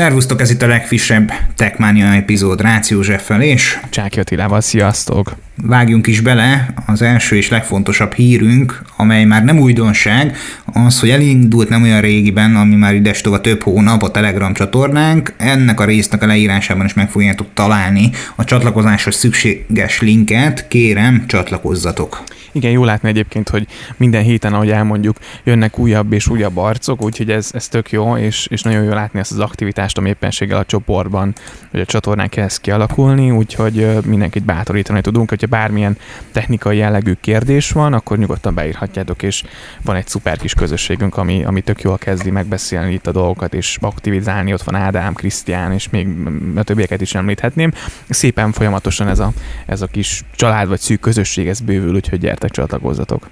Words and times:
Szervusztok, 0.00 0.40
ez 0.40 0.50
itt 0.50 0.62
a 0.62 0.66
legfrissebb 0.66 1.32
Techmania 1.56 2.14
epizód 2.14 2.60
Rácz 2.60 2.90
Józseffel 2.90 3.42
és 3.42 3.78
Csáki 3.90 4.20
Attilával, 4.20 4.60
sziasztok! 4.60 5.36
Vágjunk 5.62 6.06
is 6.06 6.20
bele, 6.20 6.74
az 6.86 7.02
első 7.02 7.36
és 7.36 7.48
legfontosabb 7.48 8.12
hírünk, 8.12 8.82
amely 8.96 9.24
már 9.24 9.44
nem 9.44 9.58
újdonság, 9.58 10.36
az, 10.72 11.00
hogy 11.00 11.10
elindult 11.10 11.68
nem 11.68 11.82
olyan 11.82 12.00
régiben, 12.00 12.56
ami 12.56 12.74
már 12.74 12.94
ides 12.94 13.22
a 13.22 13.40
több 13.40 13.62
hónap 13.62 14.02
a 14.02 14.10
Telegram 14.10 14.52
csatornánk. 14.52 15.32
Ennek 15.36 15.80
a 15.80 15.84
résznek 15.84 16.22
a 16.22 16.26
leírásában 16.26 16.84
is 16.84 16.94
meg 16.94 17.10
fogjátok 17.10 17.46
találni 17.54 18.10
a 18.36 18.44
csatlakozáshoz 18.44 19.14
szükséges 19.14 20.00
linket, 20.00 20.68
kérem 20.68 21.24
csatlakozzatok. 21.26 22.22
Igen, 22.52 22.70
jó 22.70 22.84
látni 22.84 23.08
egyébként, 23.08 23.48
hogy 23.48 23.66
minden 23.96 24.22
héten, 24.22 24.54
ahogy 24.54 24.70
elmondjuk, 24.70 25.16
jönnek 25.44 25.78
újabb 25.78 26.12
és 26.12 26.28
újabb 26.28 26.56
arcok, 26.56 27.02
úgyhogy 27.02 27.30
ez, 27.30 27.50
ez 27.52 27.68
tök 27.68 27.92
jó, 27.92 28.16
és, 28.16 28.46
és 28.46 28.62
nagyon 28.62 28.82
jó 28.82 28.90
látni 28.90 29.18
ezt 29.18 29.32
az 29.32 29.38
aktivitást, 29.38 29.98
ami 29.98 30.08
éppenséggel 30.08 30.58
a 30.58 30.64
csoportban, 30.64 31.34
vagy 31.72 31.80
a 31.80 31.84
csatornán 31.84 32.28
kezd 32.28 32.60
kialakulni, 32.60 33.30
úgyhogy 33.30 33.98
mindenkit 34.04 34.44
bátorítani 34.44 35.00
tudunk, 35.00 35.28
hogyha 35.28 35.46
bármilyen 35.46 35.96
technikai 36.32 36.76
jellegű 36.76 37.12
kérdés 37.20 37.70
van, 37.70 37.92
akkor 37.92 38.18
nyugodtan 38.18 38.54
beírhatjátok, 38.54 39.22
és 39.22 39.42
van 39.82 39.96
egy 39.96 40.08
szuper 40.08 40.38
kis 40.38 40.54
közösségünk, 40.54 41.16
ami, 41.16 41.44
ami 41.44 41.60
tök 41.60 41.82
jól 41.82 41.98
kezdi 41.98 42.30
megbeszélni 42.30 42.92
itt 42.92 43.06
a 43.06 43.12
dolgokat, 43.12 43.54
és 43.54 43.78
aktivizálni. 43.80 44.52
Ott 44.52 44.62
van 44.62 44.74
Ádám, 44.74 45.14
Krisztián, 45.14 45.72
és 45.72 45.88
még 45.88 46.08
a 46.54 46.62
többieket 46.62 47.00
is 47.00 47.14
említhetném. 47.14 47.72
Szépen 48.08 48.52
folyamatosan 48.52 49.08
ez 49.08 49.18
a, 49.18 49.32
ez 49.66 49.82
a 49.82 49.86
kis 49.86 50.22
család 50.34 50.68
vagy 50.68 50.80
szűk 50.80 51.00
közösség, 51.00 51.48
ez 51.48 51.60
bővül, 51.60 51.94
úgyhogy 51.94 52.26
gyertek, 52.40 52.50
csatlakozzatok. 52.50 53.30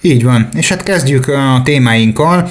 Így 0.00 0.24
van, 0.24 0.48
és 0.56 0.68
hát 0.68 0.82
kezdjük 0.82 1.28
a 1.28 1.60
témáinkkal. 1.64 2.50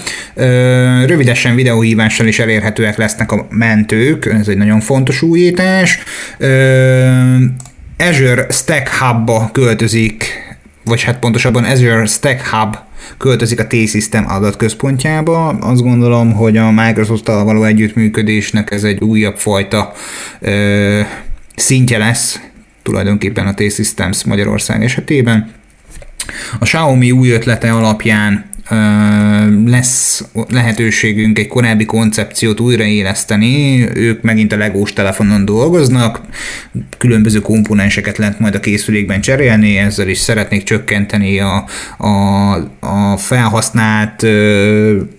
Rövidesen 1.05 1.55
videóhívással 1.55 2.27
is 2.27 2.39
elérhetőek 2.39 2.97
lesznek 2.97 3.31
a 3.31 3.47
mentők, 3.49 4.25
ez 4.25 4.47
egy 4.47 4.57
nagyon 4.57 4.79
fontos 4.79 5.21
újítás. 5.21 5.99
Azure 7.97 8.45
Stack 8.49 8.87
Hub-ba 8.87 9.49
költözik, 9.53 10.25
vagy 10.85 11.03
hát 11.03 11.19
pontosabban 11.19 11.63
Azure 11.63 12.05
Stack 12.05 12.47
Hub 12.47 12.77
költözik 13.17 13.59
a 13.59 13.67
T-System 13.67 14.25
adatközpontjába. 14.27 15.47
Azt 15.47 15.81
gondolom, 15.81 16.33
hogy 16.33 16.57
a 16.57 16.71
Microsoft-tal 16.71 17.43
való 17.43 17.63
együttműködésnek 17.63 18.71
ez 18.71 18.83
egy 18.83 19.01
újabb 19.01 19.37
fajta 19.37 19.93
szintje 21.55 21.97
lesz 21.97 22.39
tulajdonképpen 22.83 23.47
a 23.47 23.53
T-Systems 23.53 24.23
Magyarország 24.23 24.83
esetében. 24.83 25.55
A 26.59 26.63
Xiaomi 26.63 27.11
új 27.11 27.29
ötlete 27.29 27.71
alapján 27.71 28.45
lesz 29.65 30.23
lehetőségünk 30.49 31.39
egy 31.39 31.47
korábbi 31.47 31.85
koncepciót 31.85 32.59
újraéleszteni, 32.59 33.87
ők 33.93 34.21
megint 34.21 34.53
a 34.53 34.57
legós 34.57 34.93
telefonon 34.93 35.45
dolgoznak, 35.45 36.21
különböző 36.97 37.39
komponenseket 37.39 38.17
lehet 38.17 38.39
majd 38.39 38.55
a 38.55 38.59
készülékben 38.59 39.21
cserélni, 39.21 39.77
ezzel 39.77 40.07
is 40.07 40.17
szeretnék 40.17 40.63
csökkenteni 40.63 41.39
a, 41.39 41.65
a, 41.97 42.53
a 42.79 43.17
felhasznált 43.17 44.23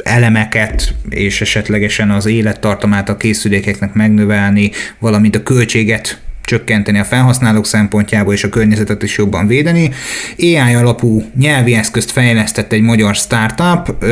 elemeket, 0.04 0.94
és 1.08 1.40
esetlegesen 1.40 2.10
az 2.10 2.26
élettartamát 2.26 3.08
a 3.08 3.16
készülékeknek 3.16 3.92
megnövelni, 3.92 4.70
valamint 4.98 5.36
a 5.36 5.42
költséget 5.42 6.18
csökkenteni 6.48 6.98
a 6.98 7.04
felhasználók 7.04 7.66
szempontjából 7.66 8.32
és 8.32 8.44
a 8.44 8.48
környezetet 8.48 9.02
is 9.02 9.16
jobban 9.16 9.46
védeni. 9.46 9.90
AI 10.38 10.74
alapú 10.74 11.22
nyelvi 11.38 11.74
eszközt 11.74 12.10
fejlesztett 12.10 12.72
egy 12.72 12.82
magyar 12.82 13.14
startup. 13.14 14.04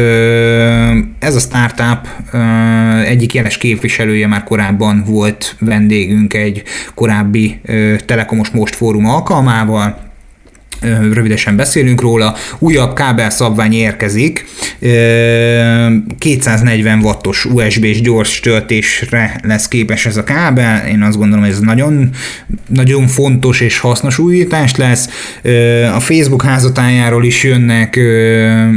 Ez 1.19 1.35
a 1.35 1.39
startup 1.39 2.09
egyik 3.05 3.35
jeles 3.35 3.59
képviselője 3.59 4.27
már 4.27 4.45
korábban 4.45 5.05
volt 5.07 5.57
vendégünk 5.61 6.35
egy 6.35 6.63
korábbi 6.95 7.61
Telekomos 8.07 8.51
Most 8.51 8.75
fórum 8.75 9.07
alkalmával, 9.07 10.06
rövidesen 11.13 11.57
beszélünk 11.57 12.01
róla, 12.01 12.35
újabb 12.59 12.95
kábelszabvány 12.95 13.73
érkezik, 13.73 14.47
240 16.19 16.99
wattos 17.03 17.45
USB-s 17.45 18.01
gyors 18.01 18.41
töltésre 18.41 19.41
lesz 19.43 19.69
képes 19.69 20.07
ez 20.07 20.17
a 20.17 20.25
kábel, 20.25 20.89
én 20.89 21.03
azt 21.03 21.17
gondolom, 21.17 21.45
hogy 21.45 21.53
ez 21.53 21.61
nagyon, 21.61 22.11
nagyon 22.69 23.07
fontos 23.07 23.61
és 23.61 23.79
hasznos 23.79 24.19
újítás 24.19 24.77
lesz. 24.77 25.09
A 25.95 26.01
Facebook 26.01 26.43
házatájáról 26.43 27.25
is 27.25 27.45
jönnek 27.45 28.01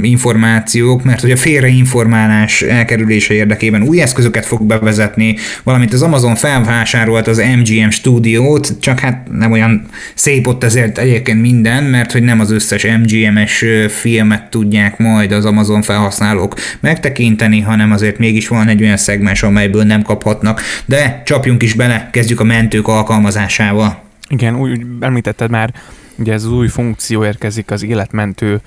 információk, 0.02 1.04
mert 1.04 1.22
hogy 1.22 1.32
a 1.32 1.38
félreinformálás 1.38 2.62
elkerülése 2.62 3.34
érdekében 3.34 3.82
új 3.82 4.02
eszközöket 4.02 4.46
fog 4.46 4.64
bevezetni, 4.64 5.36
valamint 5.64 5.94
az 5.94 6.02
Amazon 6.02 6.36
felvásárolt 6.36 7.28
az 7.28 7.42
MGM 7.58 7.90
stúdiót, 7.90 8.74
csak 8.80 9.00
hát 9.00 9.28
nem 9.32 9.52
olyan 9.52 9.86
szép 10.14 10.48
ott 10.48 10.64
ezért 10.64 10.98
egyébként 10.98 11.42
minden, 11.42 11.84
mert 11.84 11.99
hogy 12.12 12.24
nem 12.24 12.40
az 12.40 12.52
összes 12.52 12.86
MGM-es 12.86 13.66
filmet 13.88 14.50
tudják 14.50 14.98
majd 14.98 15.32
az 15.32 15.46
Amazon 15.46 15.82
felhasználók 15.82 16.56
megtekinteni, 16.80 17.60
hanem 17.60 17.92
azért 17.92 18.18
mégis 18.18 18.48
van 18.48 18.68
egy 18.68 18.82
olyan 18.82 18.98
szegmens, 18.98 19.44
amelyből 19.44 19.84
nem 19.84 20.02
kaphatnak, 20.02 20.62
de 20.86 21.22
csapjunk 21.26 21.64
is 21.64 21.74
bele, 21.74 22.10
kezdjük 22.12 22.40
a 22.40 22.44
mentők 22.44 22.88
alkalmazásával. 22.88 24.02
Igen, 24.30 24.56
úgy 24.56 24.82
említetted 25.00 25.50
már, 25.50 25.74
Ugye 26.20 26.34
ez 26.34 26.44
az 26.44 26.52
új 26.52 26.68
funkció 26.68 27.26
érkezik 27.26 27.72
az 27.72 27.84
életmentő 27.84 28.62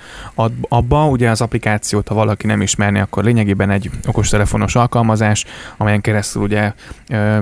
abba, 0.67 1.07
ugye 1.07 1.29
az 1.29 1.41
applikációt, 1.41 2.07
ha 2.07 2.15
valaki 2.15 2.47
nem 2.47 2.61
ismerni, 2.61 2.99
akkor 2.99 3.23
lényegében 3.23 3.69
egy 3.69 3.89
okostelefonos 4.05 4.75
alkalmazás, 4.75 5.45
amelyen 5.77 6.01
keresztül 6.01 6.41
ugye 6.41 6.73
ö, 7.09 7.37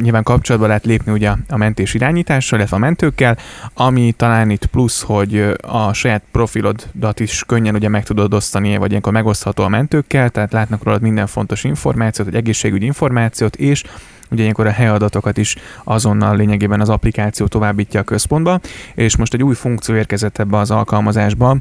nyilván 0.00 0.22
kapcsolatba 0.22 0.66
lehet 0.66 0.84
lépni 0.84 1.12
ugye 1.12 1.32
a 1.48 1.56
mentés 1.56 1.94
irányítással, 1.94 2.58
illetve 2.58 2.76
a 2.76 2.80
mentőkkel, 2.80 3.38
ami 3.74 4.12
talán 4.16 4.50
itt 4.50 4.66
plusz, 4.66 5.02
hogy 5.02 5.54
a 5.60 5.92
saját 5.92 6.22
profilodat 6.32 7.20
is 7.20 7.44
könnyen 7.46 7.74
ugye 7.74 7.88
meg 7.88 8.04
tudod 8.04 8.34
osztani, 8.34 8.76
vagy 8.76 8.90
ilyenkor 8.90 9.12
megosztható 9.12 9.62
a 9.62 9.68
mentőkkel, 9.68 10.30
tehát 10.30 10.52
látnak 10.52 10.84
rólad 10.84 11.02
minden 11.02 11.26
fontos 11.26 11.64
információt, 11.64 12.28
egy 12.28 12.34
egészségügyi 12.34 12.84
információt, 12.84 13.56
és 13.56 13.82
ugye 14.32 14.42
ilyenkor 14.42 14.66
a 14.66 14.70
helyadatokat 14.70 15.36
is 15.36 15.56
azonnal 15.84 16.36
lényegében 16.36 16.80
az 16.80 16.88
applikáció 16.88 17.46
továbbítja 17.46 18.00
a 18.00 18.04
központba, 18.04 18.60
és 18.94 19.16
most 19.16 19.34
egy 19.34 19.42
új 19.42 19.54
funkció 19.54 19.94
érkezett 19.94 20.38
ebbe 20.38 20.58
az 20.58 20.70
alkalmazásba, 20.70 21.56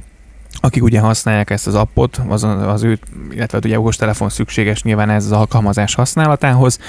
akik 0.60 0.84
ugye 0.84 1.00
használják 1.00 1.50
ezt 1.50 1.68
az 1.68 1.76
appot, 1.76 2.22
az, 2.28 2.44
az 2.44 2.84
ő, 2.84 3.00
illetve 3.30 3.58
hát 3.58 3.66
ugye 3.66 3.80
okostelefon 3.80 4.30
szükséges 4.30 4.84
nyilván 4.84 5.10
ez 5.10 5.26
az 5.26 5.32
alkalmazás 5.32 5.96
használatához, 5.96 6.80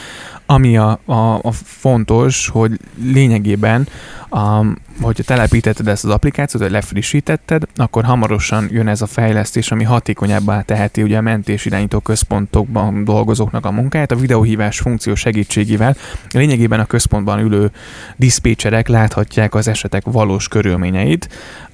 ami 0.47 0.77
a, 0.77 0.99
a, 1.05 1.35
a 1.35 1.53
fontos, 1.53 2.49
hogy 2.49 2.73
lényegében, 3.03 3.89
a, 4.31 4.65
hogyha 5.01 5.23
telepítetted 5.23 5.89
ezt 5.89 6.05
az 6.05 6.11
applikációt, 6.11 6.63
vagy 6.63 6.73
lefrissítetted, 6.73 7.63
akkor 7.77 8.05
hamarosan 8.05 8.69
jön 8.71 8.89
ez 8.89 9.03
a 9.03 9.07
fejlesztés, 9.07 9.71
ami 9.71 9.85
hatékonyabbá 9.85 10.61
teheti 10.61 11.03
ugye 11.03 11.17
a 11.17 11.21
mentés 11.21 11.65
irányító 11.65 12.01
központokban 12.01 13.05
dolgozóknak 13.05 13.67
a 13.67 13.71
munkáját. 13.71 14.11
A 14.11 14.17
videóhívás 14.17 14.79
funkció 14.79 15.15
segítségével 15.15 15.97
lényegében 16.31 16.81
a 16.81 16.85
központban 16.85 17.39
ülő 17.39 17.71
diszpécserek 18.17 18.89
láthatják 18.89 19.55
az 19.55 19.69
esetek 19.69 20.03
valós 20.05 20.49
körülményeit. 20.49 21.29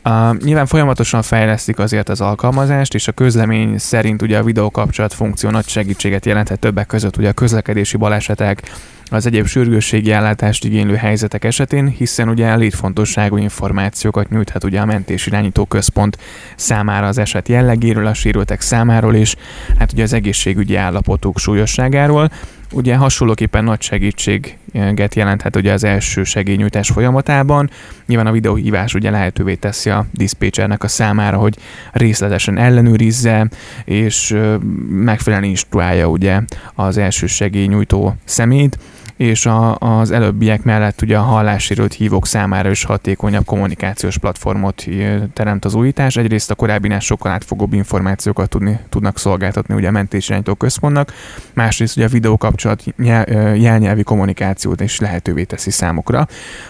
Uh, 0.04 0.36
nyilván 0.36 0.66
folyamatosan 0.66 1.22
fejlesztik 1.22 1.78
azért 1.78 2.08
az 2.08 2.20
alkalmazást, 2.20 2.94
és 2.94 3.08
a 3.08 3.12
közlemény 3.12 3.78
szerint 3.78 4.22
ugye 4.22 4.38
a 4.38 4.42
videókapcsolat 4.42 5.14
funkció 5.14 5.50
nagy 5.50 5.68
segítséget 5.68 6.26
jelenthet 6.26 6.58
többek 6.58 6.86
között 6.86 7.16
ugye 7.16 7.28
a 7.28 7.32
közlekedési 7.32 7.96
balesetek, 7.96 8.57
az 9.10 9.26
egyéb 9.26 9.46
sürgősségi 9.46 10.12
ellátást 10.12 10.64
igénylő 10.64 10.94
helyzetek 10.94 11.44
esetén, 11.44 11.88
hiszen 11.88 12.28
ugye 12.28 12.56
létfontosságú 12.56 13.36
információkat 13.36 14.28
nyújthat 14.28 14.64
ugye 14.64 14.80
a 14.80 14.84
mentés 14.84 15.26
irányító 15.26 15.64
központ 15.64 16.18
számára 16.56 17.06
az 17.06 17.18
eset 17.18 17.48
jellegéről, 17.48 18.06
a 18.06 18.14
sérültek 18.14 18.60
számáról 18.60 19.14
és 19.14 19.36
hát 19.78 19.92
ugye 19.92 20.02
az 20.02 20.12
egészségügyi 20.12 20.76
állapotuk 20.76 21.38
súlyosságáról. 21.38 22.30
Ugye 22.72 22.96
hasonlóképpen 22.96 23.64
nagy 23.64 23.82
segítséget 23.82 25.14
jelenthet 25.14 25.56
ugye 25.56 25.72
az 25.72 25.84
első 25.84 26.24
segélynyújtás 26.24 26.90
folyamatában. 26.90 27.70
Nyilván 28.06 28.26
a 28.26 28.32
videóhívás 28.32 28.94
ugye 28.94 29.10
lehetővé 29.10 29.54
teszi 29.54 29.90
a 29.90 30.06
diszpécsernek 30.12 30.82
a 30.82 30.88
számára, 30.88 31.36
hogy 31.36 31.56
részletesen 31.92 32.58
ellenőrizze, 32.58 33.48
és 33.84 34.36
megfelelően 34.88 35.48
instruálja 35.48 36.06
ugye 36.06 36.40
az 36.74 36.96
első 36.96 37.26
segélynyújtó 37.26 38.14
szemét 38.24 38.78
és 39.18 39.46
a, 39.46 39.76
az 39.78 40.10
előbbiek 40.10 40.62
mellett 40.62 41.02
ugye 41.02 41.18
a 41.18 41.22
hallássérült 41.22 41.94
hívók 41.94 42.26
számára 42.26 42.70
is 42.70 42.84
hatékonyabb 42.84 43.44
kommunikációs 43.44 44.18
platformot 44.18 44.86
teremt 45.32 45.64
az 45.64 45.74
újítás. 45.74 46.16
Egyrészt 46.16 46.50
a 46.50 46.54
korábbinál 46.54 47.00
sokkal 47.00 47.32
átfogóbb 47.32 47.72
információkat 47.72 48.48
tudni, 48.48 48.78
tudnak 48.88 49.18
szolgáltatni 49.18 49.74
ugye 49.74 49.88
a 49.88 49.90
mentésirányító 49.90 50.54
központnak, 50.54 51.12
másrészt 51.52 51.96
ugye 51.96 52.06
a 52.06 52.08
videókapcsolat 52.08 52.84
jelnyelvi 53.54 54.02
kommunikációt 54.02 54.80
is 54.80 55.00
lehetővé 55.00 55.44
teszi 55.44 55.70
számukra. 55.70 56.26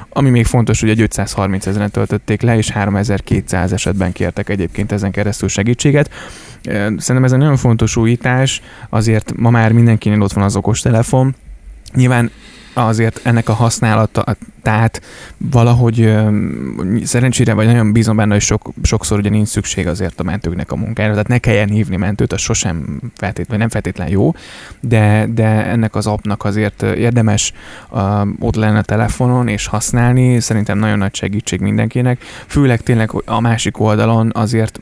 Ami 0.09 0.31
még 0.31 0.47
fontos, 0.47 0.81
hogy 0.81 0.91
egy 0.91 1.01
530 1.01 1.67
ezeren 1.67 1.91
töltötték 1.91 2.43
le, 2.43 2.57
és 2.57 2.71
3200 2.71 3.73
esetben 3.73 4.13
kértek 4.13 4.49
egyébként 4.49 4.93
ezen 4.93 5.11
keresztül 5.11 5.49
segítséget. 5.49 6.11
Szerintem 6.63 7.25
ez 7.25 7.33
egy 7.33 7.39
nagyon 7.39 7.57
fontos 7.57 7.97
újítás, 7.97 8.63
azért 8.89 9.33
ma 9.37 9.51
már 9.51 9.73
mindenkinél 9.73 10.23
ott 10.23 10.33
van 10.33 10.45
az 10.45 10.57
okostelefon, 10.57 11.35
Nyilván 11.95 12.31
azért 12.87 13.21
ennek 13.23 13.49
a 13.49 13.53
használata, 13.53 14.37
tehát 14.63 15.03
valahogy 15.37 16.15
szerencsére, 17.05 17.53
vagy 17.53 17.67
nagyon 17.67 17.93
bízom 17.93 18.17
benne, 18.17 18.33
hogy 18.33 18.43
sok, 18.43 18.73
sokszor 18.83 19.19
ugye 19.19 19.31
nincs 19.31 19.49
szükség 19.49 19.87
azért 19.87 20.21
a 20.21 20.23
mentőknek 20.23 20.73
a 20.73 20.77
munkára, 20.77 21.11
tehát 21.11 21.29
ne 21.29 21.39
kelljen 21.39 21.69
hívni 21.69 21.97
mentőt, 21.97 22.33
az 22.33 22.41
sosem 22.41 23.01
feltétlenül, 23.17 23.59
nem 23.59 23.69
feltétlenül 23.69 24.13
jó, 24.13 24.33
de, 24.81 25.27
de 25.35 25.47
ennek 25.47 25.95
az 25.95 26.07
appnak 26.07 26.45
azért 26.45 26.83
érdemes 26.83 27.53
uh, 27.91 28.01
ott 28.39 28.55
lenni 28.55 28.79
a 28.79 28.83
telefonon 28.83 29.49
és 29.49 29.67
használni, 29.67 30.41
szerintem 30.41 30.79
nagyon 30.79 30.99
nagy 30.99 31.15
segítség 31.15 31.61
mindenkinek, 31.61 32.23
főleg 32.47 32.81
tényleg 32.81 33.11
a 33.25 33.41
másik 33.41 33.81
oldalon 33.81 34.31
azért, 34.35 34.81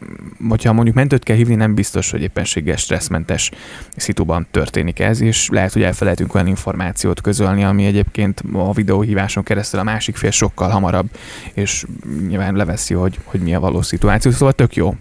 hogyha 0.49 0.73
mondjuk 0.73 0.97
mentőt 0.97 1.23
kell 1.23 1.37
hívni, 1.37 1.55
nem 1.55 1.75
biztos, 1.75 2.11
hogy 2.11 2.23
éppenséges 2.23 2.81
stresszmentes 2.81 3.51
szituban 3.97 4.47
történik 4.51 5.01
ez, 5.01 5.21
és 5.21 5.49
lehet, 5.49 5.73
hogy 5.73 5.83
elfelejtünk 5.83 6.35
olyan 6.35 6.47
információt 6.47 7.21
közölni, 7.21 7.65
ami 7.65 7.86
egyébként 7.87 8.43
a 8.53 8.73
videóhíváson 8.73 9.43
keresztül 9.43 9.81
a 9.81 9.83
másik 9.83 10.17
fél 10.17 10.31
sokkal 10.31 10.69
hamarabb, 10.69 11.07
és 11.55 11.85
nyilván 12.29 12.55
leveszi, 12.55 12.95
hogy, 12.95 13.19
hogy 13.25 13.41
mi 13.41 13.55
a 13.55 13.61
valós 13.61 13.87
szituáció, 13.87 14.31
szóval 14.31 14.53
tök 14.53 14.75
jó. 14.77 14.95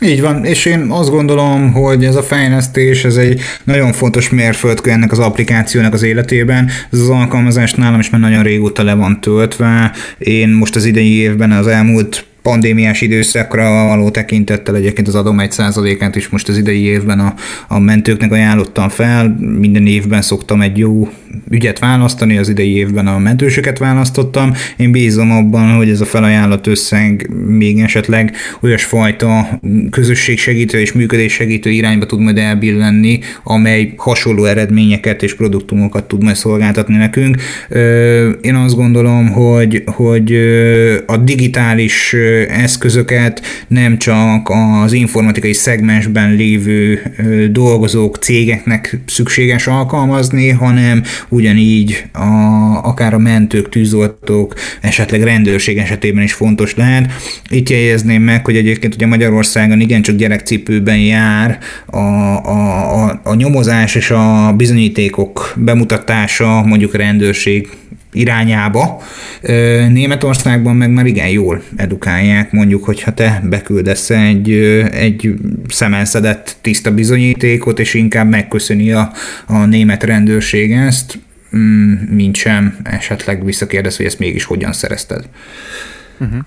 Így 0.00 0.20
van, 0.20 0.44
és 0.44 0.64
én 0.64 0.90
azt 0.90 1.10
gondolom, 1.10 1.72
hogy 1.72 2.04
ez 2.04 2.14
a 2.14 2.22
fejlesztés, 2.22 3.04
ez 3.04 3.16
egy 3.16 3.40
nagyon 3.64 3.92
fontos 3.92 4.30
mérföldkő 4.30 4.90
ennek 4.90 5.12
az 5.12 5.18
applikációnak 5.18 5.92
az 5.92 6.02
életében. 6.02 6.70
Ez 6.90 6.98
az 6.98 7.08
alkalmazás 7.08 7.72
nálam 7.74 8.00
is 8.00 8.10
már 8.10 8.20
nagyon 8.20 8.42
régóta 8.42 8.82
le 8.82 8.94
van 8.94 9.20
töltve. 9.20 9.92
Én 10.18 10.48
most 10.48 10.76
az 10.76 10.84
idei 10.84 11.14
évben, 11.14 11.52
az 11.52 11.66
elmúlt 11.66 12.26
pandémiás 12.44 13.00
időszakra 13.00 13.86
való 13.86 14.10
tekintettel 14.10 14.76
egyébként 14.76 15.08
az 15.08 15.14
adom 15.14 15.40
egy 15.40 15.50
százalékát 15.50 16.16
is 16.16 16.28
most 16.28 16.48
az 16.48 16.58
idei 16.58 16.82
évben 16.82 17.20
a, 17.20 17.34
a 17.68 17.78
mentőknek 17.78 18.32
ajánlottam 18.32 18.88
fel. 18.88 19.36
Minden 19.58 19.86
évben 19.86 20.22
szoktam 20.22 20.60
egy 20.60 20.78
jó 20.78 21.08
ügyet 21.50 21.78
választani, 21.78 22.36
az 22.36 22.48
idei 22.48 22.76
évben 22.76 23.06
a 23.06 23.18
mentősöket 23.18 23.78
választottam. 23.78 24.52
Én 24.76 24.92
bízom 24.92 25.30
abban, 25.30 25.76
hogy 25.76 25.88
ez 25.88 26.00
a 26.00 26.04
felajánlott 26.04 26.66
összeg 26.66 27.30
még 27.46 27.78
esetleg 27.78 28.36
olyasfajta 28.60 29.60
közösségsegítő 29.90 30.80
és 30.80 30.92
működéssegítő 30.92 31.70
irányba 31.70 32.06
tud 32.06 32.20
majd 32.20 32.38
elbillenni, 32.38 33.18
amely 33.42 33.94
hasonló 33.96 34.44
eredményeket 34.44 35.22
és 35.22 35.34
produktumokat 35.34 36.04
tud 36.04 36.22
majd 36.22 36.36
szolgáltatni 36.36 36.96
nekünk. 36.96 37.36
Én 38.40 38.54
azt 38.54 38.74
gondolom, 38.74 39.28
hogy, 39.28 39.82
hogy 39.86 40.32
a 41.06 41.16
digitális 41.16 42.16
eszközöket 42.48 43.42
nem 43.68 43.98
csak 43.98 44.50
az 44.84 44.92
informatikai 44.92 45.52
szegmensben 45.52 46.34
lévő 46.34 47.02
dolgozók, 47.50 48.16
cégeknek 48.16 48.98
szükséges 49.06 49.66
alkalmazni, 49.66 50.48
hanem 50.48 51.02
ugyanígy 51.28 52.04
a, 52.12 52.24
akár 52.82 53.14
a 53.14 53.18
mentők, 53.18 53.68
tűzoltók, 53.68 54.54
esetleg 54.80 55.22
rendőrség 55.22 55.78
esetében 55.78 56.22
is 56.22 56.32
fontos 56.32 56.74
lehet. 56.74 57.12
Itt 57.48 57.68
jegyezném 57.68 58.22
meg, 58.22 58.44
hogy 58.44 58.56
egyébként 58.56 58.94
ugye 58.94 59.06
Magyarországon 59.06 59.80
igencsak 59.80 60.16
gyerekcipőben 60.16 60.98
jár 60.98 61.58
a, 61.86 61.98
a, 61.98 63.04
a, 63.04 63.20
a 63.24 63.34
nyomozás 63.34 63.94
és 63.94 64.10
a 64.10 64.54
bizonyítékok 64.56 65.52
bemutatása 65.56 66.62
mondjuk 66.62 66.94
rendőrség 66.94 67.68
irányába. 68.14 69.02
Németországban 69.88 70.76
meg 70.76 70.90
már 70.90 71.06
igen 71.06 71.28
jól 71.28 71.62
edukálják, 71.76 72.52
mondjuk, 72.52 72.84
hogyha 72.84 73.14
te 73.14 73.42
beküldesz 73.44 74.10
egy, 74.10 74.52
egy 74.92 75.34
szemenszedett 75.68 76.56
tiszta 76.60 76.94
bizonyítékot, 76.94 77.78
és 77.78 77.94
inkább 77.94 78.28
megköszöni 78.28 78.92
a, 78.92 79.12
a 79.46 79.64
német 79.64 80.02
rendőrség 80.02 80.72
ezt, 80.72 81.18
mm, 81.56 81.92
mint 81.92 82.36
sem 82.36 82.76
esetleg 82.82 83.44
visszakérdez, 83.44 83.96
hogy 83.96 84.06
ezt 84.06 84.18
mégis 84.18 84.44
hogyan 84.44 84.72
szerezted. 84.72 85.24
Uh-huh. 86.18 86.38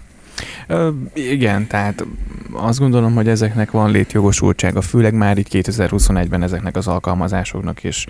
Ö, 0.67 0.89
igen, 1.13 1.67
tehát 1.67 2.05
azt 2.51 2.79
gondolom, 2.79 3.13
hogy 3.13 3.27
ezeknek 3.27 3.71
van 3.71 3.91
létjogosultsága, 3.91 4.81
főleg 4.81 5.13
már 5.13 5.37
így 5.37 5.47
2021-ben 5.51 6.43
ezeknek 6.43 6.75
az 6.75 6.87
alkalmazásoknak, 6.87 7.83
és, 7.83 8.05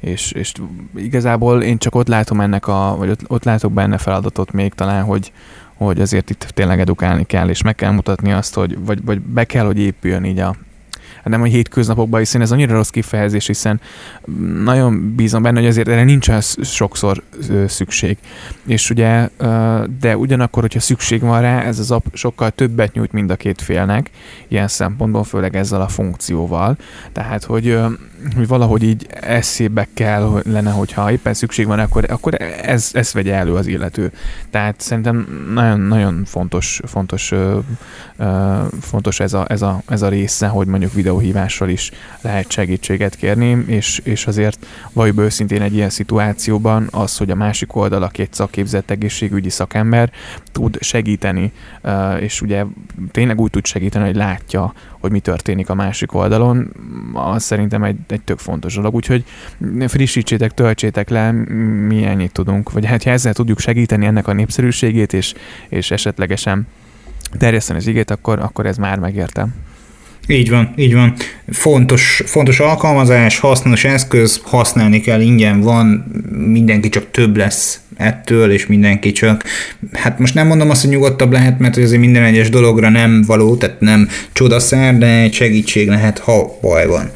és, 0.00 0.32
és 0.32 0.52
igazából 0.96 1.62
én 1.62 1.78
csak 1.78 1.94
ott 1.94 2.08
látom 2.08 2.40
ennek 2.40 2.66
a, 2.66 2.94
vagy 2.98 3.10
ott, 3.10 3.20
ott 3.26 3.44
látok 3.44 3.72
benne 3.72 3.98
feladatot 3.98 4.52
még 4.52 4.74
talán, 4.74 5.04
hogy, 5.04 5.32
hogy 5.74 6.00
azért 6.00 6.30
itt 6.30 6.42
tényleg 6.54 6.80
edukálni 6.80 7.24
kell, 7.24 7.48
és 7.48 7.62
meg 7.62 7.74
kell 7.74 7.90
mutatni 7.90 8.32
azt, 8.32 8.54
hogy 8.54 8.78
vagy, 8.84 9.04
vagy 9.04 9.20
be 9.20 9.44
kell, 9.44 9.64
hogy 9.64 9.78
épüljön 9.78 10.24
így 10.24 10.38
a, 10.38 10.54
nem 11.28 11.42
a 11.42 11.44
hétköznapokban, 11.44 12.20
hiszen 12.20 12.40
ez 12.40 12.52
annyira 12.52 12.74
rossz 12.74 12.88
kifejezés, 12.88 13.46
hiszen 13.46 13.80
nagyon 14.64 15.14
bízom 15.14 15.42
benne, 15.42 15.58
hogy 15.58 15.68
azért 15.68 15.88
erre 15.88 16.04
nincs 16.04 16.30
sokszor 16.62 17.22
szükség. 17.66 18.16
És 18.66 18.90
ugye, 18.90 19.28
de 20.00 20.16
ugyanakkor, 20.16 20.62
hogyha 20.62 20.80
szükség 20.80 21.20
van 21.20 21.40
rá, 21.40 21.62
ez 21.62 21.78
az 21.78 21.90
app 21.90 22.04
sokkal 22.12 22.50
többet 22.50 22.92
nyújt 22.92 23.12
mind 23.12 23.30
a 23.30 23.36
két 23.36 23.62
félnek, 23.62 24.10
ilyen 24.48 24.68
szempontból, 24.68 25.24
főleg 25.24 25.56
ezzel 25.56 25.80
a 25.80 25.88
funkcióval. 25.88 26.76
Tehát, 27.12 27.44
hogy, 27.44 27.78
hogy 28.36 28.46
valahogy 28.46 28.82
így 28.82 29.06
eszébe 29.20 29.88
kell 29.94 30.42
lenne, 30.44 30.70
hogyha 30.70 31.12
éppen 31.12 31.34
szükség 31.34 31.66
van, 31.66 31.78
akkor, 31.78 32.04
akkor 32.08 32.34
ez, 32.62 32.90
ez 32.92 33.12
vegye 33.12 33.34
elő 33.34 33.54
az 33.54 33.66
illető. 33.66 34.12
Tehát 34.50 34.80
szerintem 34.80 35.46
nagyon-nagyon 35.52 36.24
fontos, 36.24 36.80
fontos, 36.84 37.32
fontos 38.80 39.20
ez, 39.20 39.32
a, 39.32 39.44
ez, 39.48 39.62
a, 39.62 39.82
ez 39.88 40.02
a 40.02 40.08
része, 40.08 40.46
hogy 40.46 40.66
mondjuk 40.66 40.92
videóhívással 41.16 41.68
is 41.68 41.90
lehet 42.20 42.50
segítséget 42.50 43.14
kérni, 43.14 43.64
és, 43.66 44.00
és 44.04 44.26
azért 44.26 44.66
valljuk 44.92 45.18
őszintén 45.18 45.62
egy 45.62 45.74
ilyen 45.74 45.90
szituációban 45.90 46.88
az, 46.90 47.16
hogy 47.16 47.30
a 47.30 47.34
másik 47.34 47.76
oldal, 47.76 48.02
aki 48.02 48.22
egy 48.22 48.32
szakképzett 48.32 48.90
egészségügyi 48.90 49.50
szakember, 49.50 50.10
tud 50.52 50.76
segíteni, 50.80 51.52
és 52.20 52.40
ugye 52.40 52.64
tényleg 53.10 53.40
úgy 53.40 53.50
tud 53.50 53.66
segíteni, 53.66 54.04
hogy 54.04 54.16
látja, 54.16 54.72
hogy 55.00 55.10
mi 55.10 55.20
történik 55.20 55.68
a 55.68 55.74
másik 55.74 56.14
oldalon, 56.14 56.72
az 57.12 57.42
szerintem 57.42 57.82
egy, 57.82 57.96
egy 58.08 58.22
tök 58.22 58.38
fontos 58.38 58.74
dolog, 58.74 58.94
úgyhogy 58.94 59.24
frissítsétek, 59.86 60.54
töltsétek 60.54 61.08
le, 61.08 61.32
mi 61.86 62.04
ennyit 62.04 62.32
tudunk, 62.32 62.72
vagy 62.72 62.86
hát 62.86 63.02
ha 63.02 63.10
ezzel 63.10 63.34
tudjuk 63.34 63.58
segíteni 63.58 64.06
ennek 64.06 64.28
a 64.28 64.32
népszerűségét, 64.32 65.12
és, 65.12 65.34
és 65.68 65.90
esetlegesen 65.90 66.66
terjeszteni 67.38 67.78
az 67.78 67.86
igét, 67.86 68.10
akkor, 68.10 68.38
akkor 68.38 68.66
ez 68.66 68.76
már 68.76 68.98
megértem. 68.98 69.65
Így 70.26 70.50
van, 70.50 70.72
így 70.76 70.94
van. 70.94 71.14
Fontos, 71.48 72.22
fontos 72.26 72.60
alkalmazás, 72.60 73.38
hasznos 73.38 73.84
eszköz, 73.84 74.40
használni 74.44 75.00
kell, 75.00 75.20
ingyen 75.20 75.60
van, 75.60 76.04
mindenki 76.32 76.88
csak 76.88 77.10
több 77.10 77.36
lesz 77.36 77.80
ettől, 77.96 78.50
és 78.50 78.66
mindenki 78.66 79.12
csak, 79.12 79.44
hát 79.92 80.18
most 80.18 80.34
nem 80.34 80.46
mondom 80.46 80.70
azt, 80.70 80.80
hogy 80.80 80.90
nyugodtabb 80.90 81.32
lehet, 81.32 81.58
mert 81.58 81.76
azért 81.76 82.00
minden 82.00 82.22
egyes 82.22 82.50
dologra 82.50 82.88
nem 82.88 83.22
való, 83.26 83.56
tehát 83.56 83.80
nem 83.80 84.08
csodaszer, 84.32 84.98
de 84.98 85.06
egy 85.06 85.32
segítség 85.32 85.88
lehet, 85.88 86.18
ha 86.18 86.58
baj 86.60 86.86
van. 86.86 87.10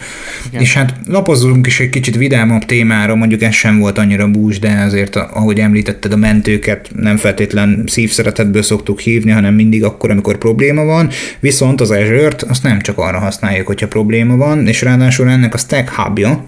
Igen. 0.48 0.60
És 0.60 0.74
hát 0.74 0.94
lapozzunk 1.06 1.66
is 1.66 1.80
egy 1.80 1.88
kicsit 1.88 2.16
vidámabb 2.16 2.64
témára, 2.64 3.14
mondjuk 3.14 3.42
ez 3.42 3.54
sem 3.54 3.78
volt 3.78 3.98
annyira 3.98 4.28
bús, 4.28 4.58
de 4.58 4.82
azért, 4.86 5.16
ahogy 5.16 5.58
említetted, 5.58 6.12
a 6.12 6.16
mentőket 6.16 6.90
nem 6.96 7.16
feltétlen 7.16 7.84
szívszeretetből 7.86 8.62
szoktuk 8.62 9.00
hívni, 9.00 9.30
hanem 9.30 9.54
mindig 9.54 9.84
akkor, 9.84 10.10
amikor 10.10 10.38
probléma 10.38 10.84
van, 10.84 11.10
viszont 11.40 11.80
az 11.80 11.90
Azure-t 11.90 12.42
azt 12.42 12.62
nem 12.62 12.80
csak 12.80 12.98
arra 12.98 13.18
használjuk, 13.18 13.66
hogyha 13.66 13.88
probléma 13.88 14.36
van, 14.36 14.66
és 14.66 14.82
ráadásul 14.82 15.28
ennek 15.28 15.54
a 15.54 15.58
Stack 15.58 15.88
hubja 15.88 16.46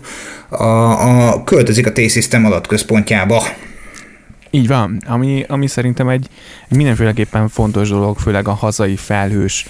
a, 0.48 1.28
a 1.28 1.44
költözik 1.44 1.86
a 1.86 1.92
T-System 1.92 2.44
adatközpontjába. 2.44 3.42
Így 4.54 4.68
van, 4.68 5.02
ami, 5.06 5.44
ami 5.48 5.66
szerintem 5.66 6.08
egy, 6.08 6.28
egy 6.68 6.76
mindenféleképpen 6.76 7.48
fontos 7.48 7.88
dolog, 7.88 8.18
főleg 8.18 8.48
a 8.48 8.52
hazai 8.52 8.96
felhős 8.96 9.66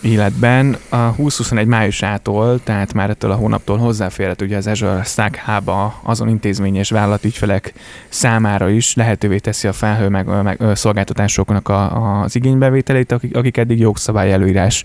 életben. 0.00 0.76
A 0.88 1.14
2021 1.14 1.66
májusától, 1.66 2.60
tehát 2.62 2.92
már 2.92 3.10
ettől 3.10 3.30
a 3.30 3.34
hónaptól 3.34 3.78
hozzáférhet 3.78 4.42
ugye 4.42 4.56
az 4.56 4.66
Azure 4.66 5.02
Stack 5.04 5.36
Hub 5.36 5.70
azon 6.02 6.28
intézményes 6.28 6.90
vállalatügyfelek 6.90 7.72
számára 8.08 8.68
is 8.68 8.94
lehetővé 8.94 9.38
teszi 9.38 9.68
a 9.68 9.72
felhő 9.72 10.08
meg, 10.08 10.42
meg 10.42 10.60
szolgáltatásoknak 10.74 11.68
a, 11.68 12.20
az 12.22 12.36
igénybevételét, 12.36 13.12
akik, 13.12 13.36
akik 13.36 13.56
eddig 13.56 13.78
jogszabály 13.78 14.32
előírás 14.32 14.84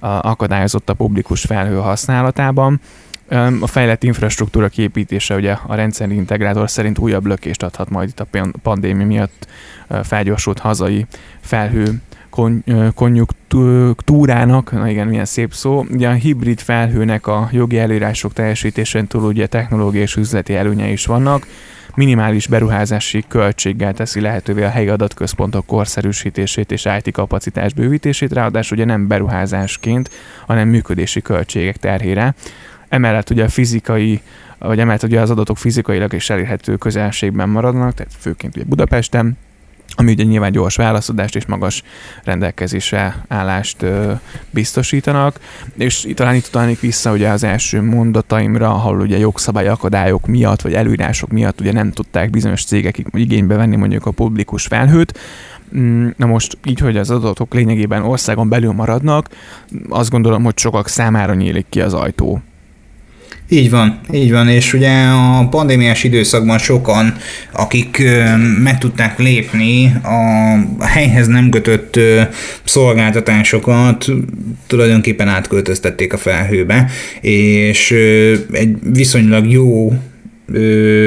akadályozott 0.00 0.90
a 0.90 0.94
publikus 0.94 1.40
felhő 1.40 1.76
használatában. 1.76 2.80
A 3.60 3.66
fejlett 3.66 4.02
infrastruktúra 4.02 4.68
kiépítése 4.68 5.34
ugye 5.34 5.56
a 5.66 5.74
rendszer 5.74 6.10
integrátor 6.10 6.70
szerint 6.70 6.98
újabb 6.98 7.26
lökést 7.26 7.62
adhat 7.62 7.90
majd 7.90 8.08
itt 8.08 8.20
a 8.20 8.26
pandémia 8.62 9.06
miatt 9.06 9.46
felgyorsult 10.02 10.58
hazai 10.58 11.06
felhő 11.40 12.00
konjunktúrának, 12.94 14.72
na 14.72 14.88
igen, 14.88 15.06
milyen 15.06 15.24
szép 15.24 15.52
szó, 15.52 15.84
ugye 15.90 16.08
a 16.08 16.12
hibrid 16.12 16.60
felhőnek 16.60 17.26
a 17.26 17.48
jogi 17.52 17.78
előírások 17.78 18.32
teljesítésén 18.32 19.06
túl 19.06 19.22
ugye 19.22 19.46
technológiai 19.46 20.02
és 20.02 20.16
üzleti 20.16 20.54
előnye 20.54 20.88
is 20.88 21.06
vannak, 21.06 21.46
minimális 21.94 22.46
beruházási 22.46 23.24
költséggel 23.28 23.94
teszi 23.94 24.20
lehetővé 24.20 24.62
a 24.62 24.68
helyi 24.68 24.88
adatközpontok 24.88 25.66
korszerűsítését 25.66 26.72
és 26.72 26.88
IT 26.98 27.12
kapacitás 27.12 27.72
bővítését, 27.72 28.32
ráadásul 28.32 28.76
ugye 28.76 28.86
nem 28.86 29.06
beruházásként, 29.06 30.10
hanem 30.46 30.68
működési 30.68 31.22
költségek 31.22 31.76
terhére. 31.76 32.34
Emellett 32.94 33.30
ugye 33.30 33.44
a 33.44 33.48
fizikai 33.48 34.20
vagy 34.58 34.78
emellett 34.78 35.02
ugye 35.02 35.20
az 35.20 35.30
adatok 35.30 35.58
fizikailag 35.58 36.12
is 36.12 36.30
elérhető 36.30 36.76
közelségben 36.76 37.48
maradnak, 37.48 37.94
tehát 37.94 38.12
főként 38.18 38.56
ugye 38.56 38.64
Budapesten, 38.64 39.36
ami 39.96 40.12
ugye 40.12 40.24
nyilván 40.24 40.52
gyors 40.52 40.76
válaszadást 40.76 41.36
és 41.36 41.46
magas 41.46 41.82
rendelkezésre 42.24 43.24
állást 43.28 43.82
ö, 43.82 44.12
biztosítanak, 44.50 45.38
és 45.76 46.08
talán 46.14 46.34
itt 46.34 46.46
utalnék 46.46 46.80
vissza 46.80 47.12
ugye 47.12 47.28
az 47.28 47.44
első 47.44 47.82
mondataimra, 47.82 48.70
ahol 48.70 49.00
ugye 49.00 49.18
jogszabály 49.18 49.68
akadályok 49.68 50.26
miatt, 50.26 50.60
vagy 50.60 50.72
előírások 50.72 51.30
miatt 51.30 51.60
ugye 51.60 51.72
nem 51.72 51.92
tudták 51.92 52.30
bizonyos 52.30 52.64
cégek 52.64 53.04
igénybe 53.10 53.56
venni 53.56 53.76
mondjuk 53.76 54.06
a 54.06 54.10
publikus 54.10 54.66
felhőt, 54.66 55.18
mm, 55.76 56.08
Na 56.16 56.26
most 56.26 56.58
így, 56.64 56.78
hogy 56.78 56.96
az 56.96 57.10
adatok 57.10 57.54
lényegében 57.54 58.02
országon 58.02 58.48
belül 58.48 58.72
maradnak, 58.72 59.28
azt 59.88 60.10
gondolom, 60.10 60.44
hogy 60.44 60.58
sokak 60.58 60.88
számára 60.88 61.34
nyílik 61.34 61.66
ki 61.68 61.80
az 61.80 61.94
ajtó 61.94 62.42
így 63.54 63.70
van, 63.70 64.00
így 64.12 64.30
van, 64.30 64.48
és 64.48 64.72
ugye 64.72 64.90
a 65.06 65.48
pandémiás 65.50 66.04
időszakban 66.04 66.58
sokan, 66.58 67.16
akik 67.52 68.02
meg 68.62 68.78
tudták 68.78 69.18
lépni 69.18 69.92
a 70.02 70.84
helyhez 70.84 71.26
nem 71.26 71.48
kötött 71.50 71.98
szolgáltatásokat, 72.64 74.06
tulajdonképpen 74.66 75.28
átköltöztették 75.28 76.12
a 76.12 76.16
felhőbe, 76.16 76.90
és 77.20 77.90
egy 78.52 78.76
viszonylag 78.92 79.50
jó 79.50 79.92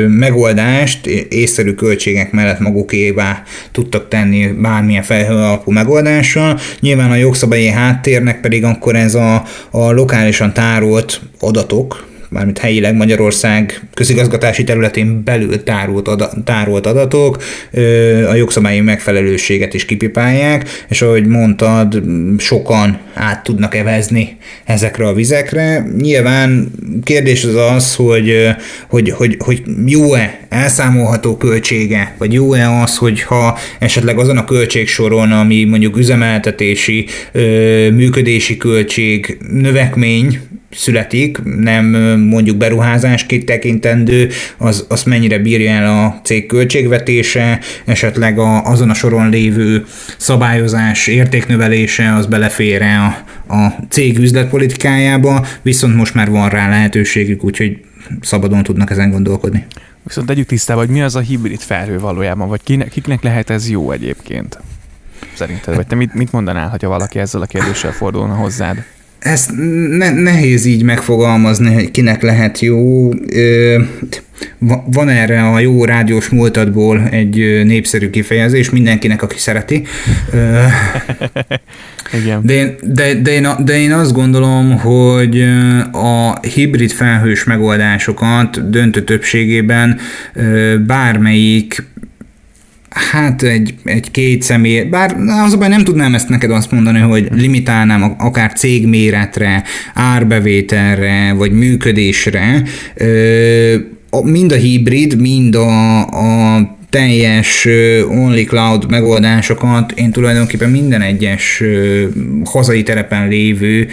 megoldást 0.08 1.06
észszerű 1.30 1.74
költségek 1.74 2.32
mellett 2.32 2.60
magukévá 2.60 3.44
tudtak 3.72 4.08
tenni 4.08 4.48
bármilyen 4.48 5.04
felhő 5.04 5.34
alapú 5.34 5.72
megoldással. 5.72 6.60
Nyilván 6.80 7.12
a 7.12 7.16
jogszabályi 7.16 7.68
háttérnek 7.68 8.42
pedig 8.42 8.63
akkor 8.63 8.96
ez 8.96 9.16
a, 9.16 9.44
a 9.72 9.92
lokálisan 9.92 10.54
tárolt 10.54 11.22
adatok, 11.39 12.08
mármint 12.30 12.58
helyileg 12.58 12.96
Magyarország 12.96 13.82
közigazgatási 13.94 14.64
területén 14.64 15.24
belül 15.24 15.64
tárolt, 15.64 16.08
ada, 16.08 16.30
tárolt 16.44 16.86
adatok 16.86 17.44
a 18.30 18.36
jogszabályi 18.36 18.80
megfelelőséget 18.80 19.74
is 19.74 19.86
kipipálják, 19.86 20.70
és 20.90 21.02
ahogy 21.02 21.26
mondtad, 21.26 22.02
sokan 22.38 23.00
át 23.14 23.44
tudnak 23.44 23.76
evezni 23.76 24.38
ezekre 24.66 25.08
a 25.08 25.14
vizekre. 25.14 25.88
Nyilván 25.98 26.72
kérdés 27.04 27.44
az 27.44 27.56
az, 27.56 27.96
hogy, 27.96 28.48
hogy, 28.90 29.10
hogy, 29.10 29.36
hogy 29.40 29.64
jó-e 29.86 30.40
elszámolható 30.50 31.38
költsége, 31.38 32.16
vagy 32.18 32.34
jó-e 32.34 32.82
az, 32.82 32.98
hogyha 32.98 33.58
esetleg 33.80 34.18
azon 34.18 34.38
a 34.38 34.46
költségsoron, 34.46 35.32
ami 35.32 35.64
mondjuk 35.64 35.98
üzemeltetési, 35.98 37.06
működési 37.92 38.58
költség 38.58 39.38
növekmény, 39.52 40.40
születik, 40.78 41.44
nem 41.44 41.86
mondjuk 42.20 42.58
beruházásként 42.58 43.46
tekintendő, 43.46 44.30
az, 44.58 44.86
az 44.90 45.04
mennyire 45.04 45.40
bírja 45.40 45.72
el 45.72 46.06
a 46.06 46.20
cég 46.24 46.46
költségvetése, 46.46 47.60
esetleg 47.86 48.40
a, 48.40 48.64
azon 48.66 48.90
a 48.90 48.94
soron 48.94 49.30
lévő 49.30 49.86
szabályozás 50.18 51.08
értéknövelése, 51.08 52.14
az 52.14 52.26
belefér 52.26 52.82
a, 52.82 53.06
a 53.54 53.76
cég 53.90 54.18
üzletpolitikájába, 54.18 55.46
viszont 55.62 55.96
most 55.96 56.14
már 56.14 56.30
van 56.30 56.50
rá 56.50 56.70
lehetőségük, 56.70 57.44
úgyhogy 57.44 57.80
szabadon 58.22 58.64
tudnak 58.64 58.90
ezen 58.90 59.12
gondolkodni. 59.12 59.66
Viszont 60.04 60.28
tegyük 60.28 60.48
tisztába, 60.48 60.80
hogy 60.80 60.90
mi 60.90 61.02
az 61.02 61.16
a 61.16 61.20
hibrid 61.20 61.60
felhő 61.60 62.00
valójában, 62.00 62.48
vagy 62.48 62.64
kinek, 62.64 62.90
kiknek 62.90 63.24
lehet 63.24 63.50
ez 63.50 63.70
jó 63.70 63.92
egyébként? 63.92 64.60
Szerinted? 65.34 65.76
Vagy 65.76 65.88
te 65.88 65.96
mit, 65.96 66.14
mit 66.14 66.32
mondanál, 66.32 66.78
ha 66.82 66.88
valaki 66.88 67.20
ezzel 67.20 67.42
a 67.42 67.46
kérdéssel 67.46 67.92
fordulna 67.92 68.34
hozzád? 68.34 68.86
Ezt 69.20 69.52
ne, 69.98 70.12
nehéz 70.12 70.66
így 70.66 70.84
megfogalmazni, 70.84 71.74
hogy 71.74 71.92
kinek 71.92 72.22
lehet 72.22 72.60
jó. 72.60 73.10
Van 74.86 75.10
erre 75.10 75.42
a 75.42 75.60
jó 75.60 75.86
rádiós 75.86 76.30
múltadból 76.30 77.08
egy 77.12 77.36
népszerű 77.66 78.10
kifejezés, 78.10 78.70
mindenkinek, 78.70 79.22
aki 79.22 79.38
szereti. 79.38 79.84
Igen. 82.14 82.42
De, 82.44 82.54
én, 82.54 82.76
de, 82.82 83.14
de, 83.14 83.32
én, 83.32 83.48
de 83.66 83.80
én 83.80 83.92
azt 83.92 84.14
gondolom, 84.14 84.78
hogy 84.78 85.42
a 85.92 86.40
hibrid 86.40 86.92
felhős 86.92 87.44
megoldásokat 87.44 88.70
döntő 88.70 89.04
többségében 89.04 90.00
bármelyik 90.86 91.84
Hát 92.89 93.44
egy, 93.44 93.74
egy 93.84 94.12
két 94.12 94.41
személy, 94.41 94.82
bár 94.82 95.15
azonban 95.46 95.70
nem 95.70 95.84
tudnám 95.84 96.15
ezt 96.15 96.29
neked 96.29 96.51
azt 96.51 96.72
mondani, 96.72 97.00
hogy 97.00 97.27
limitálnám 97.32 98.15
akár 98.17 98.53
cégméretre, 98.53 99.63
árbevételre, 99.94 101.34
vagy 101.34 101.51
működésre. 101.51 102.63
Mind 104.24 104.51
a 104.51 104.56
hibrid, 104.56 105.22
mind 105.22 105.56
a, 105.56 106.00
a 106.00 106.77
teljes 106.89 107.67
only 108.10 108.44
cloud 108.44 108.89
megoldásokat 108.89 109.91
én 109.91 110.12
tulajdonképpen 110.12 110.70
minden 110.70 111.01
egyes 111.01 111.63
hazai 112.44 112.84
terepen 112.84 113.27
lévő 113.27 113.88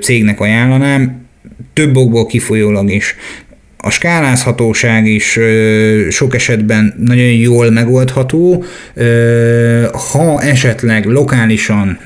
cégnek 0.00 0.40
ajánlanám, 0.40 1.20
több 1.72 1.96
okból 1.96 2.26
kifolyólag 2.26 2.90
is. 2.90 3.16
A 3.84 3.90
skálázhatóság 3.90 5.06
is 5.06 5.38
sok 6.10 6.34
esetben 6.34 6.94
nagyon 6.98 7.32
jól 7.32 7.70
megoldható. 7.70 8.64
Ha 10.12 10.42
esetleg 10.42 11.04
lokálisan 11.04 11.98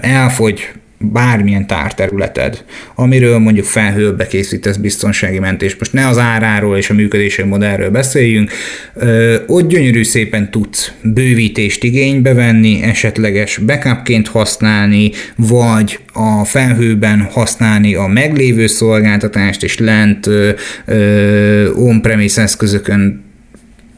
elfogy 0.00 0.68
bármilyen 1.02 1.66
tárterületed, 1.66 2.64
amiről 2.94 3.38
mondjuk 3.38 3.66
felhőbe 3.66 4.26
készítesz 4.26 4.76
biztonsági 4.76 5.38
mentést, 5.38 5.78
most 5.78 5.92
ne 5.92 6.08
az 6.08 6.18
áráról 6.18 6.76
és 6.76 6.90
a 6.90 6.94
működési 6.94 7.42
modellről 7.42 7.90
beszéljünk, 7.90 8.50
ott 9.46 9.68
gyönyörű 9.68 10.04
szépen 10.04 10.50
tudsz 10.50 10.92
bővítést 11.02 11.84
igénybe 11.84 12.34
venni, 12.34 12.82
esetleges 12.82 13.58
backupként 13.58 14.28
használni, 14.28 15.10
vagy 15.36 15.98
a 16.12 16.44
felhőben 16.44 17.28
használni 17.30 17.94
a 17.94 18.06
meglévő 18.06 18.66
szolgáltatást, 18.66 19.62
és 19.62 19.78
lent 19.78 20.28
on-premise 21.74 22.42
eszközökön 22.42 23.30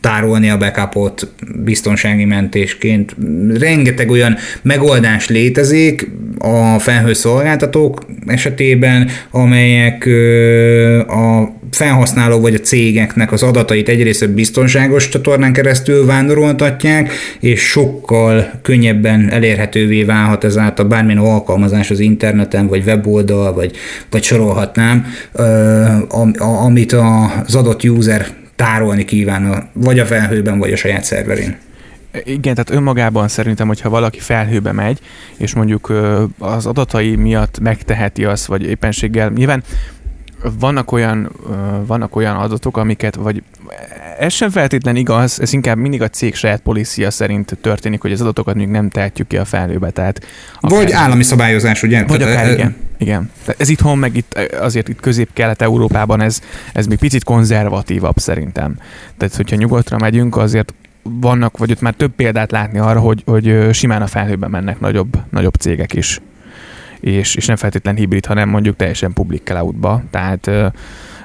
tárolni 0.04 0.50
a 0.50 0.58
backupot 0.58 1.28
biztonsági 1.64 2.24
mentésként. 2.24 3.16
Rengeteg 3.58 4.10
olyan 4.10 4.36
megoldás 4.62 5.28
létezik 5.28 6.10
a 6.38 6.78
felhőszolgáltatók 6.78 8.06
esetében, 8.26 9.08
amelyek 9.30 10.06
a 11.08 11.52
felhasználó 11.70 12.40
vagy 12.40 12.54
a 12.54 12.58
cégeknek 12.58 13.32
az 13.32 13.42
adatait 13.42 13.88
egyrészt 13.88 14.30
biztonságos 14.30 15.08
csatornán 15.08 15.52
keresztül 15.52 16.06
vándoroltatják, 16.06 17.12
és 17.40 17.60
sokkal 17.60 18.50
könnyebben 18.62 19.30
elérhetővé 19.30 20.02
válhat 20.02 20.44
ezáltal 20.44 20.84
bármilyen 20.84 21.22
alkalmazás 21.22 21.90
az 21.90 22.00
interneten, 22.00 22.66
vagy 22.66 22.82
weboldal, 22.86 23.52
vagy, 23.52 23.70
vagy 24.10 24.22
sorolhatnám, 24.22 25.06
amit 26.64 26.92
az 26.92 27.54
adott 27.54 27.84
user 27.84 28.26
tárolni 28.64 29.04
kíván, 29.04 29.70
vagy 29.72 29.98
a 29.98 30.06
felhőben, 30.06 30.58
vagy 30.58 30.72
a 30.72 30.76
saját 30.76 31.04
szerverén. 31.04 31.58
Igen, 32.24 32.54
tehát 32.54 32.70
önmagában 32.70 33.28
szerintem, 33.28 33.66
hogyha 33.66 33.88
valaki 33.88 34.18
felhőbe 34.18 34.72
megy, 34.72 35.00
és 35.36 35.54
mondjuk 35.54 35.92
az 36.38 36.66
adatai 36.66 37.16
miatt 37.16 37.58
megteheti 37.58 38.24
azt, 38.24 38.46
vagy 38.46 38.62
éppenséggel, 38.62 39.30
nyilván 39.30 39.62
vannak 40.58 40.92
olyan, 40.92 41.30
vannak 41.86 42.16
olyan 42.16 42.36
adatok, 42.36 42.76
amiket, 42.76 43.14
vagy 43.14 43.42
ez 44.18 44.32
sem 44.32 44.50
feltétlen 44.50 44.96
igaz, 44.96 45.40
ez 45.40 45.52
inkább 45.52 45.76
mindig 45.76 46.02
a 46.02 46.08
cég 46.08 46.34
saját 46.34 46.60
policia 46.60 47.10
szerint 47.10 47.58
történik, 47.60 48.00
hogy 48.00 48.12
az 48.12 48.20
adatokat 48.20 48.54
még 48.54 48.68
nem 48.68 48.88
tehetjük 48.88 49.26
ki 49.26 49.36
a 49.36 49.44
felhőbe. 49.44 49.90
Tehát 49.90 50.20
akár, 50.60 50.78
vagy 50.78 50.92
állami 50.92 51.22
szabályozás, 51.22 51.82
ugye? 51.82 52.04
Vagy 52.04 52.22
akár, 52.22 52.50
igen. 52.52 52.76
igen. 52.98 53.30
Tehát 53.44 53.60
ez 53.60 53.68
itthon, 53.68 53.98
meg 53.98 54.16
itt 54.16 54.38
azért 54.60 54.88
itt 54.88 55.00
közép-kelet-európában 55.00 56.20
ez, 56.20 56.40
ez 56.72 56.86
még 56.86 56.98
picit 56.98 57.24
konzervatívabb 57.24 58.18
szerintem. 58.18 58.76
Tehát, 59.16 59.36
hogyha 59.36 59.56
nyugatra 59.56 59.98
megyünk, 59.98 60.36
azért 60.36 60.74
vannak, 61.02 61.58
vagy 61.58 61.70
ott 61.70 61.80
már 61.80 61.94
több 61.94 62.12
példát 62.12 62.50
látni 62.50 62.78
arra, 62.78 63.00
hogy, 63.00 63.22
hogy 63.26 63.68
simán 63.72 64.02
a 64.02 64.06
felhőben 64.06 64.50
mennek 64.50 64.80
nagyobb, 64.80 65.16
nagyobb 65.30 65.54
cégek 65.54 65.92
is 65.92 66.20
és, 67.04 67.34
és 67.34 67.46
nem 67.46 67.56
feltétlen 67.56 67.96
hibrid, 67.96 68.26
hanem 68.26 68.48
mondjuk 68.48 68.76
teljesen 68.76 69.12
public 69.12 69.42
cloudba. 69.44 70.02
Tehát 70.10 70.50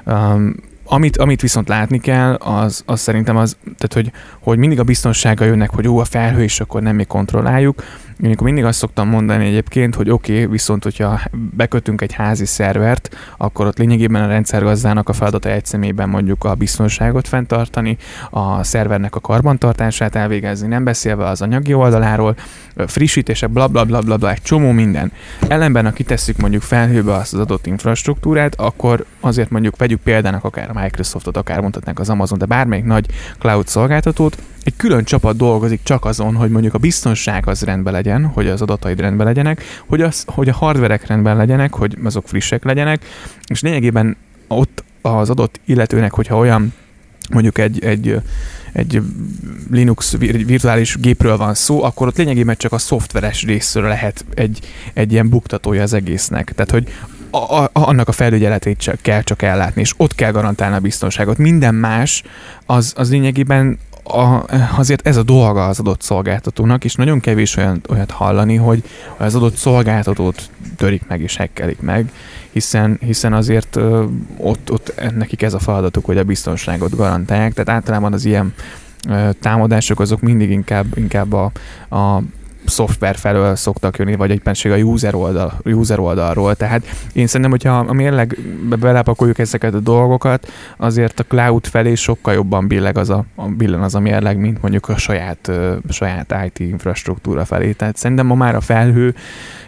um, 0.06 0.54
amit, 0.92 1.16
amit 1.16 1.40
viszont 1.40 1.68
látni 1.68 1.98
kell, 1.98 2.34
az, 2.34 2.82
az 2.86 3.00
szerintem 3.00 3.36
az, 3.36 3.56
tehát 3.62 3.92
hogy, 3.92 4.12
hogy 4.40 4.58
mindig 4.58 4.78
a 4.78 4.82
biztonsága 4.82 5.44
jönnek, 5.44 5.70
hogy 5.70 5.84
jó 5.84 5.98
a 5.98 6.04
felhő, 6.04 6.42
és 6.42 6.60
akkor 6.60 6.82
nem 6.82 6.96
mi 6.96 7.04
kontrolláljuk. 7.04 7.82
Én 8.22 8.36
mindig 8.42 8.64
azt 8.64 8.78
szoktam 8.78 9.08
mondani 9.08 9.46
egyébként, 9.46 9.94
hogy 9.94 10.10
oké, 10.10 10.32
okay, 10.32 10.46
viszont 10.46 10.82
hogyha 10.82 11.20
bekötünk 11.56 12.00
egy 12.00 12.12
házi 12.12 12.44
szervert, 12.44 13.16
akkor 13.36 13.66
ott 13.66 13.78
lényegében 13.78 14.22
a 14.22 14.26
rendszergazdának 14.26 15.08
a 15.08 15.12
feladata 15.12 15.48
egy 15.50 15.64
személyben 15.64 16.08
mondjuk 16.08 16.44
a 16.44 16.54
biztonságot 16.54 17.28
fenntartani, 17.28 17.96
a 18.30 18.62
szervernek 18.62 19.14
a 19.14 19.20
karbantartását 19.20 20.14
elvégezni, 20.14 20.68
nem 20.68 20.84
beszélve 20.84 21.26
az 21.26 21.42
anyagi 21.42 21.74
oldaláról, 21.74 22.36
frissítése, 22.86 23.46
bla 23.46 23.66
bla 23.66 23.84
bla 23.84 24.00
bla, 24.00 24.16
bla 24.16 24.30
egy 24.30 24.42
csomó 24.42 24.70
minden. 24.70 25.12
Ellenben, 25.48 25.84
ha 25.84 25.90
kitesszük 25.90 26.36
mondjuk 26.36 26.62
felhőbe 26.62 27.14
azt 27.14 27.32
az 27.32 27.40
adott 27.40 27.66
infrastruktúrát, 27.66 28.54
akkor 28.54 29.04
azért 29.20 29.50
mondjuk 29.50 29.76
vegyük 29.76 30.00
példának 30.00 30.44
akár 30.44 30.70
a 30.70 30.72
Microsoftot, 30.82 31.36
akár 31.36 31.60
mondhatnánk 31.60 31.98
az 31.98 32.08
Amazon, 32.08 32.38
de 32.38 32.44
bármelyik 32.44 32.84
nagy 32.84 33.06
cloud 33.38 33.68
szolgáltatót, 33.68 34.42
egy 34.62 34.76
külön 34.76 35.04
csapat 35.04 35.36
dolgozik 35.36 35.80
csak 35.82 36.04
azon, 36.04 36.34
hogy 36.34 36.50
mondjuk 36.50 36.74
a 36.74 36.78
biztonság 36.78 37.48
az 37.48 37.62
rendben 37.62 37.92
legyen, 37.92 38.26
hogy 38.26 38.48
az 38.48 38.62
adataid 38.62 39.00
rendben 39.00 39.26
legyenek, 39.26 39.62
hogy, 39.86 40.00
az, 40.00 40.24
hogy 40.26 40.48
a 40.48 40.54
hardverek 40.54 41.06
rendben 41.06 41.36
legyenek, 41.36 41.74
hogy 41.74 41.98
azok 42.04 42.28
frissek 42.28 42.64
legyenek, 42.64 43.04
és 43.46 43.60
lényegében 43.60 44.16
ott 44.48 44.84
az 45.02 45.30
adott 45.30 45.60
illetőnek, 45.64 46.12
hogyha 46.12 46.36
olyan 46.36 46.72
mondjuk 47.30 47.58
egy, 47.58 47.84
egy, 47.84 48.20
egy 48.72 49.02
Linux 49.70 50.16
virtuális 50.18 50.96
gépről 50.96 51.36
van 51.36 51.54
szó, 51.54 51.82
akkor 51.82 52.06
ott 52.06 52.16
lényegében 52.16 52.56
csak 52.56 52.72
a 52.72 52.78
szoftveres 52.78 53.44
részről 53.44 53.88
lehet 53.88 54.24
egy, 54.34 54.58
egy 54.94 55.12
ilyen 55.12 55.28
buktatója 55.28 55.82
az 55.82 55.92
egésznek. 55.92 56.52
Tehát, 56.54 56.70
hogy 56.70 56.88
a, 57.30 57.62
a, 57.62 57.70
annak 57.72 58.08
a 58.08 58.12
felügyeletét 58.12 58.78
csak, 58.78 58.96
kell 59.02 59.22
csak 59.22 59.42
ellátni, 59.42 59.80
és 59.80 59.94
ott 59.96 60.14
kell 60.14 60.30
garantálni 60.30 60.76
a 60.76 60.80
biztonságot. 60.80 61.38
Minden 61.38 61.74
más, 61.74 62.22
az, 62.66 62.92
az 62.96 63.10
lényegében 63.10 63.78
a, 64.04 64.44
azért 64.76 65.06
ez 65.06 65.16
a 65.16 65.22
dolga 65.22 65.66
az 65.66 65.78
adott 65.78 66.02
szolgáltatónak, 66.02 66.84
és 66.84 66.94
nagyon 66.94 67.20
kevés 67.20 67.56
olyan, 67.56 67.80
olyat 67.88 68.10
hallani, 68.10 68.56
hogy 68.56 68.82
az 69.16 69.34
adott 69.34 69.54
szolgáltatót 69.54 70.50
törik 70.76 71.02
meg 71.08 71.20
és 71.20 71.36
hekkelik 71.36 71.80
meg, 71.80 72.12
hiszen, 72.50 72.98
hiszen 73.00 73.32
azért 73.32 73.76
ö, 73.76 74.04
ott, 74.36 74.70
ott 74.72 74.94
nekik 75.14 75.42
ez 75.42 75.54
a 75.54 75.58
feladatuk, 75.58 76.04
hogy 76.04 76.18
a 76.18 76.24
biztonságot 76.24 76.96
garantálják, 76.96 77.52
tehát 77.52 77.70
általában 77.70 78.12
az 78.12 78.24
ilyen 78.24 78.54
ö, 79.08 79.28
támadások 79.40 80.00
azok 80.00 80.20
mindig 80.20 80.50
inkább, 80.50 80.86
inkább 80.96 81.32
a, 81.32 81.52
a 81.96 82.22
szoftver 82.70 83.16
felől 83.16 83.56
szoktak 83.56 83.98
jönni, 83.98 84.16
vagy 84.16 84.30
egyenség 84.30 84.72
a 84.72 84.76
user, 84.76 85.14
oldal, 85.14 85.60
user 85.64 85.98
oldalról. 85.98 86.54
Tehát 86.54 86.82
én 87.12 87.26
szerintem, 87.26 87.50
hogyha 87.50 87.78
a 87.78 87.92
mérleg 87.92 88.38
belepakoljuk 88.78 89.38
ezeket 89.38 89.74
a 89.74 89.80
dolgokat, 89.80 90.52
azért 90.76 91.20
a 91.20 91.24
cloud 91.24 91.66
felé 91.66 91.94
sokkal 91.94 92.34
jobban 92.34 92.66
billeg 92.66 92.98
az 92.98 93.10
a, 93.10 93.24
a 93.34 93.48
billen 93.48 93.82
az 93.82 93.94
a 93.94 94.00
mérleg, 94.00 94.38
mint 94.38 94.62
mondjuk 94.62 94.88
a 94.88 94.96
saját, 94.96 95.48
a 95.88 95.92
saját 95.92 96.34
IT 96.44 96.58
infrastruktúra 96.58 97.44
felé. 97.44 97.72
Tehát 97.72 97.96
szerintem 97.96 98.26
ma 98.26 98.34
már 98.34 98.54
a 98.54 98.60
felhő, 98.60 99.14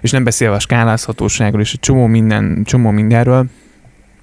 és 0.00 0.10
nem 0.10 0.24
beszélve 0.24 0.54
a 0.54 0.58
skálázhatóságról, 0.58 1.60
és 1.60 1.72
egy 1.72 1.80
csomó, 1.80 2.06
minden, 2.06 2.62
csomó 2.64 2.90
mindenről, 2.90 3.46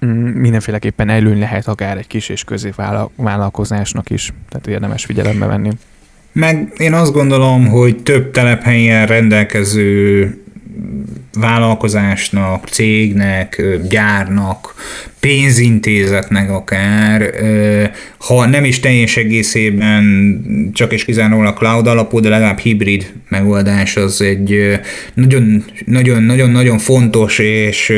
mm, 0.04 0.28
mindenféleképpen 0.28 1.08
előny 1.08 1.38
lehet 1.38 1.66
akár 1.68 1.96
egy 1.96 2.06
kis 2.06 2.28
és 2.28 2.44
középvállalkozásnak 2.44 4.10
is, 4.10 4.32
tehát 4.48 4.66
érdemes 4.66 5.04
figyelembe 5.04 5.46
venni. 5.46 5.70
Meg 6.32 6.72
én 6.76 6.92
azt 6.92 7.12
gondolom, 7.12 7.66
hogy 7.66 7.96
több 7.96 8.30
telephelyen 8.30 9.06
rendelkező 9.06 10.34
vállalkozásnak, 11.32 12.68
cégnek, 12.68 13.62
gyárnak, 13.88 14.74
pénzintézetnek 15.20 16.50
akár, 16.50 17.30
ha 18.18 18.46
nem 18.46 18.64
is 18.64 18.80
teljes 18.80 19.16
egészében 19.16 20.40
csak 20.74 20.92
és 20.92 21.04
kizárólag 21.04 21.56
cloud 21.56 21.86
alapú, 21.86 22.20
de 22.20 22.28
legalább 22.28 22.58
hibrid 22.58 23.12
megoldás 23.28 23.96
az 23.96 24.20
egy 24.20 24.78
nagyon-nagyon 25.86 26.78
fontos 26.78 27.38
és, 27.38 27.92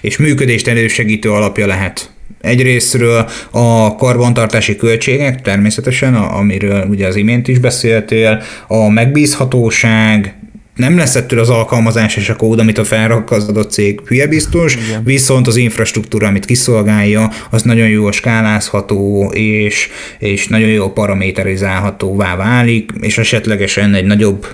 és 0.00 0.16
működést 0.16 0.68
elősegítő 0.68 1.30
alapja 1.30 1.66
lehet 1.66 2.10
Egyrésztről 2.40 3.28
a 3.50 3.96
karbantartási 3.96 4.76
költségek, 4.76 5.42
természetesen, 5.42 6.14
amiről 6.14 6.86
ugye 6.88 7.06
az 7.06 7.16
imént 7.16 7.48
is 7.48 7.58
beszéltél, 7.58 8.42
a 8.68 8.88
megbízhatóság, 8.88 10.34
nem 10.80 10.96
lesz 10.96 11.14
ettől 11.14 11.38
az 11.38 11.50
alkalmazás 11.50 12.16
és 12.16 12.28
a 12.28 12.36
kód, 12.36 12.58
amit 12.58 12.78
a 12.78 12.84
felrak 12.84 13.30
az 13.30 13.48
adott 13.48 13.70
cég 13.70 14.00
hülye 14.06 14.26
biztos, 14.26 14.74
Igen. 14.74 15.04
viszont 15.04 15.46
az 15.46 15.56
infrastruktúra, 15.56 16.26
amit 16.26 16.44
kiszolgálja, 16.44 17.30
az 17.50 17.62
nagyon 17.62 17.88
jó 17.88 18.10
skálázható, 18.10 19.30
és, 19.34 19.88
és 20.18 20.48
nagyon 20.48 20.68
jó 20.68 20.92
paraméterizálhatóvá 20.92 22.36
válik, 22.36 22.90
és 23.00 23.18
esetlegesen 23.18 23.94
egy 23.94 24.04
nagyobb 24.04 24.46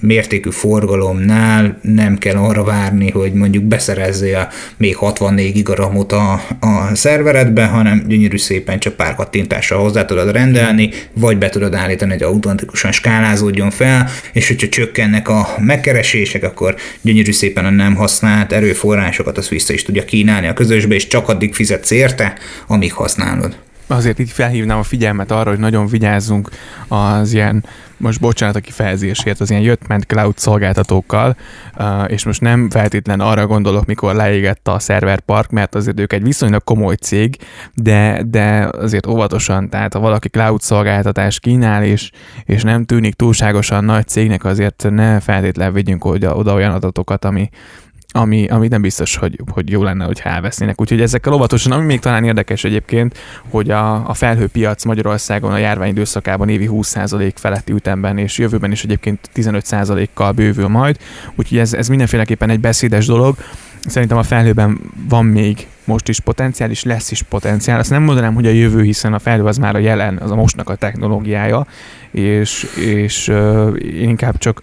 mértékű 0.00 0.50
forgalomnál 0.50 1.78
nem 1.82 2.18
kell 2.18 2.36
arra 2.36 2.64
várni, 2.64 3.10
hogy 3.10 3.32
mondjuk 3.32 3.64
beszerezzél 3.64 4.48
még 4.76 4.96
64 4.96 5.52
gigaramot 5.52 6.12
a, 6.12 6.32
a 6.60 6.94
szerveredbe, 6.94 7.64
hanem 7.64 8.04
gyönyörű 8.06 8.38
szépen 8.38 8.78
csak 8.78 8.94
pár 8.94 9.14
kattintással 9.14 9.78
hozzá 9.78 10.04
tudod 10.04 10.32
rendelni, 10.32 10.90
vagy 11.12 11.38
be 11.38 11.48
tudod 11.48 11.74
állítani, 11.74 12.12
hogy 12.12 12.22
automatikusan 12.22 12.92
skálázódjon 12.92 13.70
fel, 13.70 14.08
és 14.32 14.48
hogyha 14.48 14.68
csökkennek 14.68 15.28
a 15.28 15.48
megkeresések, 15.58 16.42
akkor 16.42 16.76
gyönyörű 17.00 17.32
szépen 17.32 17.64
a 17.64 17.70
nem 17.70 17.94
használt 17.94 18.52
erőforrásokat 18.52 19.38
azt 19.38 19.48
vissza 19.48 19.72
is 19.72 19.82
tudja 19.82 20.04
kínálni 20.04 20.46
a 20.46 20.52
közösbe, 20.52 20.94
és 20.94 21.06
csak 21.06 21.28
addig 21.28 21.54
fizetsz 21.54 21.90
érte, 21.90 22.34
amíg 22.66 22.92
használod 22.92 23.56
azért 23.86 24.18
itt 24.18 24.30
felhívnám 24.30 24.78
a 24.78 24.82
figyelmet 24.82 25.30
arra, 25.30 25.50
hogy 25.50 25.58
nagyon 25.58 25.86
vigyázzunk 25.86 26.50
az 26.88 27.32
ilyen, 27.32 27.64
most 27.96 28.20
bocsánat 28.20 28.56
a 28.56 28.60
kifejezésért, 28.60 29.40
az 29.40 29.50
ilyen 29.50 29.62
jött-ment 29.62 30.04
cloud 30.04 30.38
szolgáltatókkal, 30.38 31.36
és 32.06 32.24
most 32.24 32.40
nem 32.40 32.70
feltétlen 32.70 33.20
arra 33.20 33.46
gondolok, 33.46 33.86
mikor 33.86 34.14
leégett 34.14 34.68
a 34.68 34.78
szerverpark, 34.78 35.50
mert 35.50 35.74
azért 35.74 36.00
ők 36.00 36.12
egy 36.12 36.22
viszonylag 36.22 36.64
komoly 36.64 36.94
cég, 36.94 37.36
de, 37.74 38.22
de 38.26 38.68
azért 38.78 39.06
óvatosan, 39.06 39.68
tehát 39.68 39.92
ha 39.92 40.00
valaki 40.00 40.28
cloud 40.28 40.60
szolgáltatást 40.60 41.40
kínál, 41.40 41.84
és, 41.84 42.10
és 42.44 42.62
nem 42.62 42.84
tűnik 42.84 43.14
túlságosan 43.14 43.84
nagy 43.84 44.06
cégnek, 44.06 44.44
azért 44.44 44.86
ne 44.90 45.20
feltétlenül 45.20 45.74
vigyünk 45.74 46.04
oda 46.04 46.54
olyan 46.54 46.72
adatokat, 46.72 47.24
ami, 47.24 47.48
ami, 48.16 48.46
ami 48.46 48.68
nem 48.68 48.80
biztos, 48.80 49.16
hogy, 49.16 49.40
hogy 49.52 49.70
jó 49.70 49.82
lenne, 49.82 50.04
hogy 50.04 50.20
elvesznének. 50.22 50.80
Úgyhogy 50.80 51.00
ezekkel 51.00 51.32
óvatosan, 51.32 51.72
ami 51.72 51.84
még 51.84 52.00
talán 52.00 52.24
érdekes 52.24 52.64
egyébként, 52.64 53.18
hogy 53.48 53.70
a, 53.70 54.08
a 54.08 54.14
felhőpiac 54.14 54.84
Magyarországon 54.84 55.52
a 55.52 55.58
járvány 55.58 55.88
időszakában 55.88 56.48
évi 56.48 56.68
20% 56.72 57.32
feletti 57.34 57.72
ütemben, 57.72 58.18
és 58.18 58.38
jövőben 58.38 58.72
is 58.72 58.84
egyébként 58.84 59.30
15%-kal 59.34 60.32
bővül 60.32 60.68
majd, 60.68 60.96
úgyhogy 61.34 61.58
ez, 61.58 61.74
ez 61.74 61.88
mindenféleképpen 61.88 62.50
egy 62.50 62.60
beszédes 62.60 63.06
dolog. 63.06 63.36
Szerintem 63.86 64.18
a 64.18 64.22
felhőben 64.22 64.80
van 65.08 65.24
még 65.24 65.66
most 65.84 66.08
is 66.08 66.20
potenciál, 66.20 66.70
és 66.70 66.82
lesz 66.82 67.10
is 67.10 67.22
potenciál. 67.22 67.78
Azt 67.78 67.90
nem 67.90 68.02
mondanám, 68.02 68.34
hogy 68.34 68.46
a 68.46 68.50
jövő, 68.50 68.82
hiszen 68.82 69.14
a 69.14 69.18
felhő 69.18 69.44
az 69.44 69.56
már 69.56 69.74
a 69.74 69.78
jelen, 69.78 70.16
az 70.16 70.30
a 70.30 70.34
mostnak 70.34 70.68
a 70.68 70.74
technológiája, 70.74 71.66
és, 72.16 72.66
és 72.76 73.28
én 73.82 74.08
inkább 74.08 74.38
csak 74.38 74.60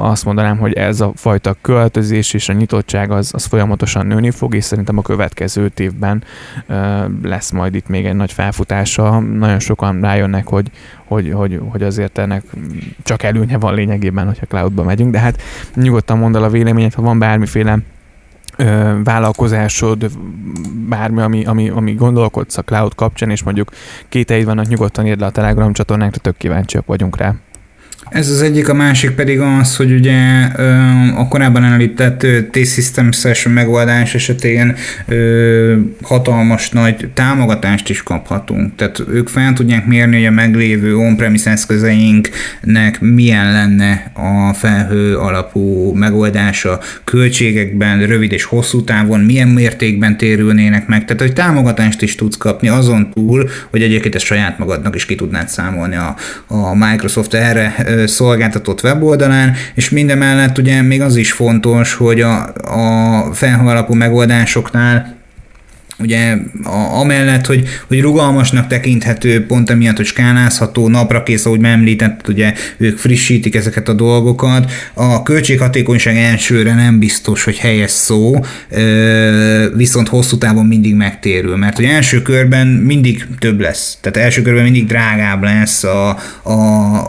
azt 0.00 0.24
mondanám, 0.24 0.58
hogy 0.58 0.72
ez 0.72 1.00
a 1.00 1.12
fajta 1.14 1.56
költözés 1.60 2.34
és 2.34 2.48
a 2.48 2.52
nyitottság 2.52 3.10
az, 3.10 3.30
az 3.34 3.44
folyamatosan 3.44 4.06
nőni 4.06 4.30
fog, 4.30 4.54
és 4.54 4.64
szerintem 4.64 4.98
a 4.98 5.02
következő 5.02 5.72
évben 5.76 6.24
lesz 7.22 7.50
majd 7.50 7.74
itt 7.74 7.88
még 7.88 8.04
egy 8.04 8.14
nagy 8.14 8.32
felfutása. 8.32 9.18
Nagyon 9.18 9.58
sokan 9.58 10.00
rájönnek, 10.00 10.46
hogy, 10.46 10.70
hogy, 11.04 11.32
hogy, 11.32 11.60
hogy 11.68 11.82
azért 11.82 12.18
ennek 12.18 12.42
csak 13.02 13.22
előnye 13.22 13.58
van 13.58 13.74
lényegében, 13.74 14.26
hogyha 14.26 14.46
cloudba 14.46 14.82
megyünk, 14.82 15.12
de 15.12 15.18
hát 15.18 15.42
nyugodtan 15.74 16.18
mondd 16.18 16.36
el 16.36 16.44
a 16.44 16.50
véleményet, 16.50 16.94
ha 16.94 17.02
van 17.02 17.18
bármiféle 17.18 17.78
vállalkozásod, 19.04 20.10
bármi, 20.88 21.20
ami, 21.20 21.44
ami, 21.44 21.68
ami 21.68 21.94
gondolkodsz 21.94 22.58
a 22.58 22.62
cloud 22.62 22.94
kapcsán, 22.94 23.30
és 23.30 23.42
mondjuk 23.42 23.70
két 24.08 24.44
vannak, 24.44 24.66
nyugodtan 24.66 25.06
írd 25.06 25.20
le 25.20 25.26
a 25.26 25.30
Telegram 25.30 25.72
csatornánkra, 25.72 26.20
tök 26.20 26.36
kíváncsiak 26.36 26.86
vagyunk 26.86 27.16
rá. 27.16 27.34
Ez 28.10 28.30
az 28.30 28.42
egyik, 28.42 28.68
a 28.68 28.74
másik 28.74 29.10
pedig 29.10 29.40
az, 29.40 29.76
hogy 29.76 29.92
ugye 29.92 30.16
a 31.16 31.28
korábban 31.28 31.64
említett 31.64 32.26
T-Systems-es 32.50 33.46
megoldás 33.48 34.14
esetén 34.14 34.76
hatalmas 36.02 36.70
nagy 36.70 37.08
támogatást 37.14 37.88
is 37.88 38.02
kaphatunk. 38.02 38.74
Tehát 38.76 39.02
ők 39.08 39.28
fel 39.28 39.52
tudják 39.52 39.86
mérni, 39.86 40.16
hogy 40.16 40.26
a 40.26 40.30
meglévő 40.30 40.96
on-premise 40.96 41.50
eszközeinknek 41.50 43.00
milyen 43.00 43.52
lenne 43.52 44.12
a 44.14 44.52
felhő 44.52 45.16
alapú 45.16 45.92
megoldása 45.92 46.80
költségekben, 47.04 48.06
rövid 48.06 48.32
és 48.32 48.44
hosszú 48.44 48.84
távon, 48.84 49.20
milyen 49.20 49.48
mértékben 49.48 50.16
térülnének 50.16 50.86
meg. 50.86 51.04
Tehát, 51.04 51.22
hogy 51.22 51.32
támogatást 51.32 52.02
is 52.02 52.14
tudsz 52.14 52.36
kapni 52.36 52.68
azon 52.68 53.10
túl, 53.10 53.48
hogy 53.70 53.82
egyébként 53.82 54.14
ezt 54.14 54.24
saját 54.24 54.58
magadnak 54.58 54.94
is 54.94 55.06
ki 55.06 55.14
tudnád 55.14 55.48
számolni 55.48 55.96
a, 55.96 56.16
a 56.46 56.74
Microsoft 56.74 57.34
erre 57.34 57.87
szolgáltatott 58.06 58.82
weboldalán, 58.82 59.54
és 59.74 59.90
mindemellett 59.90 60.58
ugye 60.58 60.82
még 60.82 61.00
az 61.00 61.16
is 61.16 61.32
fontos, 61.32 61.94
hogy 61.94 62.20
a, 62.20 62.52
a 62.62 63.32
felhő 63.32 63.68
alapú 63.68 63.94
megoldásoknál 63.94 65.17
ugye 65.98 66.36
a, 66.62 66.98
amellett, 66.98 67.46
hogy, 67.46 67.68
hogy 67.86 68.00
rugalmasnak 68.00 68.66
tekinthető, 68.66 69.46
pont 69.46 69.70
emiatt, 69.70 69.96
hogy 69.96 70.06
skálázható, 70.06 70.88
napra 70.88 71.22
kész, 71.22 71.46
ahogy 71.46 71.60
már 71.60 71.72
említett, 71.72 72.28
ugye 72.28 72.52
ők 72.76 72.98
frissítik 72.98 73.54
ezeket 73.54 73.88
a 73.88 73.92
dolgokat. 73.92 74.72
A 74.94 75.22
költséghatékonyság 75.22 76.16
elsőre 76.16 76.74
nem 76.74 76.98
biztos, 76.98 77.44
hogy 77.44 77.56
helyes 77.56 77.90
szó, 77.90 78.34
viszont 79.76 80.08
hosszú 80.08 80.38
távon 80.38 80.66
mindig 80.66 80.94
megtérül, 80.94 81.56
mert 81.56 81.76
hogy 81.76 81.84
első 81.84 82.22
körben 82.22 82.66
mindig 82.66 83.26
több 83.38 83.60
lesz, 83.60 83.98
tehát 84.00 84.18
első 84.18 84.42
körben 84.42 84.62
mindig 84.62 84.86
drágább 84.86 85.42
lesz 85.42 85.84
a, 85.84 86.18
a, 86.42 86.52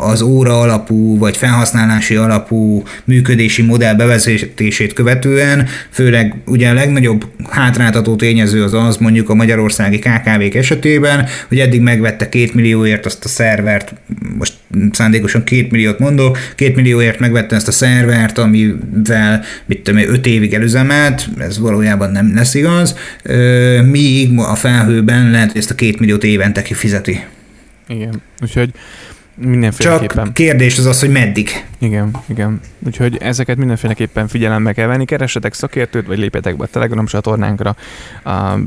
az 0.10 0.21
óra 0.21 0.60
alapú, 0.60 1.17
vagy 1.17 1.38
felhasználási 1.38 2.15
alapú 2.15 2.84
működési 3.04 3.62
modell 3.62 3.93
bevezetését 3.93 4.93
követően, 4.93 5.67
főleg 5.89 6.36
ugye 6.45 6.69
a 6.69 6.73
legnagyobb 6.73 7.25
hátráltató 7.49 8.15
tényező 8.15 8.63
az 8.63 8.73
az 8.86 8.98
mondjuk 8.98 9.30
a 9.30 9.34
magyarországi 9.34 10.00
KKV-k 10.00 10.56
esetében, 10.56 11.28
hogy 11.48 11.60
eddig 11.60 11.82
megvette 11.82 12.30
két 12.30 12.54
millióért 12.54 13.06
azt 13.06 13.26
a 13.26 13.28
szervert, 13.28 13.94
most 14.38 14.54
szándékosan 14.92 15.44
két 15.44 15.72
milliót 15.72 16.00
mondok, 16.00 16.38
két 16.56 16.76
millióért 16.76 17.20
megvette 17.20 17.56
ezt 17.56 17.68
a 17.68 17.72
szervert, 17.72 18.38
amivel 18.38 19.44
mit 19.65 19.82
tudom, 19.82 20.02
öt 20.02 20.26
évig 20.26 20.54
előzemelt, 20.54 21.30
ez 21.38 21.60
valójában 21.60 22.12
nem 22.12 22.36
lesz 22.36 22.54
igaz, 22.54 22.96
míg 23.84 24.38
a 24.38 24.56
felhőben 24.56 25.32
lehet, 25.32 25.52
hogy 25.52 25.62
ezt 25.62 25.72
a 25.72 25.76
két 25.76 26.00
milliót 26.00 26.24
évente 26.24 26.62
kifizeti. 26.62 27.20
Igen, 27.88 28.22
úgyhogy 28.42 28.70
Mindenféleképpen. 29.39 30.25
Csak 30.25 30.34
kérdés 30.34 30.78
az 30.78 30.86
az, 30.86 30.99
hogy 30.99 31.10
meddig. 31.10 31.65
Igen, 31.78 32.12
igen. 32.25 32.60
Úgyhogy 32.86 33.17
ezeket 33.17 33.58
mindenféleképpen 33.58 34.28
figyelembe 34.28 34.73
kell 34.73 34.88
venni. 34.88 35.06
Keressetek 35.06 35.54
szakértőt, 35.54 36.08
vagy 36.08 36.17
lépjetek 36.17 36.58
be 36.58 36.63
a 36.63 36.67
Telegram 36.67 37.06
csatornánkra. 37.06 37.75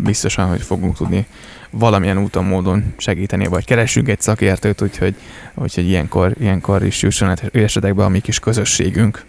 Biztosan, 0.03 0.49
hogy 0.49 0.63
fogunk 0.63 0.97
tudni 0.97 1.27
valamilyen 1.71 2.19
úton, 2.19 2.45
módon 2.45 2.95
segíteni, 2.97 3.47
vagy 3.47 3.65
keressünk 3.65 4.09
egy 4.09 4.21
szakértőt, 4.21 4.83
úgyhogy, 4.83 5.15
úgyhogy 5.55 5.89
ilyenkor, 5.89 6.33
ilyenkor 6.41 6.85
is 6.85 7.03
jusson 7.03 7.35
esetek 7.53 7.95
be 7.95 8.05
a 8.05 8.09
mi 8.09 8.21
kis 8.21 8.39
közösségünk. 8.39 9.25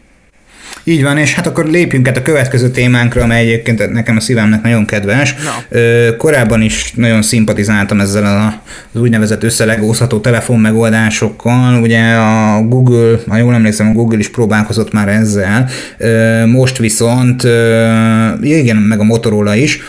Így 0.84 1.04
van, 1.04 1.18
és 1.18 1.34
hát 1.34 1.48
akkor 1.48 1.66
lépjünk 1.66 2.08
át 2.08 2.18
a 2.18 2.22
következő 2.22 2.70
témánkra, 2.70 3.24
amely 3.24 3.42
egyébként 3.42 3.92
nekem 3.92 4.16
a 4.16 4.20
szívemnek 4.20 4.62
nagyon 4.62 4.86
kedves. 4.86 5.36
No. 5.36 5.78
Korábban 6.18 6.62
is 6.62 6.94
nagyon 6.96 7.22
szimpatizáltam 7.22 8.00
ezzel 8.00 8.62
az 8.94 9.02
úgynevezett 9.02 9.44
összelegózható 9.44 10.20
telefonmegoldásokkal. 10.20 11.82
Ugye 11.82 12.14
a 12.14 12.62
Google, 12.62 13.20
ha 13.28 13.38
jól 13.38 13.54
emlékszem, 13.54 13.90
a 13.90 13.94
Google 13.94 14.20
is 14.20 14.30
próbálkozott 14.30 14.94
már 14.94 15.08
ezzel. 15.08 15.70
Most 16.46 16.78
viszont, 16.78 17.44
igen, 18.42 18.78
meg 18.78 19.00
a 19.00 19.04
Motorola 19.04 19.56
is, 19.56 19.80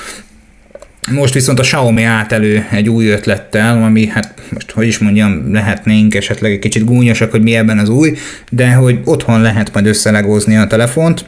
most 1.10 1.34
viszont 1.34 1.58
a 1.58 1.62
Xiaomi 1.62 2.02
állt 2.02 2.32
elő 2.32 2.66
egy 2.70 2.88
új 2.88 3.06
ötlettel, 3.06 3.82
ami 3.82 4.06
hát 4.06 4.34
most 4.50 4.70
hogy 4.70 4.86
is 4.86 4.98
mondjam, 4.98 5.52
lehetnénk 5.52 6.14
esetleg 6.14 6.52
egy 6.52 6.58
kicsit 6.58 6.84
gúnyosak, 6.84 7.30
hogy 7.30 7.42
mi 7.42 7.56
ebben 7.56 7.78
az 7.78 7.88
új, 7.88 8.16
de 8.50 8.72
hogy 8.72 9.00
otthon 9.04 9.40
lehet 9.40 9.72
majd 9.72 9.86
összelegózni 9.86 10.56
a 10.56 10.66
telefont, 10.66 11.24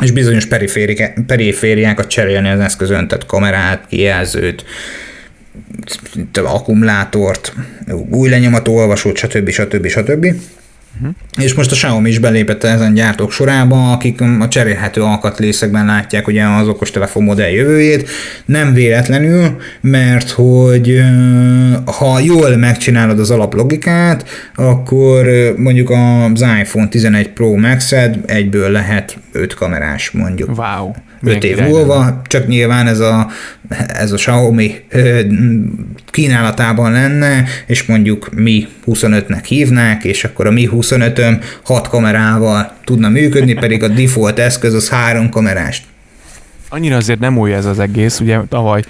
és 0.00 0.10
bizonyos 0.10 0.46
perifériákat 1.26 2.06
cserélni 2.06 2.48
az 2.48 2.60
eszközön, 2.60 3.08
tehát 3.08 3.26
kamerát, 3.26 3.84
kijelzőt, 3.88 4.64
akkumulátort, 6.32 7.54
új 8.10 8.28
lenyomató 8.28 8.76
olvasót, 8.76 9.16
stb. 9.16 9.48
stb. 9.48 9.86
stb. 9.86 9.86
stb. 9.86 10.26
Uh-huh. 10.94 11.14
És 11.36 11.54
most 11.54 11.70
a 11.70 11.74
Xiaomi 11.74 12.08
is 12.08 12.18
belépett 12.18 12.64
ezen 12.64 12.94
gyártók 12.94 13.32
sorába, 13.32 13.92
akik 13.92 14.20
a 14.20 14.48
cserélhető 14.48 15.02
alkatrészekben 15.02 15.86
látják 15.86 16.26
ugye 16.26 16.44
az 16.44 16.68
okostelefon 16.68 17.22
modell 17.22 17.50
jövőjét. 17.50 18.08
Nem 18.44 18.72
véletlenül, 18.72 19.56
mert 19.80 20.30
hogy 20.30 21.02
ha 21.84 22.18
jól 22.18 22.56
megcsinálod 22.56 23.18
az 23.18 23.30
alaplogikát, 23.30 24.28
akkor 24.54 25.26
mondjuk 25.56 25.90
az 25.90 26.44
iPhone 26.60 26.88
11 26.88 27.28
Pro 27.28 27.54
Max-ed 27.54 28.18
egyből 28.26 28.70
lehet 28.70 29.18
5 29.32 29.54
kamerás 29.54 30.10
mondjuk. 30.10 30.58
Wow. 30.58 30.92
5 31.22 31.44
év 31.44 31.58
múlva, 31.58 32.22
csak 32.26 32.46
nyilván 32.46 32.86
ez 32.86 33.00
a, 33.00 33.30
ez 33.88 34.12
a 34.12 34.16
Xiaomi 34.16 34.74
kínálatában 36.10 36.92
lenne, 36.92 37.44
és 37.66 37.84
mondjuk 37.84 38.34
mi 38.34 38.68
25-nek 38.86 39.44
hívnák, 39.44 40.04
és 40.04 40.24
akkor 40.24 40.46
a 40.46 40.50
mi 40.50 40.68
25-öm 40.72 41.42
6 41.62 41.88
kamerával 41.88 42.72
tudna 42.84 43.08
működni, 43.08 43.54
pedig 43.54 43.82
a 43.82 43.88
default 43.88 44.38
eszköz 44.38 44.74
az 44.74 44.88
három 44.88 45.28
kamerás. 45.28 45.82
Annyira 46.68 46.96
azért 46.96 47.20
nem 47.20 47.38
új 47.38 47.52
ez 47.52 47.64
az 47.64 47.78
egész, 47.78 48.20
ugye 48.20 48.38
tavaly 48.48 48.82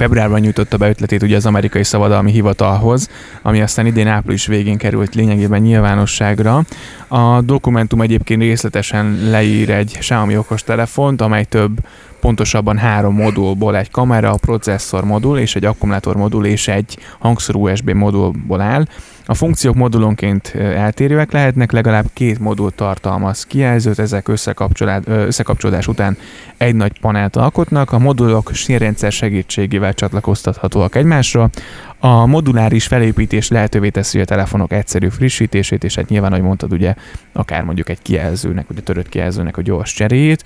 februárban 0.00 0.40
nyújtotta 0.40 0.76
be 0.76 0.88
ötletét 0.88 1.22
ugye 1.22 1.36
az 1.36 1.46
amerikai 1.46 1.84
szabadalmi 1.84 2.30
hivatalhoz, 2.30 3.08
ami 3.42 3.60
aztán 3.60 3.86
idén 3.86 4.06
április 4.06 4.46
végén 4.46 4.78
került 4.78 5.14
lényegében 5.14 5.60
nyilvánosságra. 5.60 6.62
A 7.08 7.40
dokumentum 7.40 8.00
egyébként 8.00 8.42
részletesen 8.42 9.18
leír 9.30 9.70
egy 9.70 9.96
Xiaomi 9.98 10.36
okos 10.36 10.62
telefont, 10.62 11.20
amely 11.20 11.44
több 11.44 11.78
pontosabban 12.20 12.78
három 12.78 13.14
modulból, 13.14 13.76
egy 13.76 13.90
kamera, 13.90 14.34
processzor 14.40 15.04
modul 15.04 15.38
és 15.38 15.56
egy 15.56 15.64
akkumulátor 15.64 16.16
modul 16.16 16.46
és 16.46 16.68
egy 16.68 16.98
hangszer 17.18 17.54
USB 17.54 17.90
modulból 17.90 18.60
áll. 18.60 18.84
A 19.26 19.34
funkciók 19.34 19.74
modulonként 19.74 20.48
eltérőek 20.54 21.32
lehetnek, 21.32 21.72
legalább 21.72 22.06
két 22.12 22.38
modul 22.38 22.70
tartalmaz. 22.70 23.44
Kijelzőt, 23.44 23.98
ezek 23.98 24.28
összekapcsolódás 24.28 25.86
után 25.86 26.16
egy 26.56 26.74
nagy 26.74 27.00
panelt 27.00 27.36
alkotnak, 27.36 27.92
a 27.92 27.98
modulok 27.98 28.50
sírrendszer 28.52 29.12
segítségével 29.12 29.94
csatlakoztathatóak 29.94 30.94
egymásra, 30.94 31.50
a 31.98 32.26
moduláris 32.26 32.86
felépítés 32.86 33.48
lehetővé 33.48 33.88
teszi 33.88 34.20
a 34.20 34.24
telefonok 34.24 34.72
egyszerű 34.72 35.08
frissítését, 35.08 35.84
és 35.84 35.94
hát 35.94 36.08
nyilván, 36.08 36.32
ahogy 36.32 36.44
mondtad, 36.44 36.72
ugye 36.72 36.94
akár 37.32 37.62
mondjuk 37.62 37.88
egy 37.88 38.02
kijelzőnek, 38.02 38.70
ugye 38.70 38.80
törött 38.80 39.08
kijelzőnek 39.08 39.56
a 39.56 39.62
gyors 39.62 39.92
cseréjét, 39.92 40.44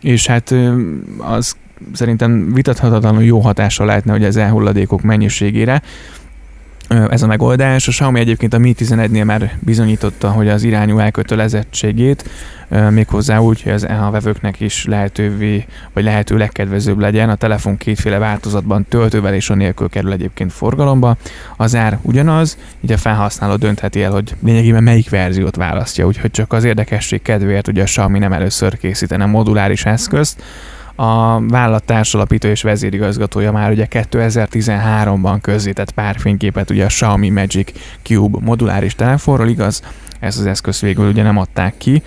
és 0.00 0.26
hát 0.26 0.54
az 1.18 1.56
szerintem 1.92 2.52
vitathatatlanul 2.52 3.22
jó 3.22 3.40
hatással 3.40 3.86
lehetne, 3.86 4.12
hogy 4.12 4.24
az 4.24 4.36
elhulladékok 4.36 5.02
mennyiségére, 5.02 5.82
ez 7.10 7.22
a 7.22 7.26
megoldás. 7.26 7.88
A 7.88 7.90
Xiaomi 7.90 8.20
egyébként 8.20 8.54
a 8.54 8.58
Mi 8.58 8.74
11-nél 8.78 9.24
már 9.24 9.56
bizonyította, 9.60 10.30
hogy 10.30 10.48
az 10.48 10.62
irányú 10.62 10.98
elkötelezettségét 10.98 12.30
méghozzá 12.90 13.38
úgy, 13.38 13.62
hogy 13.62 13.72
az 13.72 13.88
EHA 13.88 14.10
vevőknek 14.10 14.60
is 14.60 14.84
lehetővé, 14.84 15.66
vagy 15.92 16.04
lehető 16.04 16.36
legkedvezőbb 16.36 16.98
legyen. 16.98 17.30
A 17.30 17.34
telefon 17.34 17.76
kétféle 17.76 18.18
változatban 18.18 18.86
töltővel 18.88 19.34
és 19.34 19.50
a 19.50 19.54
nélkül 19.54 19.88
kerül 19.88 20.12
egyébként 20.12 20.52
forgalomba. 20.52 21.16
Az 21.56 21.74
ár 21.74 21.98
ugyanaz, 22.02 22.58
így 22.80 22.92
a 22.92 22.96
felhasználó 22.96 23.56
döntheti 23.56 24.02
el, 24.02 24.10
hogy 24.10 24.34
lényegében 24.44 24.82
melyik 24.82 25.10
verziót 25.10 25.56
választja, 25.56 26.06
úgyhogy 26.06 26.30
csak 26.30 26.52
az 26.52 26.64
érdekesség 26.64 27.22
kedvéért 27.22 27.68
ugye 27.68 27.82
a 27.82 27.84
Xiaomi 27.84 28.18
nem 28.18 28.32
először 28.32 28.78
készítene 28.78 29.26
moduláris 29.26 29.84
eszközt, 29.84 30.42
a 31.02 31.40
vállalat 31.48 31.84
társalapító 31.84 32.48
és 32.48 32.62
vezérigazgatója 32.62 33.52
már 33.52 33.70
ugye 33.70 33.86
2013-ban 33.90 35.38
közzétett 35.40 35.90
pár 35.90 36.16
fényképet 36.18 36.70
ugye 36.70 36.84
a 36.84 36.86
Xiaomi 36.86 37.30
Magic 37.30 37.72
Cube 38.02 38.38
moduláris 38.40 38.94
telefonról, 38.94 39.48
igaz? 39.48 39.82
Ezt 40.20 40.38
az 40.38 40.46
eszközt 40.46 40.80
végül 40.80 41.08
ugye 41.08 41.22
nem 41.22 41.38
adták 41.38 41.74
ki, 41.78 42.02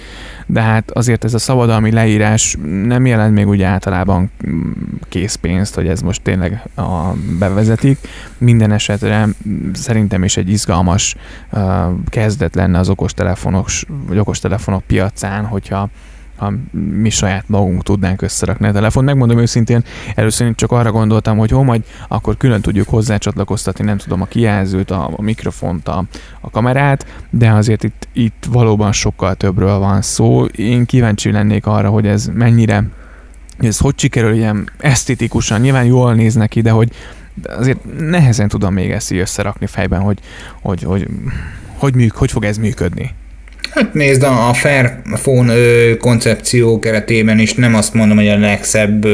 de 0.46 0.62
hát 0.62 0.92
azért 0.92 1.24
ez 1.24 1.34
a 1.34 1.38
szabadalmi 1.38 1.92
leírás 1.92 2.58
nem 2.84 3.06
jelent 3.06 3.34
még 3.34 3.48
ugye 3.48 3.66
általában 3.66 4.32
készpénzt, 5.10 5.76
hogy 5.76 5.88
ez 5.88 6.02
most 6.02 6.22
tényleg 6.22 6.70
a, 6.76 7.12
bevezetik. 7.40 7.98
Minden 8.38 8.72
esetre 8.72 9.28
szerintem 9.74 10.24
is 10.24 10.38
egy 10.38 10.50
izgalmas 10.50 11.16
uh, 11.52 11.62
kezdet 12.10 12.56
lenne 12.56 12.80
az 12.80 12.90
okostelefonok, 12.90 13.68
vagy 14.08 14.18
okostelefonok 14.18 14.84
piacán, 14.84 15.46
hogyha 15.46 15.90
ha 16.36 16.54
mi 17.02 17.10
saját 17.10 17.44
magunk 17.48 17.84
tudnánk 17.84 18.22
összerakni 18.22 18.68
a 18.68 18.72
telefon. 18.72 19.04
Megmondom 19.04 19.38
őszintén, 19.38 19.84
először 20.16 20.48
én 20.48 20.56
csak 20.56 20.72
arra 20.72 20.92
gondoltam, 20.92 21.38
hogy 21.38 21.52
hol 21.52 21.64
majd 21.64 21.84
akkor 22.08 22.38
külön 22.38 22.62
tudjuk 22.62 22.90
hozzá 22.90 23.18
csatlakoztatni, 23.18 23.84
nem 23.86 23.98
tudom, 23.98 24.22
a 24.22 24.26
kijelzőt, 24.26 24.92
a, 24.92 25.10
a 25.16 25.22
mikrofont, 25.22 25.88
a, 25.88 26.04
a 26.42 26.50
kamerát, 26.50 27.06
de 27.30 27.52
azért 27.52 27.84
itt, 27.84 28.08
itt 28.14 28.48
valóban 28.52 28.92
sokkal 28.92 29.36
többről 29.36 29.78
van 29.78 30.02
szó. 30.02 30.46
Én 30.46 30.86
kíváncsi 30.86 31.32
lennék 31.32 31.66
arra, 31.66 31.90
hogy 31.90 32.08
ez 32.08 32.30
mennyire 32.34 32.84
ez 33.60 33.78
hogy 33.78 34.00
sikerül 34.00 34.34
ilyen 34.34 34.70
esztétikusan, 34.78 35.62
nyilván 35.62 35.86
jól 35.86 36.14
néz 36.14 36.34
neki, 36.34 36.62
de 36.62 36.70
hogy 36.70 36.92
azért 37.44 38.00
nehezen 38.00 38.48
tudom 38.48 38.74
még 38.74 38.92
ezt 38.92 39.12
így 39.12 39.20
összerakni 39.20 39.66
fejben, 39.68 40.02
hogy 40.02 40.20
hogy, 40.62 40.84
hogy, 40.84 41.08
hogy, 41.78 41.96
műk, 41.96 42.16
hogy 42.16 42.32
fog 42.32 42.44
ez 42.44 42.58
működni. 42.58 43.14
Hát 43.76 43.94
nézd, 43.94 44.24
a 44.24 44.54
Fairphone 44.54 45.54
koncepció 45.98 46.80
keretében 46.80 47.40
is 47.40 47.54
nem 47.54 47.76
azt 47.76 47.94
mondom, 47.94 48.18
hogy 48.18 48.28
a 48.28 48.38
legszebb 48.38 49.06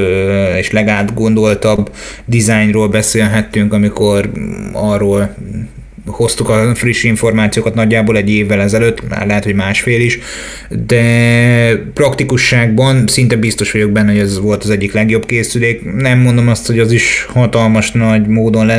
és 0.58 0.72
legátgondoltabb 0.72 1.92
dizájnról 2.26 2.88
beszélhettünk, 2.88 3.74
amikor 3.74 4.32
arról 4.74 5.36
hoztuk 6.16 6.50
a 6.50 6.76
friss 6.76 7.04
információkat 7.04 7.74
nagyjából 7.74 8.18
egy 8.18 8.30
évvel 8.30 8.62
ezelőtt, 8.62 9.10
már 9.10 9.28
lehet, 9.28 9.44
hogy 9.44 9.56
másfél 9.56 10.02
is, 10.02 10.20
de 10.86 11.04
praktikusságban 11.94 13.08
szinte 13.08 13.36
biztos 13.36 13.72
vagyok 13.72 13.92
benne, 13.92 14.12
hogy 14.12 14.20
ez 14.20 14.40
volt 14.40 14.64
az 14.64 14.70
egyik 14.70 14.94
legjobb 14.94 15.26
készülék. 15.26 15.94
Nem 15.96 16.20
mondom 16.20 16.48
azt, 16.48 16.68
hogy 16.68 16.80
az 16.80 16.92
is 16.92 17.26
hatalmas 17.30 17.92
nagy 17.92 18.28
módon 18.28 18.72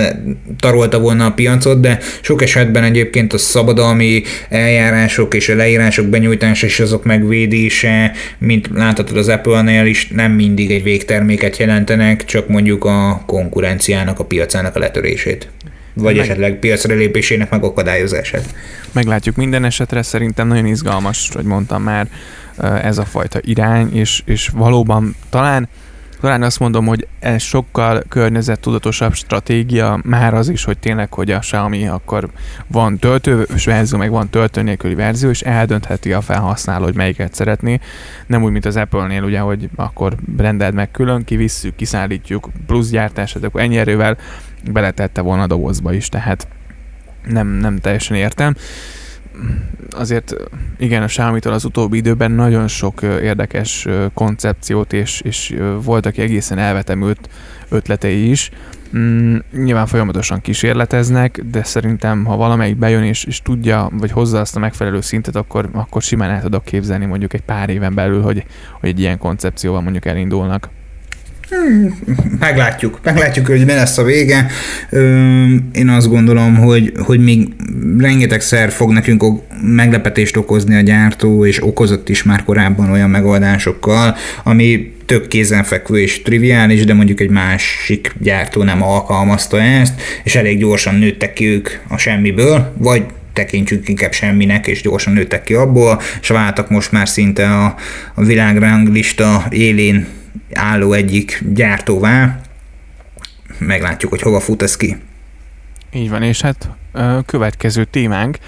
tarolta 0.61 0.99
volna 1.01 1.27
a 1.27 1.33
piacot, 1.33 1.81
de 1.81 1.99
sok 2.21 2.42
esetben 2.42 2.85
egyébként 2.85 3.33
a 3.33 3.38
szabadalmi 3.38 4.23
eljárások 4.49 5.35
és 5.35 5.49
a 5.49 5.55
leírások 5.55 6.07
benyújtása 6.07 6.66
és 6.66 6.81
azok 6.81 7.05
megvédése, 7.05 8.12
mint 8.38 8.68
láthatod 8.75 9.16
az 9.16 9.29
Apple-nél 9.29 9.87
is 9.87 10.09
nem 10.09 10.33
mindig 10.33 10.71
egy 10.71 10.83
végterméket 10.83 11.57
jelentenek, 11.57 12.25
csak 12.25 12.49
mondjuk 12.49 12.85
a 12.85 13.23
konkurenciának, 13.27 14.18
a 14.18 14.25
piacának 14.25 14.77
a 14.77 14.79
letörését. 14.79 15.49
Vagy 15.95 16.17
meg... 16.17 16.25
esetleg 16.25 16.59
piacra 16.59 16.95
lépésének 16.95 17.51
megakadályozását. 17.51 18.55
Meglátjuk 18.93 19.37
minden 19.37 19.65
esetre, 19.65 20.03
szerintem 20.03 20.49
nagyon 20.49 20.67
izgalmas, 20.67 21.29
hogy 21.33 21.45
mondtam 21.45 21.83
már, 21.83 22.09
ez 22.83 22.99
a 22.99 23.05
fajta 23.05 23.39
irány, 23.43 23.97
és, 23.97 24.23
és 24.25 24.49
valóban 24.49 25.17
talán 25.31 25.69
talán 26.23 26.43
azt 26.43 26.59
mondom, 26.59 26.87
hogy 26.87 27.07
ez 27.21 27.43
sokkal 27.43 28.03
környezettudatosabb 28.09 29.15
stratégia, 29.15 30.01
már 30.05 30.35
az 30.35 30.49
is, 30.49 30.65
hogy 30.65 30.79
tényleg, 30.79 31.13
hogy 31.13 31.31
a 31.31 31.39
Xiaomi 31.39 31.87
akkor 31.87 32.29
van 32.67 32.99
töltős 32.99 33.65
verzió, 33.65 33.99
meg 33.99 34.11
van 34.11 34.31
töltő 34.31 34.63
nélküli 34.63 34.95
verzió, 34.95 35.31
és 35.31 35.41
eldöntheti 35.41 36.13
a 36.13 36.21
felhasználó, 36.21 36.85
hogy 36.85 36.95
melyiket 36.95 37.35
szeretné. 37.35 37.79
Nem 38.27 38.43
úgy, 38.43 38.53
mint 38.53 38.65
az 38.65 38.77
Apple-nél, 38.77 39.23
ugye, 39.23 39.39
hogy 39.39 39.69
akkor 39.77 40.15
rendeld 40.37 40.75
meg 40.75 40.91
külön, 40.91 41.25
kivisszük, 41.25 41.77
kiszállítjuk, 41.77 42.49
plusz 42.67 42.91
gyártás, 42.91 43.35
akkor 43.35 43.61
ennyi 43.61 43.79
erővel 43.79 44.17
beletette 44.70 45.20
volna 45.20 45.42
a 45.42 45.46
dobozba 45.46 45.92
is, 45.92 46.09
tehát 46.09 46.48
nem, 47.27 47.46
nem 47.46 47.79
teljesen 47.79 48.16
értem 48.16 48.55
azért 49.90 50.35
igen, 50.79 51.03
a 51.03 51.07
xiaomi 51.07 51.38
az 51.40 51.64
utóbbi 51.64 51.96
időben 51.96 52.31
nagyon 52.31 52.68
sok 52.68 53.03
érdekes 53.03 53.87
koncepciót, 54.14 54.92
és, 54.92 55.20
és 55.20 55.57
voltak 55.83 56.16
egészen 56.16 56.59
elvetemült 56.59 57.29
ötletei 57.68 58.31
is. 58.31 58.51
Mm, 58.96 59.37
nyilván 59.53 59.87
folyamatosan 59.87 60.40
kísérleteznek, 60.40 61.40
de 61.51 61.62
szerintem, 61.62 62.25
ha 62.25 62.37
valamelyik 62.37 62.77
bejön 62.77 63.03
és, 63.03 63.25
és 63.25 63.42
tudja, 63.42 63.88
vagy 63.92 64.11
hozza 64.11 64.40
azt 64.40 64.57
a 64.57 64.59
megfelelő 64.59 65.01
szintet, 65.01 65.37
akkor, 65.37 65.68
akkor 65.72 66.03
simán 66.03 66.31
el 66.31 66.42
tudok 66.42 66.64
képzelni 66.64 67.07
mondjuk 67.07 67.33
egy 67.33 67.42
pár 67.42 67.70
éven 67.70 67.94
belül, 67.94 68.22
hogy, 68.22 68.44
hogy 68.81 68.88
egy 68.88 69.01
ilyen 69.01 69.18
koncepcióval 69.18 69.81
mondjuk 69.81 70.05
elindulnak. 70.05 70.68
Hmm, 71.49 71.99
meglátjuk, 72.39 73.01
meglátjuk, 73.03 73.47
hogy 73.47 73.65
mi 73.65 73.73
lesz 73.73 73.99
a 73.99 74.03
vége. 74.03 74.47
Én 75.73 75.89
azt 75.89 76.09
gondolom, 76.09 76.57
hogy, 76.57 76.93
hogy 76.99 77.21
még 77.21 77.49
rengetegszer 77.99 78.71
fog 78.71 78.93
nekünk 78.93 79.25
meglepetést 79.63 80.37
okozni 80.37 80.75
a 80.75 80.81
gyártó, 80.81 81.47
és 81.47 81.65
okozott 81.65 82.09
is 82.09 82.23
már 82.23 82.45
korábban 82.45 82.91
olyan 82.91 83.11
megoldásokkal, 83.11 84.17
ami 84.45 84.93
tök 85.07 85.29
kézenfekvő 85.29 86.01
és 86.01 86.23
triviális, 86.23 86.85
de 86.85 86.95
mondjuk 86.95 87.21
egy 87.21 87.31
másik 87.31 88.13
gyártó 88.19 88.63
nem 88.63 88.83
alkalmazta 88.83 89.61
ezt, 89.61 90.01
és 90.25 90.35
elég 90.35 90.59
gyorsan 90.59 90.95
nőttek 90.95 91.33
ki 91.33 91.47
ők 91.47 91.69
a 91.89 91.97
semmiből, 91.97 92.73
vagy 92.79 93.05
tekintsünk 93.33 93.89
inkább 93.89 94.13
semminek, 94.13 94.67
és 94.67 94.83
gyorsan 94.83 95.13
nőttek 95.13 95.43
ki 95.43 95.55
abból, 95.55 96.01
és 96.21 96.29
váltak 96.29 96.71
most 96.71 96.93
már 96.93 97.09
szinte 97.09 97.47
a, 97.47 97.75
a 98.15 98.25
világranglista 98.25 99.47
élén 99.51 100.07
álló 100.53 100.92
egyik 100.92 101.45
gyártóvá. 101.55 102.40
Meglátjuk, 103.59 104.11
hogy 104.11 104.23
hova 104.23 104.40
fut 104.40 104.62
ez 104.62 104.77
ki. 104.77 104.97
Így 105.92 106.11
van, 106.11 106.23
és 106.23 106.40
hát 106.40 106.71
következő 107.27 107.85
témánk, 107.85 108.38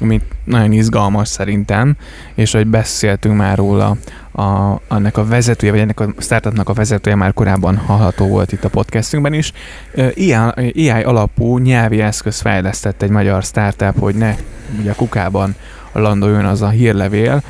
ami 0.00 0.20
nagyon 0.44 0.72
izgalmas 0.72 1.28
szerintem, 1.28 1.96
és 2.34 2.52
hogy 2.52 2.66
beszéltünk 2.66 3.36
már 3.36 3.56
róla, 3.56 3.96
a, 4.32 4.80
annak 4.88 5.16
a 5.16 5.24
vezetője, 5.24 5.72
vagy 5.72 5.80
ennek 5.80 6.00
a 6.00 6.14
startupnak 6.18 6.68
a 6.68 6.72
vezetője 6.72 7.16
már 7.16 7.32
korábban 7.32 7.76
hallható 7.76 8.26
volt 8.26 8.52
itt 8.52 8.64
a 8.64 8.68
podcastünkben 8.68 9.32
is. 9.32 9.52
AI, 9.96 10.32
AI 10.74 11.02
alapú 11.02 11.58
nyelvi 11.58 12.00
eszköz 12.00 12.40
fejlesztett 12.40 13.02
egy 13.02 13.10
magyar 13.10 13.42
startup, 13.42 13.98
hogy 13.98 14.14
ne 14.14 14.34
ugye 14.80 14.90
a 14.90 14.94
kukában 14.94 15.54
landoljon 15.92 16.44
az 16.44 16.62
a 16.62 16.68
hírlevél. 16.68 17.42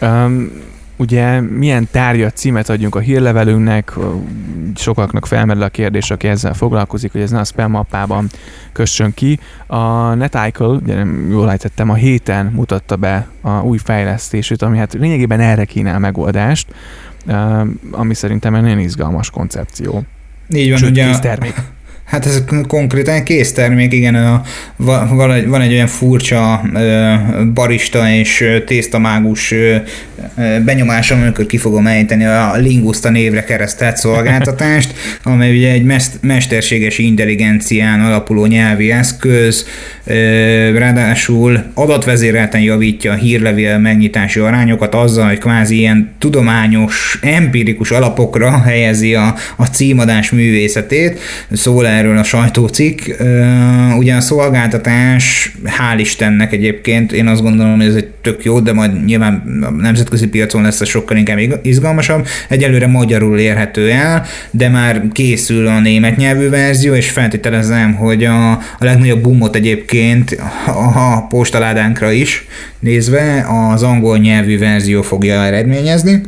Um, 0.00 0.52
ugye 1.02 1.40
milyen 1.40 1.88
tárgya 1.90 2.30
címet 2.30 2.68
adjunk 2.68 2.94
a 2.94 2.98
hírlevelünknek, 2.98 3.92
sokaknak 4.74 5.26
felmerül 5.26 5.62
a 5.62 5.68
kérdés, 5.68 6.10
aki 6.10 6.28
ezzel 6.28 6.54
foglalkozik, 6.54 7.12
hogy 7.12 7.20
ez 7.20 7.30
ne 7.30 7.38
a 7.38 7.44
spam 7.44 7.70
mappában 7.70 8.28
kössön 8.72 9.14
ki. 9.14 9.38
A 9.66 10.14
NetIcle, 10.14 10.66
ugye 10.66 11.04
jól 11.28 11.50
ejtettem, 11.50 11.90
a 11.90 11.94
héten 11.94 12.46
mutatta 12.46 12.96
be 12.96 13.28
a 13.40 13.50
új 13.50 13.78
fejlesztését, 13.78 14.62
ami 14.62 14.78
hát 14.78 14.92
lényegében 14.92 15.40
erre 15.40 15.64
kínál 15.64 15.98
megoldást, 15.98 16.74
ami 17.90 18.14
szerintem 18.14 18.54
egy 18.54 18.62
nagyon 18.62 18.78
izgalmas 18.78 19.30
koncepció. 19.30 20.02
Így 20.48 20.68
van, 20.68 20.78
Sőt, 20.78 20.90
ugye 20.90 21.18
termék. 21.18 21.54
Hát 22.12 22.26
ez 22.26 22.44
konkrétan 22.66 23.22
késztermék, 23.22 23.92
igen, 23.92 24.14
a, 24.14 24.42
van, 24.76 25.32
egy, 25.32 25.46
van 25.46 25.60
egy 25.60 25.72
olyan 25.72 25.86
furcsa 25.86 26.62
barista 27.54 28.10
és 28.10 28.44
tésztamágus 28.66 29.54
benyomásom, 30.64 31.20
amikor 31.20 31.46
ki 31.46 31.56
fogom 31.56 31.86
ejteni 31.86 32.24
a 32.24 32.56
Lingusta 32.56 33.10
névre 33.10 33.44
keresztelt 33.44 33.96
szolgáltatást, 33.96 34.94
amely 35.22 35.56
ugye 35.56 35.70
egy 35.70 35.84
mesterséges 36.20 36.98
intelligencián 36.98 38.00
alapuló 38.00 38.46
nyelvi 38.46 38.90
eszköz, 38.90 39.66
ráadásul 40.74 41.64
adatvezérelten 41.74 42.60
javítja 42.60 43.12
a 43.12 43.16
hírlevél 43.16 43.78
megnyitási 43.78 44.40
arányokat 44.40 44.94
azzal, 44.94 45.28
hogy 45.28 45.38
kvázi 45.38 45.76
ilyen 45.76 46.10
tudományos, 46.18 47.18
empirikus 47.22 47.90
alapokra 47.90 48.60
helyezi 48.60 49.14
a, 49.14 49.34
a 49.56 49.64
címadás 49.64 50.30
művészetét. 50.30 51.20
Szól 51.52 51.86
erről 52.02 52.18
a 52.18 52.22
sajtócikk. 52.22 53.00
Ugye 53.96 54.14
a 54.14 54.20
szolgáltatás, 54.20 55.54
hál' 55.64 55.98
Istennek 55.98 56.52
egyébként, 56.52 57.12
én 57.12 57.26
azt 57.26 57.42
gondolom, 57.42 57.76
hogy 57.76 57.86
ez 57.86 57.94
egy 57.94 58.08
tök 58.20 58.44
jó, 58.44 58.60
de 58.60 58.72
majd 58.72 59.04
nyilván 59.04 59.62
a 59.62 59.70
nemzetközi 59.70 60.28
piacon 60.28 60.62
lesz 60.62 60.80
ez 60.80 60.88
sokkal 60.88 61.16
inkább 61.16 61.38
izgalmasabb. 61.62 62.26
Egyelőre 62.48 62.86
magyarul 62.86 63.38
érhető 63.38 63.90
el, 63.90 64.24
de 64.50 64.68
már 64.68 65.02
készül 65.12 65.66
a 65.66 65.80
német 65.80 66.16
nyelvű 66.16 66.48
verzió, 66.48 66.94
és 66.94 67.10
feltételezem, 67.10 67.94
hogy 67.94 68.24
a, 68.24 68.50
a 68.50 68.60
legnagyobb 68.78 69.22
boomot 69.22 69.54
egyébként 69.54 70.38
a 70.94 71.26
postaládánkra 71.26 72.10
is 72.12 72.46
nézve 72.78 73.46
az 73.72 73.82
angol 73.82 74.18
nyelvű 74.18 74.58
verzió 74.58 75.02
fogja 75.02 75.44
eredményezni. 75.44 76.22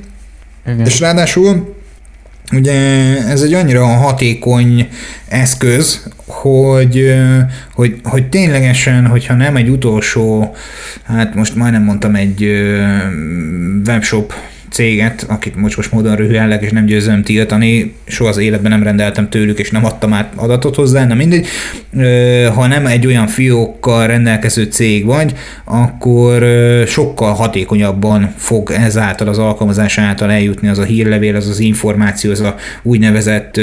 Igen. 0.67 0.87
És 0.87 1.01
ráadásul 1.01 1.74
Ugye 2.55 2.73
ez 3.29 3.43
egy 3.43 3.53
annyira 3.53 3.87
hatékony 3.87 4.89
eszköz, 5.29 6.03
hogy, 6.27 7.15
hogy, 7.75 8.01
hogy 8.03 8.29
ténylegesen, 8.29 9.07
hogyha 9.07 9.35
nem 9.35 9.57
egy 9.57 9.69
utolsó, 9.69 10.55
hát 11.03 11.35
most 11.35 11.55
majdnem 11.55 11.83
mondtam 11.83 12.15
egy 12.15 12.43
webshop 13.87 14.35
céget, 14.75 15.27
akit 15.29 15.57
mocskos 15.57 15.89
módon 15.89 16.17
röhüellek, 16.17 16.63
és 16.63 16.71
nem 16.71 16.85
győzöm 16.85 17.23
tiltani, 17.23 17.95
soha 18.07 18.31
az 18.31 18.37
életben 18.37 18.71
nem 18.71 18.83
rendeltem 18.83 19.29
tőlük, 19.29 19.59
és 19.59 19.71
nem 19.71 19.85
adtam 19.85 20.13
át 20.13 20.33
adatot 20.37 20.75
hozzá, 20.75 21.07
nem 21.07 21.17
mindegy. 21.17 21.47
Ha 22.55 22.67
nem 22.67 22.87
egy 22.87 23.07
olyan 23.07 23.27
fiókkal 23.27 24.07
rendelkező 24.07 24.65
cég 24.65 25.05
vagy, 25.05 25.35
akkor 25.65 26.47
sokkal 26.87 27.33
hatékonyabban 27.33 28.35
fog 28.37 28.71
ezáltal 28.71 29.29
az 29.29 29.39
alkalmazás 29.39 29.99
által 29.99 30.31
eljutni 30.31 30.69
az 30.69 30.79
a 30.79 30.85
hírlevél, 30.85 31.37
az 31.37 31.49
az 31.49 31.59
információ, 31.59 32.31
az 32.31 32.41
a 32.41 32.55
úgynevezett 32.83 33.61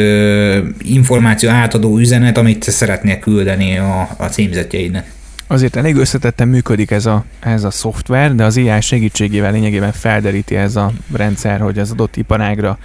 információ 0.84 1.50
átadó 1.50 1.97
üzenet, 1.97 2.38
amit 2.38 2.63
szeretnél 2.63 3.19
küldeni 3.19 3.78
a, 3.78 4.10
a 4.17 4.26
címzetjeidnek. 4.26 5.06
Azért 5.51 5.75
elég 5.75 5.95
összetetten 5.95 6.47
működik 6.47 6.91
ez 6.91 7.05
a, 7.05 7.23
ez 7.39 7.63
a 7.63 7.71
szoftver, 7.71 8.35
de 8.35 8.43
az 8.45 8.57
AI 8.57 8.81
segítségével 8.81 9.51
lényegében 9.51 9.91
felderíti 9.91 10.55
ez 10.55 10.75
a 10.75 10.91
rendszer, 11.13 11.59
hogy 11.59 11.79
az 11.79 11.91
adott 11.91 12.15
iparágra 12.15 12.77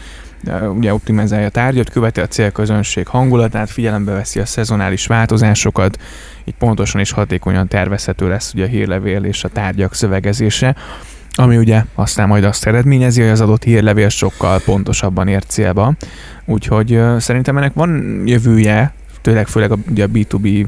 ugye 0.75 0.95
optimizálja 0.95 1.47
a 1.47 1.51
tárgyat, 1.51 1.91
követi 1.91 2.21
a 2.21 2.27
célközönség 2.27 3.07
hangulatát, 3.07 3.71
figyelembe 3.71 4.13
veszi 4.13 4.41
a 4.41 4.47
szezonális 4.47 5.07
változásokat, 5.07 5.99
így 6.45 6.55
pontosan 6.59 7.01
és 7.01 7.11
hatékonyan 7.11 7.69
tervezhető 7.69 8.29
lesz 8.29 8.53
ugye 8.55 8.65
a 8.65 8.69
hírlevél 8.69 9.25
és 9.25 9.45
a 9.45 9.49
tárgyak 9.49 9.95
szövegezése, 9.95 10.77
ami 11.33 11.57
ugye 11.57 11.85
aztán 11.95 12.29
majd 12.29 12.45
azt 12.45 12.67
eredményezi, 12.67 13.21
hogy 13.21 13.31
az 13.31 13.41
adott 13.41 13.63
hírlevél 13.63 14.09
sokkal 14.09 14.61
pontosabban 14.65 15.29
ér 15.29 15.45
célba. 15.45 15.95
Úgyhogy 16.45 17.01
szerintem 17.19 17.57
ennek 17.57 17.73
van 17.75 18.23
jövője, 18.25 18.93
tényleg 19.21 19.47
főleg 19.47 19.73
a, 19.73 19.77
ugye 19.91 20.05
a 20.05 20.09
B2B 20.09 20.67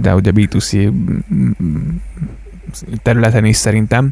de 0.00 0.14
ugye 0.14 0.30
B2C 0.34 0.92
területen 3.02 3.44
is 3.44 3.56
szerintem. 3.56 4.10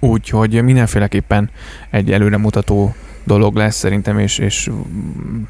Úgyhogy 0.00 0.62
mindenféleképpen 0.62 1.50
egy 1.90 2.12
előremutató 2.12 2.94
dolog 3.24 3.56
lesz 3.56 3.76
szerintem, 3.76 4.18
és, 4.18 4.38
és 4.38 4.70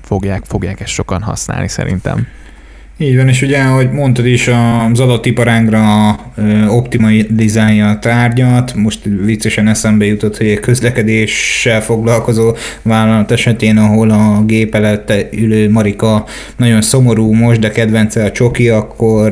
fogják, 0.02 0.44
fogják 0.44 0.80
ezt 0.80 0.92
sokan 0.92 1.22
használni 1.22 1.68
szerintem. 1.68 2.26
Így 3.00 3.16
van, 3.16 3.28
és 3.28 3.42
ugye, 3.42 3.58
ahogy 3.58 3.90
mondtad 3.90 4.26
is, 4.26 4.48
az 4.92 5.00
adott 5.00 5.26
iparágra 5.26 6.16
optimalizálja 6.68 7.88
a 7.88 7.98
tárgyat. 7.98 8.74
Most 8.74 9.00
viccesen 9.24 9.68
eszembe 9.68 10.04
jutott, 10.04 10.36
hogy 10.36 10.46
egy 10.46 10.60
közlekedéssel 10.60 11.82
foglalkozó 11.82 12.56
vállalat 12.82 13.30
esetén, 13.30 13.76
ahol 13.76 14.10
a 14.10 14.42
gép 14.46 14.74
előtte 14.74 15.28
ülő 15.32 15.70
Marika 15.70 16.24
nagyon 16.56 16.82
szomorú 16.82 17.32
most, 17.32 17.60
de 17.60 17.70
kedvence 17.70 18.24
a 18.24 18.32
csoki, 18.32 18.68
akkor 18.68 19.30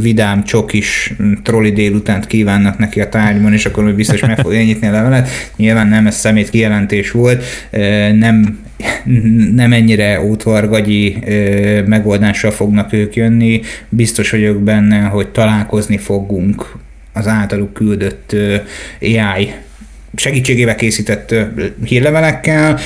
vidám 0.00 0.44
csokis 0.44 1.14
troli 1.42 1.72
délutánt 1.72 2.26
kívánnak 2.26 2.78
neki 2.78 3.00
a 3.00 3.08
tárgyban, 3.08 3.52
és 3.52 3.66
akkor 3.66 3.94
biztos 3.94 4.20
meg 4.20 4.38
fogja 4.38 4.62
nyitni 4.72 4.86
a 4.86 4.92
levelet. 4.92 5.28
Nyilván 5.56 5.88
nem 5.88 6.06
ez 6.06 6.14
szemét 6.14 6.50
kijelentés 6.50 7.10
volt, 7.10 7.44
nem 8.18 8.60
nem 9.54 9.72
ennyire 9.72 10.22
útvargagyi 10.22 11.18
megoldással 11.86 12.50
fognak 12.50 12.92
ők 12.92 13.14
jönni. 13.14 13.60
Biztos 13.88 14.30
vagyok 14.30 14.62
benne, 14.62 15.00
hogy 15.00 15.28
találkozni 15.28 15.98
fogunk 15.98 16.76
az 17.12 17.26
általuk 17.26 17.72
küldött 17.72 18.36
AI 19.00 19.52
segítségével 20.14 20.74
készített 20.74 21.34
hírlevelekkel, 21.84 22.78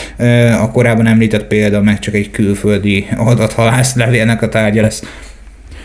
a 0.61 0.71
korábban 0.71 1.07
említett 1.07 1.47
példa 1.47 1.83
meg 1.83 1.99
csak 1.99 2.15
egy 2.15 2.31
külföldi 2.31 3.07
adathalász 3.17 3.95
levélnek 3.95 4.43
a 4.43 4.49
tárgya 4.49 4.83
lesz. 4.83 5.03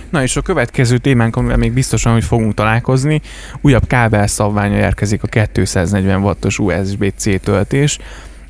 Na 0.10 0.24
és 0.24 0.36
a 0.36 0.41
következő 0.41 0.97
témánk, 0.97 1.36
amivel 1.36 1.58
még 1.58 1.71
biztosan, 1.71 2.13
hogy 2.13 2.24
fogunk 2.24 2.54
találkozni, 2.54 3.21
újabb 3.62 3.88
kábel 3.88 4.28
szabványa 4.28 4.78
érkezik 4.78 5.24
a 5.24 5.28
240 5.28 6.21
wattos 6.21 6.60
USB-C 6.60 7.41
töltés, 7.43 7.97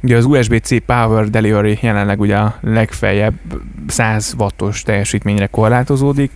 Ugye 0.03 0.17
az 0.17 0.25
USB-C 0.25 0.85
Power 0.85 1.29
Delivery 1.29 1.79
jelenleg 1.81 2.19
ugye 2.19 2.37
a 2.37 2.55
legfeljebb 2.61 3.33
100 3.87 4.35
wattos 4.37 4.81
teljesítményre 4.81 5.47
korlátozódik. 5.47 6.31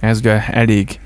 Ez 0.00 0.18
ugye 0.18 0.46
elég 0.46 0.98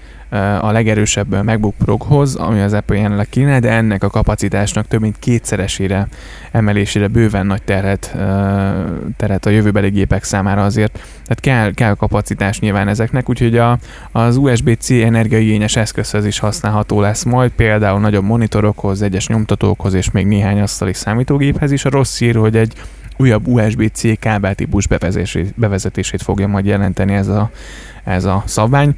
a 0.61 0.71
legerősebb 0.71 1.45
MacBook 1.45 1.75
Pro-hoz, 1.79 2.35
ami 2.35 2.61
az 2.61 2.73
Apple 2.73 2.97
jelenleg 2.97 3.29
kínál, 3.29 3.61
de 3.61 3.71
ennek 3.71 4.05
a 4.05 4.11
kapacitásnak 4.11 4.87
több 4.87 5.01
mint 5.01 5.18
kétszeresére 5.18 6.09
emelésére 6.53 7.09
bőven 7.09 7.47
nagy 7.47 7.62
terhet, 7.62 8.16
terhet 9.16 9.47
a 9.47 9.51
jövőbeli 9.51 9.88
gépek 9.88 10.25
számára 10.25 10.64
azért. 10.64 10.92
Tehát 10.92 11.40
kell, 11.40 11.73
kell 11.73 11.95
kapacitás 11.95 12.61
nyilván 12.61 12.88
ezeknek, 12.88 13.29
úgyhogy 13.29 13.57
a, 13.57 13.79
az 14.12 14.37
USB-C 14.37 14.90
energiaigényes 14.90 15.77
eszközhöz 15.77 16.25
is 16.27 16.38
használható 16.38 17.01
lesz 17.01 17.23
majd, 17.23 17.51
például 17.51 18.01
nagyobb 18.01 18.25
monitorokhoz, 18.25 19.03
egyes 19.03 19.27
nyomtatókhoz 19.27 19.95
és 19.95 20.11
még 20.11 20.27
néhány 20.27 20.61
asztali 20.61 20.92
számítógéphez 20.92 21.73
is. 21.73 21.85
A 21.85 21.90
rossz 21.90 22.18
hír, 22.18 22.35
hogy 22.35 22.57
egy 22.57 22.75
újabb 23.16 23.47
USB-C 23.47 24.18
kábeltípus 24.18 24.87
bevezetését, 24.87 25.55
bevezetését 25.57 26.23
fogja 26.23 26.47
majd 26.47 26.64
jelenteni 26.64 27.14
ez 27.14 27.29
a, 27.29 27.51
ez 28.05 28.25
a 28.25 28.42
szabvány 28.47 28.97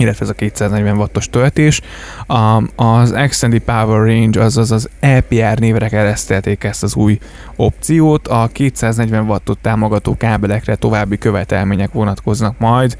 illetve 0.00 0.24
ez 0.24 0.30
a 0.30 0.34
240 0.34 0.96
wattos 0.96 1.28
töltés. 1.30 1.80
A, 2.26 2.62
az 2.84 3.12
Extended 3.12 3.62
Power 3.62 4.06
Range, 4.06 4.42
azaz 4.42 4.70
az 4.70 4.88
EPR 5.00 5.58
névre 5.58 5.88
keresztelték 5.88 6.64
ezt 6.64 6.82
az 6.82 6.94
új 6.94 7.18
opciót. 7.56 8.28
A 8.28 8.48
240 8.52 9.26
wattot 9.26 9.58
támogató 9.58 10.16
kábelekre 10.16 10.74
további 10.74 11.18
követelmények 11.18 11.92
vonatkoznak 11.92 12.58
majd, 12.58 12.96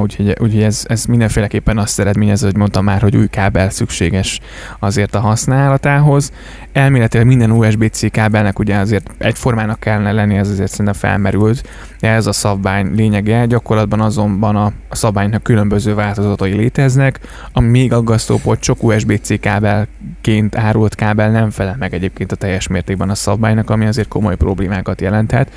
úgyhogy, 0.00 0.36
úgyhogy 0.40 0.62
ez, 0.62 0.84
ez 0.88 1.04
mindenféleképpen 1.04 1.78
azt 1.78 2.00
eredményez, 2.00 2.42
hogy 2.42 2.56
mondtam 2.56 2.84
már, 2.84 3.00
hogy 3.00 3.16
új 3.16 3.26
kábel 3.26 3.70
szükséges 3.70 4.40
azért 4.78 5.14
a 5.14 5.20
használatához. 5.20 6.32
Elméletileg 6.72 7.26
minden 7.26 7.50
USB-C 7.50 8.10
kábelnek 8.10 8.58
ugye 8.58 8.76
azért 8.76 9.10
egyformának 9.18 9.80
kellene 9.80 10.12
lenni, 10.12 10.36
ez 10.36 10.48
azért 10.48 10.70
szerintem 10.70 10.94
felmerült, 10.94 11.68
ez 12.00 12.26
a 12.26 12.32
szabvány 12.32 12.94
lényege, 12.94 13.46
gyakorlatban 13.46 14.00
azonban 14.00 14.56
a 14.56 14.72
szabványnak 14.90 15.42
különböző 15.42 15.94
változatai 15.94 16.52
léteznek, 16.52 17.20
ami 17.52 17.68
még 17.68 17.92
aggasztóbb, 17.92 18.40
hogy 18.44 18.62
sok 18.62 18.82
USB-C 18.82 19.40
kábelként 19.40 20.56
árult 20.56 20.94
kábel 20.94 21.30
nem 21.30 21.50
felel 21.50 21.76
meg 21.78 21.94
egyébként 21.94 22.32
a 22.32 22.36
teljes 22.36 22.66
mértékben 22.66 23.10
a 23.10 23.14
szabványnak, 23.14 23.70
ami 23.70 23.86
azért 23.86 24.08
komoly 24.08 24.36
problémákat 24.36 25.00
jelenthet 25.00 25.50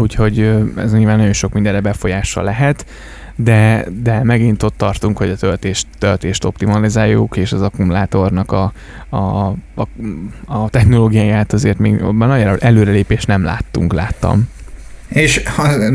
úgyhogy 0.00 0.38
ez 0.76 0.92
nyilván 0.92 1.16
nagyon 1.16 1.32
sok 1.32 1.52
mindenre 1.52 1.80
befolyással 1.80 2.44
lehet, 2.44 2.86
de, 3.36 3.86
de 4.02 4.24
megint 4.24 4.62
ott 4.62 4.76
tartunk, 4.76 5.18
hogy 5.18 5.30
a 5.30 5.36
töltést, 5.36 5.86
töltést 5.98 6.44
optimalizáljuk, 6.44 7.36
és 7.36 7.52
az 7.52 7.62
akkumulátornak 7.62 8.52
a, 8.52 8.72
a, 9.08 9.16
a, 9.16 9.54
a 10.44 10.68
technológiáját 10.68 11.52
azért 11.52 11.78
még 11.78 12.00
nagyon 12.00 12.56
előrelépést 12.60 13.26
nem 13.26 13.44
láttunk, 13.44 13.92
láttam. 13.92 14.48
És, 15.14 15.40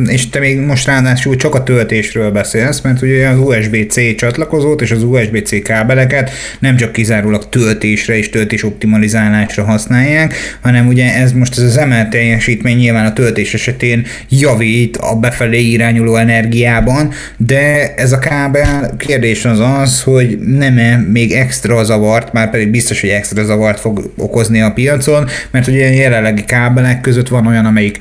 és 0.08 0.30
te 0.30 0.40
még 0.40 0.60
most 0.60 0.86
ráadásul 0.86 1.36
csak 1.36 1.56
a 1.56 1.64
töltésről 1.64 2.32
beszélsz, 2.32 2.82
mert 2.82 3.02
ugye 3.02 3.28
az 3.28 3.40
USB-C 3.40 4.16
csatlakozót 4.16 4.82
és 4.82 4.92
az 4.92 5.04
USB-C 5.04 5.64
kábeleket 5.64 6.32
nem 6.60 6.76
csak 6.76 6.92
kizárólag 6.92 7.50
töltésre 7.50 8.18
és 8.18 8.30
töltés 8.30 8.64
optimalizálásra 8.64 9.64
használják, 9.64 10.34
hanem 10.62 10.88
ugye 10.88 11.16
ez 11.16 11.32
most 11.32 11.58
ez 11.58 11.64
az 11.64 11.78
emelt 11.78 12.10
teljesítmény 12.10 12.78
nyilván 12.78 13.06
a 13.06 13.14
töltés 13.14 13.54
esetén 13.54 14.06
javít 14.30 14.98
a 14.98 15.16
befelé 15.16 15.62
irányuló 15.62 16.16
energiában, 16.16 17.12
de 17.38 17.94
ez 17.96 18.12
a 18.12 18.20
kábel 18.20 18.96
kérdés 18.98 19.46
az 19.46 19.60
az, 19.60 20.02
hogy 20.02 20.40
nem-e 20.40 20.98
még 20.98 21.32
extra 21.32 21.84
zavart, 21.84 22.34
már 22.34 22.50
pedig 22.50 22.70
biztos, 22.70 23.02
hogy 23.02 23.10
extra 23.10 23.44
zavart 23.44 23.80
fog 23.80 24.12
okozni 24.18 24.62
a 24.62 24.72
piacon, 24.72 25.28
mert 25.52 25.68
ugye 25.68 25.94
jelenlegi 25.94 26.44
kábelek 26.46 27.02
között 27.02 27.28
van 27.28 27.48
olyan, 27.48 27.66
amelyik 27.66 28.00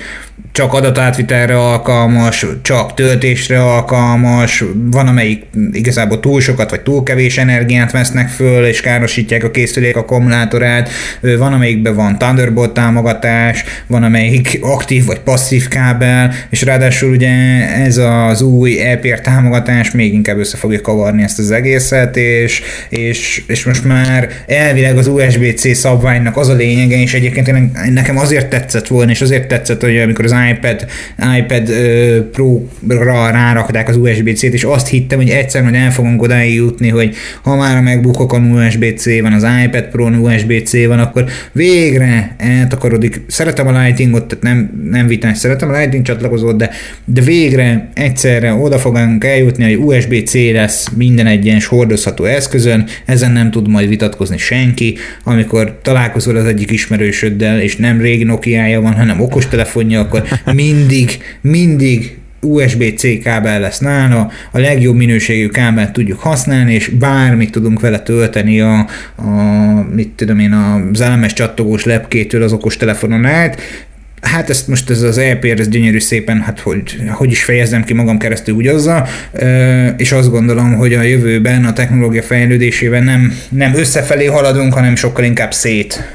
csak 0.54 0.72
adatátvitelre 0.72 1.58
alkalmas, 1.58 2.46
csak 2.62 2.94
töltésre 2.94 3.62
alkalmas, 3.62 4.64
van 4.90 5.06
amelyik 5.06 5.42
igazából 5.72 6.20
túl 6.20 6.40
sokat 6.40 6.70
vagy 6.70 6.80
túl 6.80 7.02
kevés 7.02 7.38
energiát 7.38 7.92
vesznek 7.92 8.28
föl, 8.28 8.66
és 8.66 8.80
károsítják 8.80 9.44
a 9.44 9.50
készülék 9.50 9.96
akkumulátorát, 9.96 10.90
van 11.20 11.52
amelyikben 11.52 11.94
van 11.94 12.18
Thunderbolt 12.18 12.74
támogatás, 12.74 13.64
van 13.86 14.02
amelyik 14.02 14.58
aktív 14.60 15.04
vagy 15.04 15.18
passzív 15.18 15.68
kábel, 15.68 16.34
és 16.50 16.62
ráadásul 16.62 17.10
ugye 17.10 17.32
ez 17.84 17.96
az 17.96 18.42
új 18.42 18.80
EPR 18.80 19.20
támogatás 19.20 19.90
még 19.90 20.12
inkább 20.12 20.38
össze 20.38 20.56
fogja 20.56 20.80
kavarni 20.80 21.22
ezt 21.22 21.38
az 21.38 21.50
egészet, 21.50 22.16
és, 22.16 22.62
és, 22.88 23.42
és 23.46 23.64
most 23.64 23.84
már 23.84 24.28
elvileg 24.46 24.98
az 24.98 25.06
USB-C 25.06 25.76
szabványnak 25.76 26.36
az 26.36 26.48
a 26.48 26.54
lényege, 26.54 27.00
és 27.00 27.14
egyébként 27.14 27.72
nekem 27.92 28.18
azért 28.18 28.48
tetszett 28.48 28.86
volna, 28.86 29.10
és 29.10 29.20
azért 29.20 29.48
tetszett, 29.48 29.80
hogy 29.80 29.98
amikor 29.98 30.23
az 30.24 30.34
iPad, 30.50 30.86
iPad 31.38 31.70
Pro-ra 32.32 33.30
rárakták 33.30 33.88
az 33.88 33.96
USB-C-t, 33.96 34.42
és 34.42 34.64
azt 34.64 34.88
hittem, 34.88 35.18
hogy 35.18 35.28
egyszer 35.28 35.62
majd 35.62 35.74
el 35.74 35.92
fogunk 35.92 36.22
odáig 36.22 36.54
jutni, 36.54 36.88
hogy 36.88 37.14
ha 37.42 37.56
már 37.56 37.76
a 37.76 37.80
MacBookokon 37.80 38.50
USB-C 38.50 39.20
van, 39.20 39.32
az 39.32 39.46
iPad 39.64 39.84
Pro-n 39.84 40.14
USB-C 40.14 40.86
van, 40.86 40.98
akkor 40.98 41.24
végre 41.52 42.34
eltakarodik. 42.38 43.20
Szeretem 43.26 43.66
a 43.66 43.82
Lightingot, 43.82 44.26
tehát 44.26 44.44
nem, 44.44 44.88
nem 44.90 45.06
vitás, 45.06 45.38
szeretem 45.38 45.68
a 45.68 45.78
Lightning 45.78 46.04
csatlakozót, 46.04 46.56
de, 46.56 46.70
de 47.04 47.20
végre 47.20 47.88
egyszerre 47.94 48.52
oda 48.52 48.78
fogunk 48.78 49.24
eljutni, 49.24 49.64
hogy 49.64 49.76
USB-C 49.76 50.34
lesz 50.34 50.88
minden 50.96 51.26
egyes 51.26 51.66
hordozható 51.66 52.24
eszközön, 52.24 52.84
ezen 53.04 53.32
nem 53.32 53.50
tud 53.50 53.68
majd 53.68 53.88
vitatkozni 53.88 54.38
senki, 54.38 54.96
amikor 55.24 55.78
találkozol 55.82 56.36
az 56.36 56.44
egyik 56.44 56.70
ismerősöddel, 56.70 57.60
és 57.60 57.76
nem 57.76 58.00
régi 58.00 58.24
Nokia-ja 58.24 58.80
van, 58.80 58.94
hanem 58.94 59.20
okostelefonja, 59.20 60.00
akkor 60.14 60.54
mindig, 60.54 61.18
mindig 61.40 62.18
USB-C 62.40 63.22
kábel 63.22 63.60
lesz 63.60 63.78
nála, 63.78 64.30
a 64.52 64.58
legjobb 64.58 64.96
minőségű 64.96 65.48
kábelt 65.48 65.92
tudjuk 65.92 66.20
használni, 66.20 66.74
és 66.74 66.88
bármit 66.88 67.50
tudunk 67.50 67.80
vele 67.80 68.00
tölteni 68.00 68.60
a, 68.60 68.86
a 69.16 69.30
mit 69.94 70.08
tudom 70.08 70.38
én, 70.38 70.52
az 70.52 71.00
elemes 71.00 71.32
csattogós 71.32 71.84
lepkétől 71.84 72.42
az 72.42 72.52
okos 72.52 72.76
telefonon 72.76 73.24
át, 73.24 73.60
Hát 74.24 74.50
ezt 74.50 74.68
most 74.68 74.90
ez 74.90 75.02
az 75.02 75.18
EPR, 75.18 75.60
ez 75.60 75.68
gyönyörű 75.68 76.00
szépen, 76.00 76.40
hát 76.40 76.60
hogy, 76.60 76.96
hogy 77.08 77.30
is 77.30 77.44
fejezem 77.44 77.84
ki 77.84 77.94
magam 77.94 78.18
keresztül 78.18 78.54
úgy 78.54 78.66
azzal, 78.66 79.08
és 79.96 80.12
azt 80.12 80.30
gondolom, 80.30 80.74
hogy 80.74 80.94
a 80.94 81.02
jövőben 81.02 81.64
a 81.64 81.72
technológia 81.72 82.22
fejlődésével 82.22 83.00
nem, 83.00 83.38
nem 83.48 83.74
összefelé 83.74 84.24
haladunk, 84.24 84.74
hanem 84.74 84.96
sokkal 84.96 85.24
inkább 85.24 85.52
szét. 85.52 86.14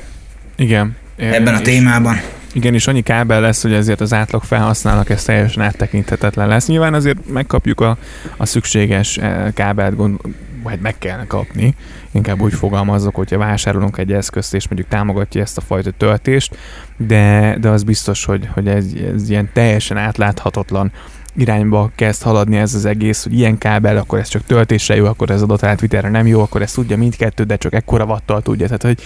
Igen. 0.57 0.95
Ebben 1.17 1.53
a 1.53 1.61
témában. 1.61 2.21
Igen, 2.53 2.73
és 2.73 2.87
annyi 2.87 3.01
kábel 3.01 3.41
lesz, 3.41 3.61
hogy 3.61 3.73
ezért 3.73 4.01
az 4.01 4.13
átlag 4.13 4.43
felhasználók 4.43 5.09
ez 5.09 5.23
teljesen 5.23 5.63
áttekinthetetlen 5.63 6.47
lesz. 6.47 6.67
Nyilván 6.67 6.93
azért 6.93 7.29
megkapjuk 7.29 7.81
a, 7.81 7.97
a 8.37 8.45
szükséges 8.45 9.17
eh, 9.17 9.51
kábelt, 9.53 9.95
gond, 9.95 10.19
vagy 10.63 10.79
meg 10.79 10.97
kell 10.97 11.25
kapni. 11.27 11.75
Inkább 12.11 12.41
úgy 12.41 12.53
fogalmazok, 12.53 13.15
hogyha 13.15 13.37
vásárolunk 13.37 13.97
egy 13.97 14.11
eszközt, 14.11 14.53
és 14.53 14.67
mondjuk 14.67 14.89
támogatja 14.89 15.41
ezt 15.41 15.57
a 15.57 15.61
fajta 15.61 15.91
töltést, 15.91 16.57
de, 16.97 17.57
de 17.59 17.69
az 17.69 17.83
biztos, 17.83 18.25
hogy, 18.25 18.49
hogy 18.53 18.67
ez, 18.67 18.85
ez 19.13 19.29
ilyen 19.29 19.49
teljesen 19.53 19.97
átláthatatlan 19.97 20.91
irányba 21.37 21.91
kezd 21.95 22.21
haladni 22.21 22.57
ez 22.57 22.73
az 22.73 22.85
egész, 22.85 23.23
hogy 23.23 23.37
ilyen 23.37 23.57
kábel, 23.57 23.97
akkor 23.97 24.19
ez 24.19 24.27
csak 24.27 24.45
töltésre 24.47 24.95
jó, 24.95 25.05
akkor 25.05 25.29
ez 25.29 25.41
adott 25.41 25.63
átvitelre 25.63 26.09
nem 26.09 26.27
jó, 26.27 26.41
akkor 26.41 26.61
ez 26.61 26.71
tudja 26.71 26.97
mindkettő, 26.97 27.43
de 27.43 27.55
csak 27.55 27.73
ekkora 27.73 28.05
vattal 28.05 28.41
tudja. 28.41 28.65
Tehát, 28.65 28.81
hogy 28.81 28.97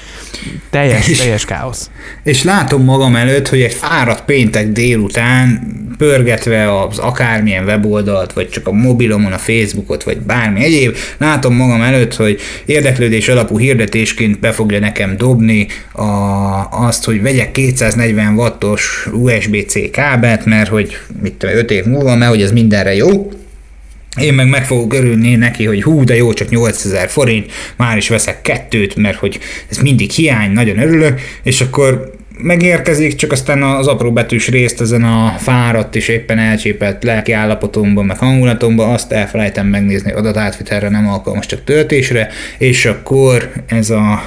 teljes, 0.70 1.08
és, 1.08 1.18
teljes 1.18 1.46
káosz. 1.46 1.90
És 2.24 2.44
látom 2.44 2.84
magam 2.84 3.16
előtt, 3.16 3.48
hogy 3.48 3.62
egy 3.62 3.74
fáradt 3.74 4.26
péntek 4.26 4.72
délután 4.72 5.72
pörgetve 5.98 6.80
az 6.80 6.98
akármilyen 6.98 7.66
weboldalt, 7.66 8.34
vagy 8.34 8.50
csak 8.50 8.68
a 8.68 8.72
mobilomon 8.72 9.32
a 9.32 9.38
Facebookot, 9.38 10.04
vagy 10.04 10.18
bármi 10.18 10.64
egyéb, 10.64 10.96
látom 11.18 11.56
magam 11.56 11.82
előtt, 11.82 12.16
hogy 12.16 12.40
érdeklődés 12.66 13.28
alapú 13.28 13.58
hirdetésként 13.58 14.40
be 14.40 14.52
fogja 14.52 14.80
nekem 14.80 15.18
dobni 15.18 15.68
a, 15.92 16.04
azt, 16.70 17.06
hogy 17.06 17.22
vegyek 17.22 17.52
240 17.52 18.34
wattos 18.34 19.08
USB-C 19.12 19.92
kábelt, 19.92 20.46
mert 20.46 20.70
hogy 20.70 20.98
mit 21.22 21.34
tudom, 21.34 21.56
5 21.56 21.72
év 21.72 21.86
múlva, 21.86 22.13
mert 22.16 22.32
hogy 22.32 22.42
ez 22.42 22.52
mindenre 22.52 22.96
jó, 22.96 23.32
én 24.22 24.34
meg 24.34 24.48
meg 24.48 24.66
fogok 24.66 24.94
örülni 24.94 25.36
neki, 25.36 25.66
hogy 25.66 25.84
hú, 25.84 26.04
de 26.04 26.16
jó, 26.16 26.34
csak 26.34 26.50
8000 26.50 27.10
forint, 27.10 27.52
már 27.76 27.98
is 27.98 28.10
veszek 28.10 28.42
kettőt, 28.42 28.96
mert 28.96 29.18
hogy 29.18 29.40
ez 29.70 29.78
mindig 29.78 30.12
hiány, 30.12 30.52
nagyon 30.52 30.80
örülök, 30.80 31.22
és 31.44 31.62
akkor 31.62 32.12
megérkezik, 32.38 33.16
csak 33.16 33.32
aztán 33.32 33.64
az 33.64 33.88
apró 33.88 34.12
betűs 34.12 34.48
részt 34.48 34.82
ezen 34.82 35.04
a 35.04 35.36
fáradt 35.38 35.96
és 35.96 36.08
éppen 36.08 36.38
elcsépelt 36.38 37.04
lelki 37.04 37.32
állapotomban, 37.32 38.06
meg 38.06 38.18
hangulatomban, 38.18 38.94
azt 38.94 39.12
elfelejtem 39.12 39.68
megnézni, 39.68 40.12
adatátvitelre 40.12 40.90
nem 40.90 41.08
alkalmas, 41.08 41.46
csak 41.46 41.64
töltésre, 41.64 42.30
és 42.58 42.86
akkor 42.86 43.52
ez 43.66 43.90
a 43.90 44.24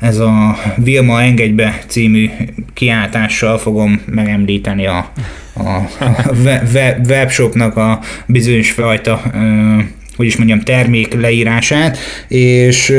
ez 0.00 0.18
a 0.18 0.58
Vilma 0.76 1.22
engedj 1.22 1.52
be 1.52 1.78
című 1.86 2.30
kiáltással 2.74 3.58
fogom 3.58 4.02
megemlíteni 4.06 4.86
a, 4.86 5.12
a, 5.54 5.88
webshopnak 7.08 7.76
a 7.76 8.00
bizonyos 8.26 8.70
fajta 8.70 9.20
hogy 10.16 10.26
is 10.26 10.36
mondjam, 10.36 10.60
termék 10.60 11.20
leírását, 11.20 11.98
és 12.28 12.92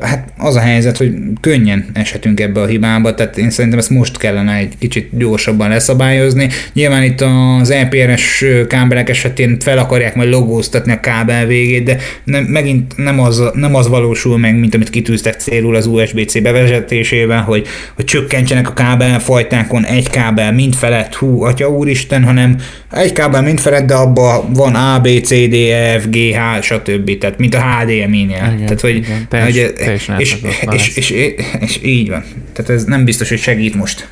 hát 0.00 0.32
az 0.38 0.56
a 0.56 0.60
helyzet, 0.60 0.96
hogy 0.96 1.12
könnyen 1.40 1.86
eshetünk 1.92 2.40
ebbe 2.40 2.60
a 2.60 2.66
hibába, 2.66 3.14
tehát 3.14 3.38
én 3.38 3.50
szerintem 3.50 3.78
ezt 3.78 3.90
most 3.90 4.18
kellene 4.18 4.54
egy 4.54 4.72
kicsit 4.78 5.08
gyorsabban 5.18 5.68
leszabályozni. 5.68 6.48
Nyilván 6.72 7.02
itt 7.02 7.20
az 7.60 7.70
EPRS 7.70 8.44
kábelek 8.68 9.08
esetén 9.08 9.58
fel 9.60 9.78
akarják 9.78 10.14
majd 10.14 10.30
logóztatni 10.30 10.92
a 10.92 11.00
kábel 11.00 11.46
végét, 11.46 11.84
de 11.84 11.98
nem, 12.24 12.44
megint 12.44 12.96
nem 12.96 13.20
az, 13.20 13.42
nem 13.52 13.74
az 13.74 13.88
valósul 13.88 14.38
meg, 14.38 14.58
mint 14.58 14.74
amit 14.74 14.90
kitűztek 14.90 15.34
célul 15.34 15.74
az 15.74 15.86
USB-C 15.86 16.42
bevezetésével, 16.42 17.42
hogy, 17.42 17.66
hogy 17.94 18.04
csökkentsenek 18.04 18.68
a 18.68 18.72
kábelfajtákon 18.72 19.84
egy 19.84 20.10
kábel 20.10 20.52
mind 20.52 20.74
felett, 20.74 21.14
hú, 21.14 21.42
atya 21.42 21.68
úristen, 21.68 22.24
hanem 22.24 22.56
egy 22.92 23.12
kábel 23.12 23.42
mind 23.42 23.58
felett, 23.58 23.86
de 23.86 23.94
abban 23.94 24.52
van 24.52 24.74
A, 24.74 25.00
B, 25.00 25.08
C, 25.22 25.28
D, 25.28 25.54
E, 25.54 25.98
F, 26.00 26.06
G, 26.08 26.16
H, 26.16 26.55
stb. 26.62 27.18
Tehát, 27.18 27.38
mint 27.38 27.54
a 27.54 27.60
HDMI-nél. 27.60 28.36
Igen, 28.36 28.56
Tehát, 28.56 28.80
hogy, 28.80 28.96
igen, 28.96 29.26
teljes, 29.28 29.72
teljes 29.72 30.08
és, 30.18 30.42
és, 30.70 30.88
és, 30.96 31.10
és, 31.10 31.34
és, 31.60 31.82
így 31.82 32.08
van. 32.08 32.24
Tehát 32.52 32.70
ez 32.70 32.84
nem 32.84 33.04
biztos, 33.04 33.28
hogy 33.28 33.38
segít 33.38 33.74
most. 33.74 34.08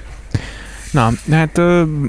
Na, 0.91 1.13
hát 1.31 1.59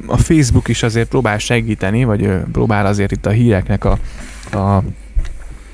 a 0.06 0.18
Facebook 0.18 0.68
is 0.68 0.84
azért 0.84 1.08
próbál 1.08 1.38
segíteni, 1.38 2.04
vagy 2.04 2.30
próbál 2.52 2.86
azért 2.86 3.12
itt 3.12 3.26
a 3.26 3.30
híreknek 3.30 3.86
a, 3.86 4.00
a 4.52 4.84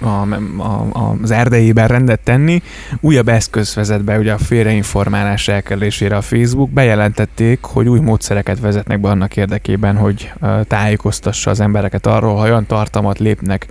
a, 0.01 0.21
a, 0.61 1.15
az 1.21 1.31
erdejében 1.31 1.87
rendet 1.87 2.19
tenni. 2.19 2.61
Újabb 2.99 3.27
eszköz 3.27 3.75
vezet 3.75 4.03
be 4.03 4.17
ugye 4.17 4.33
a 4.33 4.37
félreinformálás 4.37 5.47
elkerülésére 5.47 6.15
a 6.15 6.21
Facebook. 6.21 6.69
Bejelentették, 6.69 7.59
hogy 7.61 7.87
új 7.87 7.99
módszereket 7.99 8.59
vezetnek 8.59 8.99
be 8.99 9.09
annak 9.09 9.37
érdekében, 9.37 9.97
hogy 9.97 10.31
tájékoztassa 10.67 11.49
az 11.49 11.59
embereket 11.59 12.05
arról, 12.05 12.35
ha 12.35 12.43
olyan 12.43 12.65
tartalmat 12.65 13.19
lépnek 13.19 13.67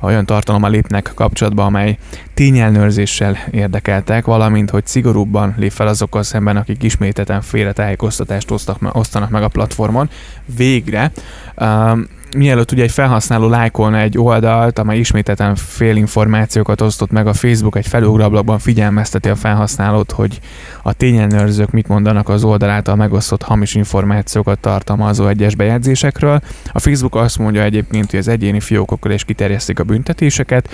olyan 0.00 0.26
tartalommal 0.26 0.70
lépnek 0.70 1.12
kapcsolatba, 1.14 1.64
amely 1.64 1.98
tényelnőrzéssel 2.34 3.36
érdekeltek, 3.50 4.24
valamint, 4.24 4.70
hogy 4.70 4.86
szigorúbban 4.86 5.54
lép 5.56 5.70
fel 5.72 5.86
azokkal 5.86 6.22
szemben, 6.22 6.56
akik 6.56 6.82
ismételten 6.82 7.40
félretájékoztatást 7.40 8.50
osztanak 8.92 9.30
meg 9.30 9.42
a 9.42 9.48
platformon. 9.48 10.10
Végre 10.56 11.12
um, 11.56 12.06
mielőtt 12.36 12.72
ugye 12.72 12.82
egy 12.82 12.90
felhasználó 12.90 13.48
lájkolna 13.48 13.98
egy 13.98 14.18
oldalt, 14.18 14.78
amely 14.78 14.98
ismételten 14.98 15.54
fél 15.54 15.96
információkat 15.96 16.80
osztott 16.80 17.10
meg 17.10 17.26
a 17.26 17.32
Facebook, 17.32 17.76
egy 17.76 17.86
felugrablakban 17.86 18.58
figyelmezteti 18.58 19.28
a 19.28 19.34
felhasználót, 19.34 20.12
hogy 20.12 20.40
a 20.82 20.92
tényellenőrzők 20.92 21.70
mit 21.70 21.88
mondanak 21.88 22.28
az 22.28 22.44
oldal 22.44 22.70
által 22.70 22.96
megosztott 22.96 23.42
hamis 23.42 23.74
információkat 23.74 24.58
tartalmazó 24.58 25.26
egyes 25.26 25.54
bejegyzésekről. 25.54 26.40
A 26.72 26.78
Facebook 26.78 27.14
azt 27.14 27.38
mondja 27.38 27.62
egyébként, 27.62 28.10
hogy 28.10 28.18
az 28.18 28.28
egyéni 28.28 28.60
fiókokkal 28.60 29.12
is 29.12 29.24
kiterjesztik 29.24 29.78
a 29.78 29.84
büntetéseket, 29.84 30.68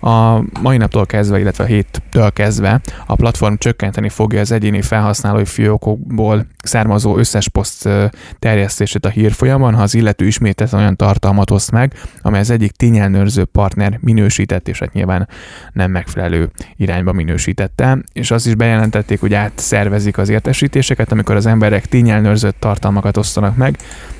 a 0.00 0.42
mai 0.60 0.76
naptól 0.76 1.06
kezdve, 1.06 1.38
illetve 1.38 1.64
a 1.64 1.66
héttől 1.66 2.32
kezdve 2.32 2.80
a 3.06 3.14
platform 3.14 3.54
csökkenteni 3.58 4.08
fogja 4.08 4.40
az 4.40 4.52
egyéni 4.52 4.82
felhasználói 4.82 5.44
fiókokból 5.44 6.46
származó 6.62 7.16
összes 7.16 7.48
poszt 7.48 7.88
terjesztését 8.38 9.06
a 9.06 9.08
hírfolyamon, 9.08 9.74
ha 9.74 9.82
az 9.82 9.94
illető 9.94 10.26
ismételten 10.26 10.78
olyan 10.80 10.96
tartalmat 10.96 11.50
oszt 11.50 11.70
meg, 11.70 11.94
amely 12.22 12.40
az 12.40 12.50
egyik 12.50 12.70
tényelnőrző 12.70 13.44
partner 13.44 13.98
minősített, 14.00 14.68
és 14.68 14.78
hát 14.78 14.92
nyilván 14.92 15.28
nem 15.72 15.90
megfelelő 15.90 16.50
irányba 16.76 17.12
minősítette. 17.12 17.98
És 18.12 18.30
azt 18.30 18.46
is 18.46 18.54
bejelentették, 18.54 19.20
hogy 19.20 19.34
átszervezik 19.34 20.18
az 20.18 20.28
értesítéseket, 20.28 21.12
amikor 21.12 21.36
az 21.36 21.46
emberek 21.46 21.86
tényelnőrzött 21.86 22.60
tartalmakat 22.60 23.16
osztanak 23.16 23.56
meg, 23.56 23.78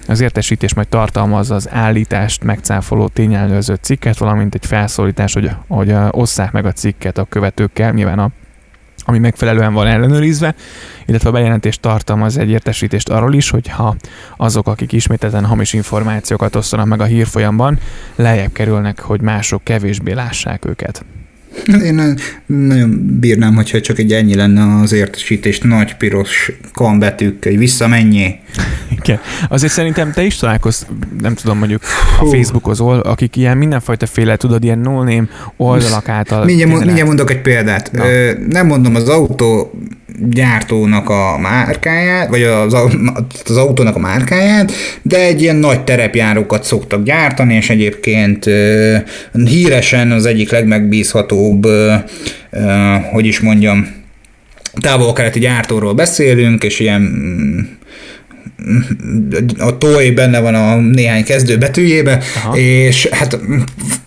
az 0.08 0.20
értesítés 0.20 0.74
majd 0.74 0.88
tartalmazza 0.88 1.54
az 1.54 1.68
állítást 1.70 2.44
megcáfoló 2.44 3.08
tényellenőrző 3.08 3.74
cikket, 3.80 4.18
valamint 4.18 4.54
egy 4.54 4.66
felszólítás, 4.66 5.32
hogy, 5.32 5.50
hogy 5.68 5.94
osszák 6.10 6.52
meg 6.52 6.66
a 6.66 6.72
cikket 6.72 7.18
a 7.18 7.24
követőkkel, 7.24 7.92
nyilván 7.92 8.18
a 8.18 8.30
ami 9.04 9.18
megfelelően 9.18 9.72
van 9.72 9.86
ellenőrizve, 9.86 10.54
illetve 11.06 11.28
a 11.28 11.32
bejelentés 11.32 11.80
tartalmaz 11.80 12.36
egy 12.36 12.50
értesítést 12.50 13.08
arról 13.08 13.34
is, 13.34 13.50
hogy 13.50 13.68
ha 13.68 13.96
azok, 14.36 14.66
akik 14.66 14.92
ismételten 14.92 15.44
hamis 15.44 15.72
információkat 15.72 16.56
osztanak 16.56 16.86
meg 16.86 17.00
a 17.00 17.04
hírfolyamban, 17.04 17.78
lejjebb 18.16 18.52
kerülnek, 18.52 19.00
hogy 19.00 19.20
mások 19.20 19.64
kevésbé 19.64 20.12
lássák 20.12 20.64
őket. 20.64 21.04
Én 21.66 22.14
nagyon 22.46 23.16
bírnám, 23.20 23.54
hogyha 23.54 23.80
csak 23.80 23.98
egy 23.98 24.12
ennyi 24.12 24.34
lenne 24.34 24.80
az 24.80 24.92
értesítés 24.92 25.58
nagy 25.58 25.96
piros 25.96 26.52
kambetűkkel, 26.72 27.50
hogy 27.50 27.60
visszamenjé. 27.60 28.38
Igen. 28.90 29.20
Azért 29.48 29.72
szerintem 29.72 30.12
te 30.12 30.22
is 30.22 30.36
találkozz, 30.36 30.82
nem 31.20 31.34
tudom, 31.34 31.58
mondjuk 31.58 31.82
a 32.20 32.24
Facebookozol, 32.24 32.98
akik 32.98 33.36
ilyen 33.36 33.56
mindenfajta 33.56 34.06
féle, 34.06 34.36
tudod, 34.36 34.64
ilyen 34.64 34.78
no 34.78 35.04
oldalak 35.56 36.08
által. 36.08 36.44
Mindjárt, 36.44 36.84
mindjárt 36.84 37.06
mondok 37.06 37.30
egy 37.30 37.42
példát. 37.42 37.92
Na. 37.92 38.04
Nem 38.48 38.66
mondom 38.66 38.94
az 38.94 39.08
autó 39.08 39.78
gyártónak 40.30 41.08
a 41.08 41.38
márkáját, 41.38 42.28
vagy 42.28 42.42
az, 42.42 42.76
az 43.44 43.56
autónak 43.56 43.96
a 43.96 43.98
márkáját, 43.98 44.72
de 45.02 45.18
egy 45.18 45.42
ilyen 45.42 45.56
nagy 45.56 45.84
terepjárókat 45.84 46.64
szoktak 46.64 47.02
gyártani, 47.02 47.54
és 47.54 47.70
egyébként 47.70 48.44
híresen 49.44 50.10
az 50.10 50.26
egyik 50.26 50.50
legmegbízhatóbb, 50.50 51.66
hogy 53.12 53.26
is 53.26 53.40
mondjam, 53.40 53.96
távol-keleti 54.80 55.38
gyártóról 55.38 55.94
beszélünk, 55.94 56.64
és 56.64 56.80
ilyen 56.80 57.02
a 59.58 59.78
toy 59.78 60.10
benne 60.10 60.40
van 60.40 60.54
a 60.54 60.76
néhány 60.76 61.24
kezdő 61.24 61.58
betűjébe, 61.58 62.22
Aha. 62.36 62.56
és 62.56 63.06
hát 63.06 63.38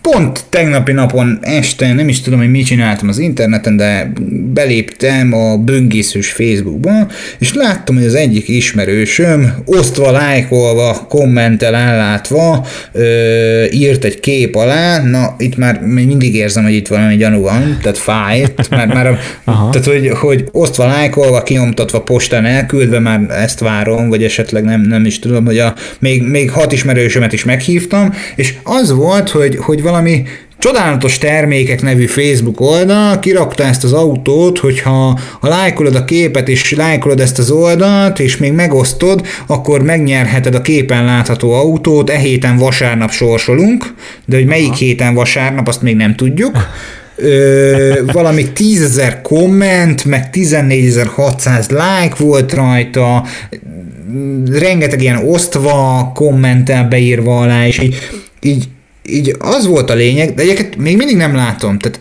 pont 0.02 0.44
tegnapi 0.48 0.92
napon 0.92 1.38
este, 1.40 1.92
nem 1.92 2.08
is 2.08 2.20
tudom, 2.20 2.38
hogy 2.38 2.50
mit 2.50 2.66
csináltam 2.66 3.08
az 3.08 3.18
interneten, 3.18 3.76
de 3.76 4.12
beléptem 4.52 5.32
a 5.32 5.56
böngészős 5.56 6.30
Facebookba, 6.30 6.90
és 7.38 7.54
láttam, 7.54 7.96
hogy 7.96 8.04
az 8.04 8.14
egyik 8.14 8.48
ismerősöm 8.48 9.54
osztva, 9.64 10.10
lájkolva, 10.10 11.06
kommentel 11.08 11.74
ellátva 11.74 12.66
ö, 12.92 13.64
írt 13.70 14.04
egy 14.04 14.20
kép 14.20 14.54
alá, 14.54 15.02
na 15.02 15.34
itt 15.38 15.56
már 15.56 15.80
mindig 15.80 16.34
érzem, 16.34 16.62
hogy 16.62 16.74
itt 16.74 16.88
valami 16.88 17.16
gyanú 17.16 17.40
van, 17.42 17.78
tehát 17.82 17.98
fájt, 17.98 18.70
mert 18.70 18.94
már 18.94 19.18
tehát, 19.44 19.84
hogy, 19.84 20.08
hogy 20.08 20.48
osztva, 20.52 20.86
lájkolva, 20.86 21.42
kinyomtatva, 21.42 22.02
postán 22.02 22.44
elküldve, 22.44 22.98
már 22.98 23.20
ezt 23.30 23.60
várom, 23.60 24.08
vagy 24.08 24.24
esetleg 24.24 24.64
nem, 24.64 24.80
nem 24.80 25.04
is 25.04 25.18
tudom, 25.18 25.44
hogy 25.44 25.58
a, 25.58 25.74
még, 25.98 26.22
még 26.22 26.50
hat 26.50 26.72
ismerősömet 26.72 27.32
is 27.32 27.44
meghívtam, 27.44 28.14
és 28.36 28.54
az 28.62 28.92
volt, 28.92 29.28
hogy, 29.28 29.56
hogy 29.56 29.82
valami 29.92 30.24
Csodálatos 30.62 31.18
termékek 31.18 31.82
nevű 31.82 32.06
Facebook 32.06 32.60
oldal 32.60 33.18
kirakta 33.18 33.64
ezt 33.64 33.84
az 33.84 33.92
autót, 33.92 34.58
hogyha 34.58 35.18
ha 35.40 35.48
lájkolod 35.48 35.94
a 35.94 36.04
képet 36.04 36.48
és 36.48 36.72
lájkolod 36.72 37.20
ezt 37.20 37.38
az 37.38 37.50
oldalt, 37.50 38.18
és 38.18 38.36
még 38.36 38.52
megosztod, 38.52 39.26
akkor 39.46 39.82
megnyerheted 39.82 40.54
a 40.54 40.60
képen 40.60 41.04
látható 41.04 41.52
autót, 41.52 42.10
e 42.10 42.16
héten 42.16 42.56
vasárnap 42.56 43.10
sorsolunk, 43.10 43.94
de 44.24 44.36
hogy 44.36 44.46
melyik 44.46 44.74
héten 44.74 45.14
vasárnap, 45.14 45.68
azt 45.68 45.82
még 45.82 45.96
nem 45.96 46.14
tudjuk. 46.14 46.68
Ö, 47.16 48.00
valami 48.12 48.46
10.000 48.56 49.16
komment, 49.22 50.04
meg 50.04 50.28
14.600 50.32 51.68
like 51.68 52.14
volt 52.18 52.52
rajta, 52.52 53.24
rengeteg 54.50 55.02
ilyen 55.02 55.28
osztva, 55.28 56.10
kommentel 56.14 56.84
beírva 56.88 57.40
alá, 57.40 57.66
és 57.66 57.78
így, 57.78 57.96
így 58.40 58.68
így 59.08 59.36
az 59.38 59.66
volt 59.66 59.90
a 59.90 59.94
lényeg, 59.94 60.34
de 60.34 60.42
egyébként 60.42 60.76
még 60.76 60.96
mindig 60.96 61.16
nem 61.16 61.34
látom, 61.34 61.78
tehát 61.78 62.00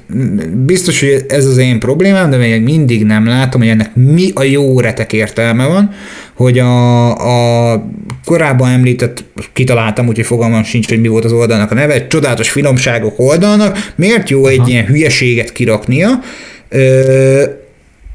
biztos, 0.66 0.99
hogy 0.99 1.26
ez 1.28 1.45
az 1.45 1.58
én 1.58 1.80
problémám, 1.80 2.30
de 2.30 2.38
még 2.38 2.62
mindig 2.62 3.04
nem 3.04 3.28
látom, 3.28 3.62
hogy 3.62 3.70
ennek 3.70 3.95
mi 3.95 4.32
a 4.34 4.43
jó 4.43 4.80
retek 4.80 5.14
értelme 5.14 5.68
van, 5.68 5.91
hogy 6.34 6.60
a, 6.60 7.74
a 7.74 7.84
korábban 8.26 8.70
említett, 8.70 9.24
kitaláltam, 9.54 10.08
úgyhogy 10.08 10.26
fogalmam 10.26 10.64
sincs, 10.64 10.88
hogy 10.88 11.02
mi 11.02 11.08
volt 11.08 11.26
az 11.26 11.32
oldalnak 11.32 11.72
a 11.72 11.76
neve, 11.76 11.93
egy 11.93 12.08
csodálatos 12.08 12.49
finomságok 12.49 13.20
oldalnak, 13.20 13.91
miért 13.95 14.30
jó 14.30 14.43
Aha. 14.43 14.52
egy 14.52 14.68
ilyen 14.68 14.86
hülyeséget 14.86 15.52
kiraknia, 15.52 16.20
Ö, 16.70 17.43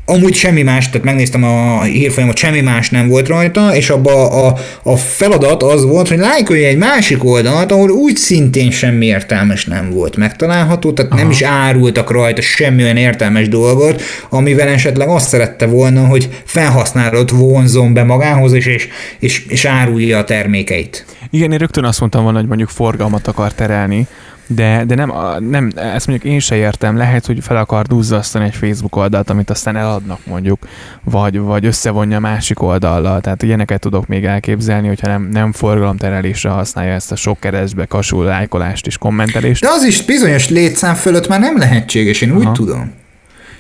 Amúgy 0.09 0.35
semmi 0.35 0.63
más, 0.63 0.91
tehát 0.91 1.07
megnéztem 1.07 1.45
a 1.45 1.83
hírfolyamot, 1.83 2.37
semmi 2.37 2.61
más 2.61 2.91
nem 2.91 3.09
volt 3.09 3.29
rajta, 3.29 3.75
és 3.75 3.91
abba 3.91 4.31
a, 4.31 4.57
a 4.83 4.97
feladat 4.97 5.63
az 5.63 5.85
volt, 5.85 6.09
hogy 6.09 6.19
lájkolj 6.19 6.65
egy 6.65 6.77
másik 6.77 7.25
oldalt, 7.25 7.73
ahol 7.73 7.91
úgy 7.91 8.17
szintén 8.17 8.71
semmi 8.71 9.07
értelmes 9.07 9.65
nem 9.65 9.91
volt 9.91 10.17
megtalálható, 10.17 10.93
tehát 10.93 11.13
Aha. 11.13 11.21
nem 11.21 11.31
is 11.31 11.43
árultak 11.43 12.11
rajta 12.11 12.41
semmi 12.41 12.83
olyan 12.83 12.97
értelmes 12.97 13.49
dolgot, 13.49 14.03
amivel 14.29 14.69
esetleg 14.69 15.09
azt 15.09 15.29
szerette 15.29 15.67
volna, 15.67 16.07
hogy 16.07 16.29
felhasználót 16.45 17.31
vonzon 17.31 17.93
be 17.93 18.05
magához, 18.05 18.53
és, 18.53 18.67
és, 18.67 18.89
és, 19.19 19.47
és 19.49 19.65
árulja 19.65 20.19
a 20.19 20.25
termékeit. 20.25 21.07
Igen, 21.31 21.53
én 21.53 21.59
rögtön 21.59 21.85
azt 21.85 22.01
mondtam 22.01 22.23
volna, 22.23 22.39
hogy 22.39 22.49
mondjuk 22.49 22.69
forgalmat 22.69 23.27
akar 23.27 23.53
terelni, 23.53 24.07
de, 24.47 24.85
de 24.85 24.95
nem, 24.95 25.13
nem, 25.39 25.73
ezt 25.75 26.07
mondjuk 26.07 26.33
én 26.33 26.39
se 26.39 26.57
értem, 26.57 26.97
lehet, 26.97 27.27
hogy 27.27 27.39
fel 27.43 27.57
akar 27.57 27.87
duzzasztani 27.87 28.45
egy 28.45 28.55
Facebook 28.55 28.97
oldalt, 28.97 29.31
amit 29.31 29.51
aztán 29.51 29.77
eladnak 29.77 30.19
mondjuk, 30.27 30.67
vagy, 31.05 31.39
vagy 31.39 31.67
összevonja 31.67 32.21
másik 32.21 32.63
oldallal, 32.63 33.21
tehát 33.21 33.43
ilyeneket 33.43 33.81
tudok 33.81 34.07
még 34.07 34.25
elképzelni, 34.25 34.87
hogyha 34.87 35.09
nem, 35.09 35.29
nem 35.33 35.53
forgalomterelésre 35.53 36.51
használja 36.51 36.93
ezt 36.93 37.13
a 37.13 37.17
sok 37.17 37.41
keresztbe 37.41 37.85
kasul 37.85 38.25
lájkolást 38.25 38.87
és 38.87 38.99
kommentelést. 38.99 39.63
De 39.63 39.69
az 39.69 39.85
is 39.85 40.05
bizonyos 40.05 40.49
létszám 40.49 40.95
fölött 40.95 41.29
már 41.29 41.41
nem 41.41 41.59
lehetséges, 41.59 42.21
én 42.21 42.31
Aha. 42.31 42.39
úgy 42.39 42.53
tudom. 42.53 42.93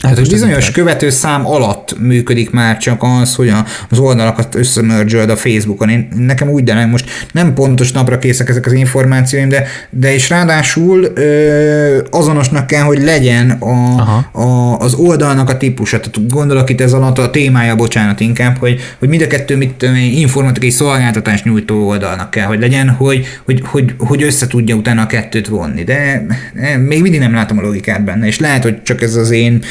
Hát 0.02 0.18
egy 0.18 0.28
bizonyos 0.28 0.70
követőszám 0.70 1.46
alatt 1.46 1.98
működik 1.98 2.50
már 2.50 2.76
csak 2.76 3.02
az, 3.20 3.34
hogy 3.34 3.52
az 3.90 3.98
oldalakat 3.98 4.54
összemörgyöld 4.54 5.30
a 5.30 5.36
Facebookon. 5.36 5.88
Én, 5.88 6.08
nekem 6.16 6.48
úgy, 6.48 6.64
de 6.64 6.74
nem, 6.74 6.88
most 6.88 7.10
nem 7.32 7.54
pontos 7.54 7.92
napra 7.92 8.18
készek 8.18 8.48
ezek 8.48 8.66
az 8.66 8.72
információim, 8.72 9.48
de, 9.48 9.66
de 9.90 10.14
is 10.14 10.28
ráadásul 10.28 11.10
ö, 11.14 11.98
azonosnak 12.10 12.66
kell, 12.66 12.82
hogy 12.82 13.02
legyen 13.02 13.50
a, 13.50 14.00
a, 14.32 14.78
az 14.78 14.94
oldalnak 14.94 15.50
a 15.50 15.56
típusa. 15.56 16.00
Tehát 16.00 16.28
gondolok 16.30 16.70
itt 16.70 16.80
ez 16.80 16.92
alatt 16.92 17.18
a 17.18 17.30
témája, 17.30 17.76
bocsánat 17.76 18.20
inkább, 18.20 18.56
hogy, 18.58 18.80
hogy 18.98 19.08
mind 19.08 19.22
a 19.22 19.26
kettő 19.26 19.56
mit 19.56 19.82
informatikai 20.14 20.70
szolgáltatás 20.70 21.42
nyújtó 21.42 21.86
oldalnak 21.86 22.30
kell, 22.30 22.46
hogy 22.46 22.60
legyen, 22.60 22.88
hogy, 22.90 23.26
hogy, 23.44 23.62
hogy, 23.64 23.94
hogy 23.98 24.22
össze 24.22 24.46
tudja 24.46 24.74
utána 24.74 25.02
a 25.02 25.06
kettőt 25.06 25.48
vonni. 25.48 25.84
De, 25.84 26.26
de 26.54 26.76
még 26.76 27.02
mindig 27.02 27.20
nem 27.20 27.34
látom 27.34 27.58
a 27.58 27.62
logikát 27.62 28.04
benne, 28.04 28.26
és 28.26 28.38
lehet, 28.38 28.62
hogy 28.62 28.82
csak 28.82 29.02
ez 29.02 29.14
az 29.14 29.30
én 29.30 29.62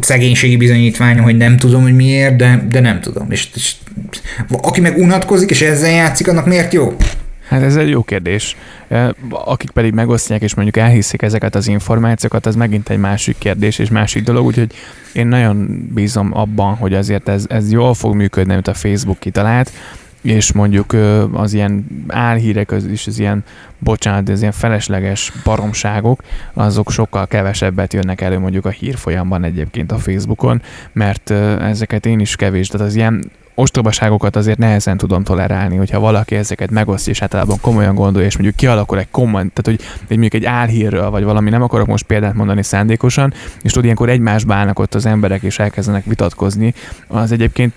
szegénységi 0.00 0.56
bizonyítványom, 0.56 1.24
hogy 1.24 1.36
nem 1.36 1.56
tudom, 1.56 1.82
hogy 1.82 1.94
miért, 1.94 2.36
de, 2.36 2.66
de 2.70 2.80
nem 2.80 3.00
tudom. 3.00 3.30
És, 3.30 3.48
és 3.54 3.74
aki 4.48 4.80
meg 4.80 4.98
unatkozik, 4.98 5.50
és 5.50 5.62
ezzel 5.62 5.90
játszik, 5.90 6.28
annak 6.28 6.46
miért 6.46 6.72
jó? 6.72 6.96
Hát 7.48 7.62
ez 7.62 7.76
egy 7.76 7.88
jó 7.88 8.02
kérdés. 8.02 8.56
Akik 9.30 9.70
pedig 9.70 9.92
megosztják, 9.92 10.42
és 10.42 10.54
mondjuk 10.54 10.76
elhiszik 10.76 11.22
ezeket 11.22 11.54
az 11.54 11.68
információkat, 11.68 12.46
az 12.46 12.56
megint 12.56 12.88
egy 12.88 12.98
másik 12.98 13.38
kérdés 13.38 13.78
és 13.78 13.90
másik 13.90 14.22
dolog, 14.22 14.46
úgyhogy 14.46 14.72
én 15.12 15.26
nagyon 15.26 15.88
bízom 15.94 16.36
abban, 16.36 16.74
hogy 16.74 16.94
azért 16.94 17.28
ez, 17.28 17.44
ez 17.48 17.72
jól 17.72 17.94
fog 17.94 18.14
működni, 18.14 18.52
amit 18.52 18.68
a 18.68 18.74
Facebook 18.74 19.18
kitalált, 19.18 19.72
és 20.22 20.52
mondjuk 20.52 20.92
az 21.32 21.52
ilyen 21.52 21.86
álhírek 22.08 22.70
az 22.70 22.84
is, 22.84 23.06
az 23.06 23.18
ilyen, 23.18 23.44
bocsánat, 23.78 24.28
az 24.28 24.40
ilyen 24.40 24.52
felesleges 24.52 25.32
baromságok, 25.44 26.22
azok 26.52 26.90
sokkal 26.90 27.26
kevesebbet 27.26 27.92
jönnek 27.92 28.20
elő 28.20 28.38
mondjuk 28.38 28.64
a 28.64 28.70
hírfolyamban 28.70 29.44
egyébként 29.44 29.92
a 29.92 29.98
Facebookon, 29.98 30.62
mert 30.92 31.30
ezeket 31.60 32.06
én 32.06 32.20
is 32.20 32.36
kevés, 32.36 32.68
tehát 32.68 32.86
az 32.86 32.94
ilyen 32.94 33.30
ostobaságokat 33.58 34.36
azért 34.36 34.58
nehezen 34.58 34.96
tudom 34.96 35.22
tolerálni, 35.22 35.76
hogyha 35.76 36.00
valaki 36.00 36.34
ezeket 36.34 36.70
megosztja, 36.70 37.12
és 37.12 37.22
általában 37.22 37.56
komolyan 37.60 37.94
gondolja, 37.94 38.26
és 38.26 38.34
mondjuk 38.34 38.56
kialakul 38.56 38.98
egy 38.98 39.10
komment, 39.10 39.52
tehát 39.52 39.80
hogy 39.80 39.88
egy, 40.08 40.18
mondjuk 40.18 40.34
egy 40.34 40.44
álhírről, 40.44 41.10
vagy 41.10 41.24
valami, 41.24 41.50
nem 41.50 41.62
akarok 41.62 41.86
most 41.86 42.04
példát 42.04 42.34
mondani 42.34 42.62
szándékosan, 42.62 43.32
és 43.62 43.70
tudod, 43.70 43.84
ilyenkor 43.84 44.08
egymásba 44.08 44.54
állnak 44.54 44.78
ott 44.78 44.94
az 44.94 45.06
emberek, 45.06 45.42
és 45.42 45.58
elkezdenek 45.58 46.04
vitatkozni, 46.04 46.74
az 47.06 47.32
egyébként 47.32 47.72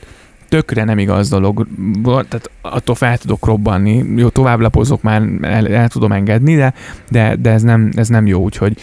tökre 0.51 0.83
nem 0.83 0.97
igaz 0.97 1.29
dolog, 1.29 1.67
tehát 2.03 2.49
attól 2.61 2.95
fel 2.95 3.17
tudok 3.17 3.45
robbanni, 3.45 4.03
jó, 4.15 4.29
tovább 4.29 4.59
lapozok 4.59 5.01
már, 5.01 5.21
el, 5.41 5.67
el 5.67 5.87
tudom 5.87 6.11
engedni, 6.11 6.55
de, 6.55 6.73
de, 7.09 7.35
de 7.35 7.49
ez, 7.49 7.61
nem, 7.61 7.91
ez 7.95 8.07
nem 8.07 8.27
jó, 8.27 8.41
úgyhogy 8.41 8.77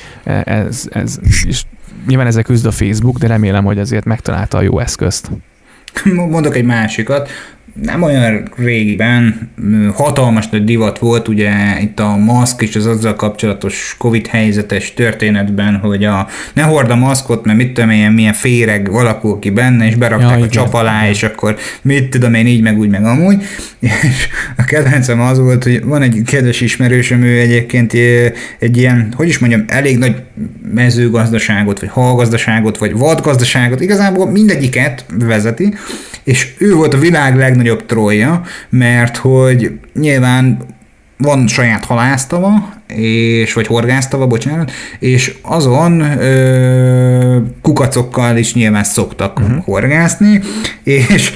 ez, 0.45 0.89
ez 0.93 1.19
és 1.47 1.62
nyilván 2.07 2.27
ezzel 2.27 2.43
küzd 2.43 2.66
a 2.66 2.71
Facebook, 2.71 3.19
de 3.19 3.27
remélem, 3.27 3.64
hogy 3.64 3.79
azért 3.79 4.05
megtalálta 4.05 4.59
a 4.59 4.62
jó 4.62 4.79
eszközt. 4.79 5.31
Mondok 6.05 6.57
egy 6.57 6.64
másikat, 6.64 7.31
nem 7.83 8.03
olyan 8.03 8.49
régiben 8.57 9.51
hatalmas 9.95 10.49
nagy 10.49 10.64
divat 10.64 10.99
volt 10.99 11.29
ugye 11.29 11.51
itt 11.81 12.01
a 12.01 12.16
maszk 12.16 12.62
és 12.62 12.76
az 12.76 12.87
azzal 12.87 13.14
kapcsolatos 13.14 13.95
Covid 13.99 14.26
helyzetes 14.26 14.95
történetben, 14.95 15.76
hogy 15.76 16.05
a 16.05 16.26
ne 16.53 16.62
hord 16.62 16.91
a 16.91 16.97
maszkot, 16.97 17.45
mert 17.45 17.59
mit 17.59 17.72
tudom 17.72 17.91
én, 17.91 18.11
milyen 18.11 18.33
féreg 18.33 18.89
alakul 18.89 19.39
ki 19.39 19.51
benne, 19.51 19.87
és 19.87 19.95
berakták 19.95 20.29
ja, 20.29 20.35
a 20.35 20.37
igen, 20.37 20.51
csap 20.51 20.74
alá, 20.74 21.09
és 21.09 21.22
akkor 21.22 21.57
mit 21.83 22.09
tudom 22.11 22.35
én, 22.35 22.47
így 22.47 22.62
meg 22.62 22.79
úgy 22.79 22.89
meg 22.89 23.05
amúgy. 23.05 23.43
És 23.81 24.29
a 24.57 24.64
kedvencem 24.64 25.20
az 25.20 25.39
volt, 25.39 25.62
hogy 25.62 25.85
van 25.85 26.03
egy 26.03 26.22
kedves 26.26 26.61
ismerősöm, 26.61 27.22
ő 27.22 27.39
egyébként 27.39 27.93
egy 28.59 28.76
ilyen, 28.76 29.12
hogy 29.16 29.29
is 29.29 29.39
mondjam, 29.39 29.64
elég 29.66 29.99
nagy 29.99 30.14
mezőgazdaságot, 30.72 31.80
vagy 31.80 31.89
halgazdaságot, 31.89 32.78
vagy 32.78 32.97
vadgazdaságot, 32.97 33.80
igazából 33.80 34.30
mindegyiket 34.30 35.05
vezeti, 35.18 35.74
és 36.24 36.55
ő 36.59 36.74
volt 36.74 36.95
a 36.95 36.99
világ 36.99 37.36
legnagyobb 37.36 37.86
trolja, 37.86 38.43
mert 38.68 39.16
hogy 39.16 39.80
nyilván 39.95 40.59
van 41.16 41.47
saját 41.47 41.84
halásztava, 41.84 42.78
és, 42.97 43.53
vagy 43.53 43.66
horgásztava, 43.66 44.26
bocsánat, 44.26 44.70
és 44.99 45.34
azon 45.43 46.01
ö, 46.01 47.36
kukacokkal 47.62 48.36
is 48.36 48.55
nyilván 48.55 48.84
szoktak 48.84 49.41
uh-huh. 49.41 49.64
horgászni, 49.64 50.41
és 50.82 51.32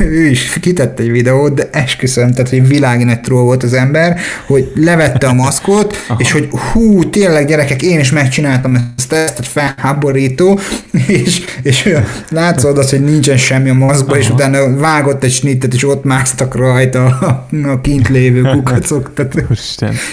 ő 0.00 0.26
is 0.26 0.58
kitett 0.60 0.98
egy 0.98 1.10
videót, 1.10 1.54
de 1.54 1.68
esküszöm, 1.72 2.32
tehát 2.32 2.48
hogy 2.48 2.62
nagy 3.04 3.20
troll 3.20 3.42
volt 3.42 3.62
az 3.62 3.72
ember, 3.72 4.18
hogy 4.46 4.72
levette 4.74 5.26
a 5.26 5.32
maszkot, 5.32 5.96
és 6.18 6.32
hogy 6.32 6.48
hú, 6.50 7.10
tényleg 7.10 7.46
gyerekek, 7.46 7.82
én 7.82 8.00
is 8.00 8.10
megcsináltam 8.10 8.92
ezt, 8.96 9.12
ezt 9.12 9.46
felháborító, 9.46 10.60
és, 11.24 11.44
és 11.62 11.88
látszott 12.30 12.78
az, 12.78 12.90
hogy 12.90 13.04
nincsen 13.04 13.36
semmi 13.36 13.68
a 13.68 13.74
maszkba, 13.74 14.10
Aha. 14.10 14.20
és 14.20 14.30
utána 14.30 14.76
vágott 14.76 15.24
egy 15.24 15.32
snittet, 15.32 15.74
és 15.74 15.84
ott 15.84 16.04
másztak 16.04 16.54
rajta 16.54 17.04
a, 17.04 17.46
a 17.68 17.80
kint 17.80 18.08
lévő 18.08 18.42
kukacok. 18.42 19.10
Tehát, 19.14 19.44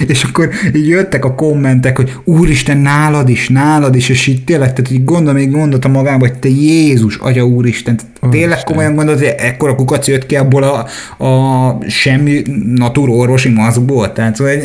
és 0.07 0.23
akkor 0.23 0.49
így 0.73 0.87
jöttek 0.87 1.25
a 1.25 1.35
kommentek, 1.35 1.97
hogy 1.97 2.13
úristen, 2.23 2.77
nálad 2.77 3.29
is, 3.29 3.49
nálad 3.49 3.95
is, 3.95 4.09
és 4.09 4.27
így 4.27 4.43
tényleg, 4.43 4.73
tehát 4.73 4.91
így 4.91 5.03
gondol, 5.03 5.33
még 5.33 5.51
gondolta 5.51 5.87
magába, 5.87 6.19
hogy 6.19 6.39
te 6.39 6.49
Jézus, 6.49 7.17
atya 7.17 7.43
úristen, 7.43 7.99
tényleg 8.29 8.63
komolyan 8.63 8.95
gondolod, 8.95 9.19
hogy 9.19 9.33
ekkora 9.37 9.75
kukac 9.75 10.07
jött 10.07 10.25
ki 10.25 10.35
abból 10.35 10.63
a, 10.63 10.87
a 11.25 11.77
semmi 11.87 12.41
natúr 12.75 13.09
orvosi 13.09 13.49
maszkból, 13.49 14.11
tehát 14.11 14.37
hogy 14.37 14.63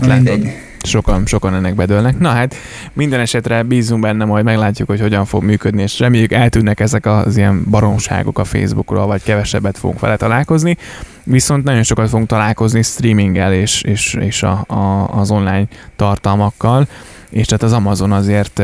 hát 0.00 0.14
mindegy 0.14 0.66
sokan, 0.82 1.26
sokan 1.26 1.54
ennek 1.54 1.74
bedőlnek. 1.74 2.18
Na 2.18 2.28
hát 2.28 2.54
minden 2.92 3.20
esetre 3.20 3.62
bízunk 3.62 4.02
benne, 4.02 4.24
majd 4.24 4.44
meglátjuk, 4.44 4.88
hogy 4.88 5.00
hogyan 5.00 5.24
fog 5.24 5.42
működni, 5.42 5.82
és 5.82 5.98
reméljük 5.98 6.32
eltűnnek 6.32 6.80
ezek 6.80 7.06
az 7.06 7.36
ilyen 7.36 7.64
baromságok 7.70 8.38
a 8.38 8.44
Facebookról, 8.44 9.06
vagy 9.06 9.22
kevesebbet 9.22 9.78
fogunk 9.78 10.00
vele 10.00 10.16
találkozni. 10.16 10.76
Viszont 11.24 11.64
nagyon 11.64 11.82
sokat 11.82 12.08
fogunk 12.08 12.28
találkozni 12.28 12.82
streaminggel 12.82 13.52
és, 13.52 13.82
és, 13.82 14.14
és 14.14 14.42
a, 14.42 14.64
a, 14.66 15.08
az 15.08 15.30
online 15.30 15.66
tartalmakkal 15.96 16.88
és 17.30 17.46
tehát 17.46 17.62
az 17.62 17.72
Amazon 17.72 18.12
azért 18.12 18.62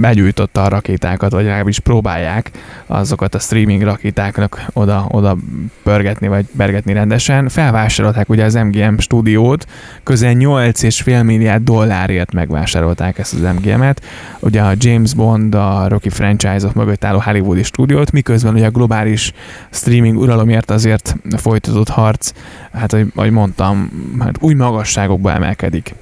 begyújtotta 0.00 0.62
a 0.62 0.68
rakétákat, 0.68 1.32
vagy 1.32 1.44
legalábbis 1.44 1.78
próbálják 1.78 2.50
azokat 2.86 3.34
a 3.34 3.38
streaming 3.38 3.82
rakétáknak 3.82 4.66
oda, 4.72 5.06
oda 5.10 5.36
pörgetni, 5.82 6.28
vagy 6.28 6.46
bergetni 6.52 6.92
rendesen. 6.92 7.48
Felvásárolták 7.48 8.28
ugye 8.28 8.44
az 8.44 8.54
MGM 8.54 8.96
stúdiót, 8.98 9.66
közel 10.02 10.34
8,5 10.34 11.24
milliárd 11.24 11.64
dollárért 11.64 12.32
megvásárolták 12.32 13.18
ezt 13.18 13.34
az 13.34 13.40
MGM-et. 13.40 14.02
Ugye 14.40 14.62
a 14.62 14.72
James 14.76 15.14
Bond, 15.14 15.54
a 15.54 15.88
Rocky 15.88 16.08
franchise-ok 16.08 16.74
mögött 16.74 17.04
álló 17.04 17.20
hollywoodi 17.20 17.62
stúdiót, 17.62 18.12
miközben 18.12 18.54
ugye 18.54 18.66
a 18.66 18.70
globális 18.70 19.32
streaming 19.70 20.16
uralomért 20.18 20.70
azért 20.70 21.16
folytatott 21.36 21.88
harc, 21.88 22.32
hát 22.72 22.96
ahogy 23.14 23.30
mondtam, 23.30 23.90
hát 24.18 24.36
új 24.40 24.54
magasságokba 24.54 25.32
emelkedik. 25.32 25.94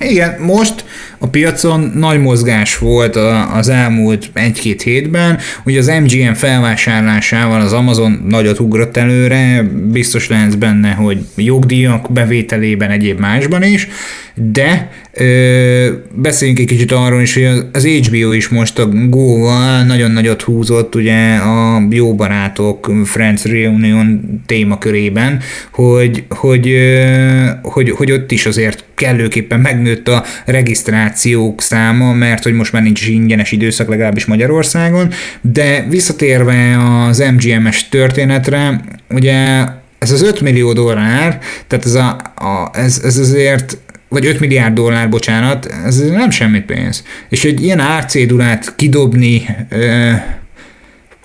Igen, 0.00 0.40
most 0.40 0.84
a 1.18 1.26
piacon 1.26 1.92
nagy 1.94 2.20
mozgás 2.20 2.78
volt 2.78 3.16
az 3.52 3.68
elmúlt 3.68 4.30
egy-két 4.32 4.82
hétben. 4.82 5.38
Ugye 5.64 5.78
az 5.78 5.86
MGM 5.86 6.32
felvásárlásával 6.32 7.60
az 7.60 7.72
Amazon 7.72 8.24
nagyot 8.28 8.60
ugrott 8.60 8.96
előre, 8.96 9.62
biztos 9.90 10.28
lehetsz 10.28 10.54
benne, 10.54 10.90
hogy 10.90 11.18
jogdíjak 11.36 12.12
bevételében, 12.12 12.90
egyéb 12.90 13.18
másban 13.20 13.62
is, 13.62 13.88
de 14.34 14.90
ö, 15.12 15.92
beszéljünk 16.14 16.60
egy 16.60 16.66
kicsit 16.66 16.92
arról 16.92 17.20
is, 17.20 17.34
hogy 17.34 17.64
az 17.72 17.86
HBO 17.86 18.32
is 18.32 18.48
most 18.48 18.78
a 18.78 18.88
Go-val 18.88 19.82
nagyon 19.82 20.10
nagyot 20.10 20.42
húzott 20.42 20.94
ugye 20.94 21.34
a 21.34 21.86
jó 21.90 22.14
barátok 22.14 22.90
Friends 23.04 23.44
Reunion 23.44 24.20
témakörében, 24.46 25.40
hogy, 25.72 26.24
hogy, 26.28 26.68
ö, 26.68 27.46
hogy, 27.62 27.90
hogy 27.90 28.12
ott 28.12 28.30
is 28.30 28.46
azért 28.46 28.84
kellőképpen 28.94 29.60
megnőtt 29.60 30.08
a 30.08 30.24
regisztrációk 30.44 31.62
száma, 31.62 32.12
mert 32.12 32.42
hogy 32.42 32.52
most 32.52 32.72
már 32.72 32.82
nincs 32.82 33.06
ingyenes 33.06 33.52
időszak, 33.52 33.88
legalábbis 33.88 34.24
Magyarországon, 34.24 35.08
de 35.40 35.86
visszatérve 35.88 36.76
az 37.08 37.18
MGM-es 37.18 37.88
történetre, 37.88 38.84
ugye 39.10 39.64
ez 39.98 40.10
az 40.10 40.22
5 40.22 40.40
millió 40.40 40.72
dollár, 40.72 41.38
tehát 41.66 41.84
ez, 41.84 41.94
a, 41.94 42.08
a, 42.34 42.70
ez, 42.72 43.00
ez 43.04 43.16
azért 43.16 43.78
vagy 44.08 44.26
5 44.26 44.40
milliárd 44.40 44.74
dollár, 44.74 45.08
bocsánat, 45.08 45.66
ez 45.66 46.10
nem 46.10 46.30
semmi 46.30 46.60
pénz. 46.60 47.04
És 47.28 47.44
egy 47.44 47.62
ilyen 47.62 47.80
árcédulát 47.80 48.74
kidobni, 48.76 49.46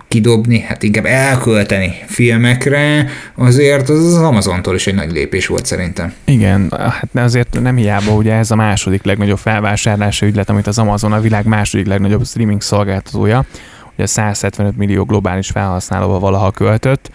kidobni, 0.08 0.60
hát 0.60 0.84
inkább 0.84 1.06
elkölteni 1.06 1.94
filmekre, 2.06 3.10
azért 3.36 3.90
az 3.90 4.06
az 4.06 4.22
Amazontól 4.22 4.76
is 4.76 4.88
egy 4.88 4.96
nagy 4.96 5.12
lépés 5.12 5.48
volt 5.48 5.66
szerintem. 5.66 6.14
Igen, 6.26 6.74
hát 6.78 7.10
azért 7.14 7.62
nem 7.62 7.76
hiába, 7.76 8.12
ugye 8.12 8.34
ez 8.34 8.52
a 8.52 8.56
második 8.56 9.04
legnagyobb 9.04 9.38
felvásárlási 9.38 10.26
ügylet, 10.26 10.50
amit 10.50 10.68
az 10.68 10.78
Amazon 10.78 11.12
a 11.12 11.22
világ 11.22 11.46
második 11.46 11.86
legnagyobb 11.86 12.26
streaming 12.26 12.62
szolgáltatója, 12.62 13.46
ugye 13.94 14.06
175 14.06 14.78
millió 14.78 15.04
globális 15.04 15.50
felhasználóval 15.50 16.20
valaha 16.20 16.52
költött, 16.52 17.12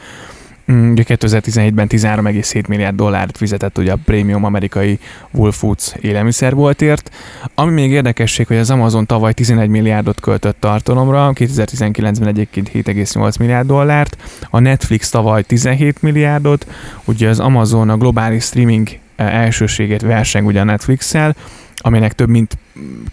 Mm, 0.73 0.91
ugye 0.91 1.03
2017-ben 1.07 1.87
13,7 1.91 2.69
milliárd 2.69 2.97
dollárt 2.97 3.37
fizetett 3.37 3.79
ugye 3.79 3.93
a 3.93 3.99
prémium 4.05 4.45
amerikai 4.45 4.99
Whole 5.31 5.53
Foods 5.53 5.95
élelmiszerboltért. 6.01 7.11
Ami 7.55 7.73
még 7.73 7.91
érdekesség, 7.91 8.47
hogy 8.47 8.57
az 8.57 8.71
Amazon 8.71 9.07
tavaly 9.07 9.33
11 9.33 9.69
milliárdot 9.69 10.21
költött 10.21 10.61
tartalomra, 10.61 11.33
2019-ben 11.35 12.29
egyébként 12.29 12.71
7,8 12.75 13.39
milliárd 13.39 13.67
dollárt, 13.67 14.17
a 14.51 14.59
Netflix 14.59 15.11
tavaly 15.11 15.43
17 15.43 16.03
milliárdot, 16.03 16.67
ugye 17.05 17.29
az 17.29 17.41
Amazon 17.41 17.89
a 17.89 17.97
globális 17.97 18.45
streaming 18.45 18.89
eh, 19.17 19.43
elsőségét 19.43 20.03
verseng 20.03 20.47
ugye 20.47 20.61
a 20.61 20.65
Netflix-szel, 20.65 21.35
aminek 21.87 22.13
több 22.13 22.29
mint 22.29 22.59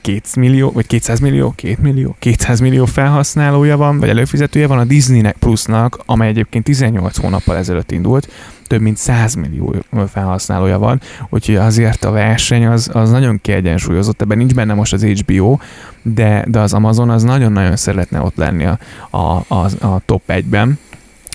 2 0.02 0.22
millió, 0.36 0.72
vagy 0.72 0.88
200 0.88 1.20
millió, 1.20 1.54
2 1.56 1.78
millió, 1.82 2.16
200 2.20 2.60
millió 2.60 2.86
felhasználója 2.86 3.78
van, 3.78 4.00
vagy 4.00 4.10
előfizetője 4.10 4.68
van 4.68 4.78
a 4.78 4.84
Disneynek 4.84 5.36
plusznak, 5.36 6.00
amely 6.06 6.28
egyébként 6.28 6.64
18 6.64 7.18
hónappal 7.18 7.58
ezelőtt 7.58 7.92
indult, 7.92 8.30
több 8.68 8.82
mint 8.82 8.98
100 8.98 9.34
millió 9.34 9.76
felhasználója 10.12 10.80
van, 10.80 11.02
úgyhogy 11.30 11.56
azért 11.56 12.04
a 12.04 12.12
verseny 12.12 12.66
az, 12.66 12.90
az 12.94 13.10
nagyon 13.12 13.40
kiegyensúlyozott, 13.42 14.22
ebben 14.22 14.38
nincs 14.38 14.54
benne 14.54 14.74
most 14.74 14.94
az 14.94 15.04
HBO, 15.04 15.58
de, 16.02 16.46
de 16.48 16.60
az 16.60 16.74
Amazon 16.74 17.10
az 17.10 17.24
nagyon-nagyon 17.24 17.76
szeretne 17.76 18.22
ott 18.22 18.36
lenni 18.36 18.66
a, 18.66 18.80
a, 19.10 19.46
a, 19.48 19.86
a 19.86 20.02
top 20.06 20.22
1-ben, 20.28 20.80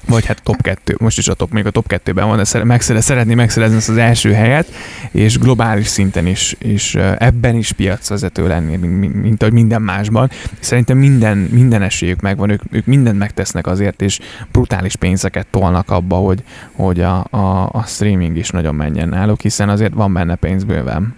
vagy 0.06 0.26
hát 0.26 0.42
top 0.42 0.62
2, 0.62 0.96
most 0.98 1.18
is 1.18 1.28
a 1.28 1.34
top, 1.34 1.52
még 1.52 1.66
a 1.66 1.70
top 1.70 1.84
2-ben 1.88 2.26
van, 2.26 2.42
de 2.52 2.64
megszere, 2.64 3.00
szeretné 3.00 3.34
megszerezni 3.34 3.76
ezt 3.76 3.88
az 3.88 3.96
első 3.96 4.32
helyet, 4.32 4.72
és 5.10 5.38
globális 5.38 5.86
szinten 5.86 6.26
is, 6.26 6.56
és 6.58 6.94
ebben 7.18 7.54
is 7.54 7.72
piacvezető 7.72 8.46
lenni, 8.46 8.76
mint, 8.76 9.22
mint 9.22 9.42
ahogy 9.42 9.54
minden 9.54 9.82
másban. 9.82 10.30
Szerintem 10.60 10.98
minden, 10.98 11.38
minden 11.38 11.82
esélyük 11.82 12.20
megvan, 12.20 12.50
ők, 12.50 12.62
ők 12.70 12.86
mindent 12.86 13.18
megtesznek 13.18 13.66
azért, 13.66 14.02
és 14.02 14.18
brutális 14.52 14.96
pénzeket 14.96 15.46
tolnak 15.50 15.90
abba, 15.90 16.16
hogy, 16.16 16.42
hogy 16.72 17.00
a, 17.00 17.26
a, 17.30 17.68
a 17.72 17.84
streaming 17.86 18.36
is 18.36 18.50
nagyon 18.50 18.74
menjen 18.74 19.08
náluk, 19.08 19.40
hiszen 19.40 19.68
azért 19.68 19.94
van 19.94 20.12
benne 20.12 20.34
pénz 20.34 20.64
bőven. 20.64 21.14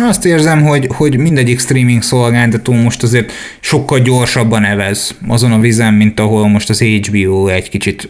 Azt 0.00 0.24
érzem, 0.24 0.62
hogy, 0.62 0.88
hogy 0.94 1.16
mindegyik 1.16 1.60
streaming 1.60 2.02
szolgáltató 2.02 2.72
most 2.72 3.02
azért 3.02 3.32
sokkal 3.60 3.98
gyorsabban 3.98 4.64
evez 4.64 5.14
azon 5.28 5.52
a 5.52 5.58
vizen, 5.58 5.94
mint 5.94 6.20
ahol 6.20 6.48
most 6.48 6.70
az 6.70 6.80
HBO 6.80 7.46
egy 7.46 7.68
kicsit 7.68 8.08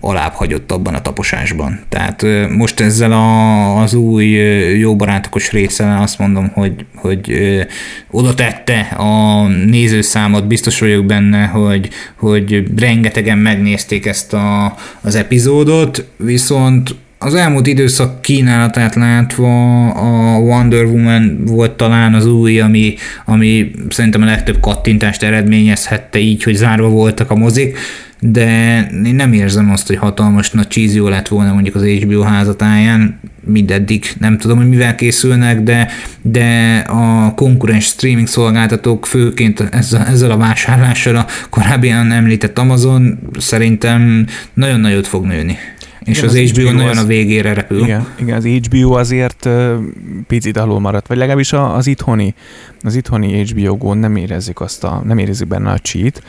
alább 0.00 0.32
hagyott 0.32 0.72
abban 0.72 0.94
a 0.94 1.02
taposásban. 1.02 1.80
Tehát 1.88 2.26
most 2.50 2.80
ezzel 2.80 3.12
a, 3.12 3.80
az 3.80 3.94
új 3.94 4.26
jó 4.78 4.96
barátokos 4.96 5.50
részsel 5.50 6.02
azt 6.02 6.18
mondom, 6.18 6.50
hogy, 6.54 6.86
hogy 6.94 7.32
oda 8.10 8.34
tette 8.34 8.80
a 8.80 9.46
nézőszámot, 9.48 10.46
biztos 10.46 10.80
vagyok 10.80 11.04
benne, 11.04 11.44
hogy, 11.44 11.88
hogy 12.16 12.62
rengetegen 12.76 13.38
megnézték 13.38 14.06
ezt 14.06 14.32
a, 14.32 14.76
az 15.00 15.14
epizódot, 15.14 16.06
viszont 16.16 16.94
az 17.18 17.34
elmúlt 17.34 17.66
időszak 17.66 18.22
kínálatát 18.22 18.94
látva 18.94 19.88
a 19.90 20.38
Wonder 20.38 20.84
Woman 20.84 21.44
volt 21.44 21.72
talán 21.72 22.14
az 22.14 22.26
új, 22.26 22.60
ami, 22.60 22.94
ami 23.24 23.70
szerintem 23.88 24.22
a 24.22 24.26
legtöbb 24.26 24.60
kattintást 24.60 25.22
eredményezhette 25.22 26.18
így, 26.18 26.42
hogy 26.42 26.54
zárva 26.54 26.88
voltak 26.88 27.30
a 27.30 27.34
mozik, 27.34 27.78
de 28.20 28.80
én 29.04 29.14
nem 29.14 29.32
érzem 29.32 29.70
azt, 29.70 29.86
hogy 29.86 29.96
hatalmas 29.96 30.50
nagy 30.50 30.68
csízió 30.68 31.08
lett 31.08 31.28
volna 31.28 31.52
mondjuk 31.52 31.74
az 31.74 31.84
HBO 31.84 32.20
házatáján, 32.20 33.20
mindeddig 33.46 34.04
nem 34.18 34.38
tudom, 34.38 34.56
hogy 34.56 34.68
mivel 34.68 34.94
készülnek, 34.94 35.62
de, 35.62 35.88
de 36.22 36.76
a 36.86 37.34
konkurens 37.34 37.84
streaming 37.84 38.26
szolgáltatók 38.26 39.06
főként 39.06 39.60
ezzel, 39.70 40.06
ezzel 40.06 40.30
a 40.30 40.36
vásárlással 40.36 41.16
a 41.16 41.26
korábbian 41.50 42.12
említett 42.12 42.58
Amazon 42.58 43.18
szerintem 43.38 44.26
nagyon 44.54 44.80
nagyot 44.80 45.06
fog 45.06 45.24
nőni. 45.24 45.58
És 46.04 46.16
igen, 46.18 46.28
az, 46.28 46.34
az 46.34 46.50
HBO, 46.50 46.62
HBO 46.62 46.72
nagyon 46.72 46.90
az, 46.90 46.98
a 46.98 47.06
végére 47.06 47.54
repül. 47.54 47.82
Igen, 47.82 48.06
igen, 48.20 48.36
az 48.36 48.44
HBO 48.44 48.92
azért 48.92 49.48
picit 50.26 50.56
alul 50.56 50.80
maradt, 50.80 51.06
vagy 51.06 51.16
legalábbis 51.16 51.52
az 51.52 51.86
itthoni, 51.86 52.34
az 52.82 52.94
itthoni 52.94 53.46
HBO 53.46 53.76
Go 53.76 53.94
nem 53.94 54.16
érezzük 54.16 54.60
azt 54.60 54.84
a, 54.84 55.02
nem 55.04 55.18
érezzük 55.18 55.48
benne 55.48 55.70
a 55.70 55.78
cheat, 55.78 56.22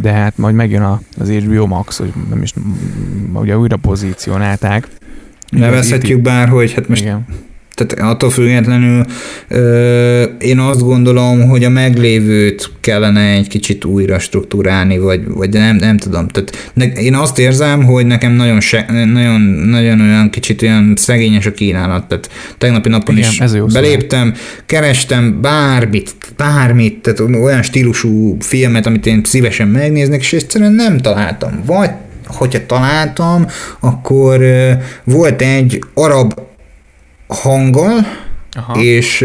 de 0.00 0.12
hát 0.12 0.38
majd 0.38 0.54
megjön 0.54 1.00
az 1.18 1.30
HBO 1.30 1.66
Max, 1.66 1.98
hogy 1.98 2.12
nem 2.30 2.42
is, 2.42 2.52
ugye 3.32 3.58
újra 3.58 3.76
pozícionálták. 3.76 4.88
Nevezhetjük 5.48 6.20
bár, 6.22 6.48
hogy 6.48 6.72
hát 6.72 6.88
most 6.88 7.02
igen 7.02 7.26
tehát 7.86 8.12
attól 8.12 8.30
függetlenül 8.30 9.04
ö, 9.48 10.22
én 10.38 10.58
azt 10.58 10.80
gondolom, 10.80 11.48
hogy 11.48 11.64
a 11.64 11.68
meglévőt 11.68 12.70
kellene 12.80 13.30
egy 13.30 13.48
kicsit 13.48 13.84
újra 13.84 14.18
struktúrálni, 14.18 14.98
vagy, 14.98 15.28
vagy 15.28 15.50
nem, 15.50 15.76
nem 15.76 15.96
tudom. 15.96 16.28
Tehát 16.28 16.70
ne, 16.74 16.84
én 16.84 17.14
azt 17.14 17.38
érzem, 17.38 17.84
hogy 17.84 18.06
nekem 18.06 18.32
nagyon, 18.32 18.60
se, 18.60 18.86
nagyon, 19.12 19.40
nagyon 19.40 20.00
olyan 20.00 20.30
kicsit 20.30 20.62
olyan 20.62 20.92
szegényes 20.96 21.46
a 21.46 21.52
kínálat. 21.52 22.08
Tehát 22.08 22.30
tegnapi 22.58 22.88
napon 22.88 23.16
Igen, 23.16 23.30
is 23.30 23.72
beléptem, 23.72 24.34
kerestem 24.66 25.40
bármit, 25.40 26.14
bármit, 26.36 26.98
tehát 26.98 27.20
olyan 27.20 27.62
stílusú 27.62 28.36
filmet, 28.40 28.86
amit 28.86 29.06
én 29.06 29.20
szívesen 29.24 29.68
megnéznek, 29.68 30.20
és 30.20 30.32
egyszerűen 30.32 30.72
nem 30.72 30.98
találtam. 30.98 31.62
Vagy 31.66 31.90
hogyha 32.26 32.66
találtam, 32.66 33.46
akkor 33.80 34.40
volt 35.04 35.42
egy 35.42 35.84
arab 35.94 36.34
hanggal, 37.30 38.02
Aha. 38.56 38.80
és 38.80 39.24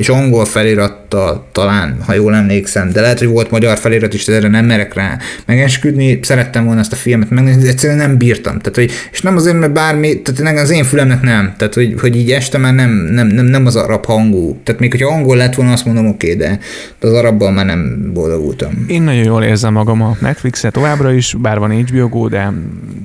és 0.00 0.08
angol 0.08 0.44
felirattal 0.44 1.46
talán, 1.52 1.96
ha 2.06 2.14
jól 2.14 2.34
emlékszem, 2.34 2.90
de 2.92 3.00
lehet, 3.00 3.18
hogy 3.18 3.28
volt 3.28 3.50
magyar 3.50 3.78
felirat 3.78 4.14
is, 4.14 4.24
de 4.24 4.34
erre 4.34 4.48
nem 4.48 4.64
merek 4.64 4.94
rá 4.94 5.18
megesküdni. 5.46 6.18
Szerettem 6.22 6.64
volna 6.64 6.80
ezt 6.80 6.92
a 6.92 6.96
filmet 6.96 7.30
megnézni, 7.30 7.62
de 7.62 7.68
egyszerűen 7.68 7.98
nem 7.98 8.16
bírtam. 8.16 8.58
Tehát, 8.58 8.74
hogy, 8.74 8.90
és 9.12 9.22
nem 9.22 9.36
azért, 9.36 9.58
mert 9.58 9.72
bármi, 9.72 10.22
tehát 10.22 10.58
az 10.58 10.70
én 10.70 10.84
fülemnek 10.84 11.22
nem. 11.22 11.54
Tehát, 11.56 11.74
hogy, 11.74 11.94
hogy 12.00 12.16
így 12.16 12.30
este 12.30 12.58
már 12.58 12.74
nem, 12.74 12.90
nem, 12.90 13.26
nem, 13.26 13.44
nem 13.44 13.66
az 13.66 13.76
arab 13.76 14.04
hangú. 14.04 14.60
Tehát 14.64 14.80
még 14.80 14.90
hogyha 14.90 15.14
angol 15.14 15.36
lett 15.36 15.54
volna, 15.54 15.72
azt 15.72 15.84
mondom, 15.84 16.06
oké, 16.06 16.34
okay, 16.34 16.46
de, 16.46 16.58
az 17.00 17.12
arabban 17.12 17.52
már 17.52 17.66
nem 17.66 18.10
boldogultam. 18.12 18.84
Én 18.88 19.02
nagyon 19.02 19.24
jól 19.24 19.42
érzem 19.42 19.72
magam 19.72 20.02
a 20.02 20.16
Netflix-et 20.20 20.72
továbbra 20.72 21.12
is, 21.12 21.34
bár 21.38 21.58
van 21.58 21.70
HBO 21.70 22.08
Go, 22.08 22.28
de, 22.28 22.52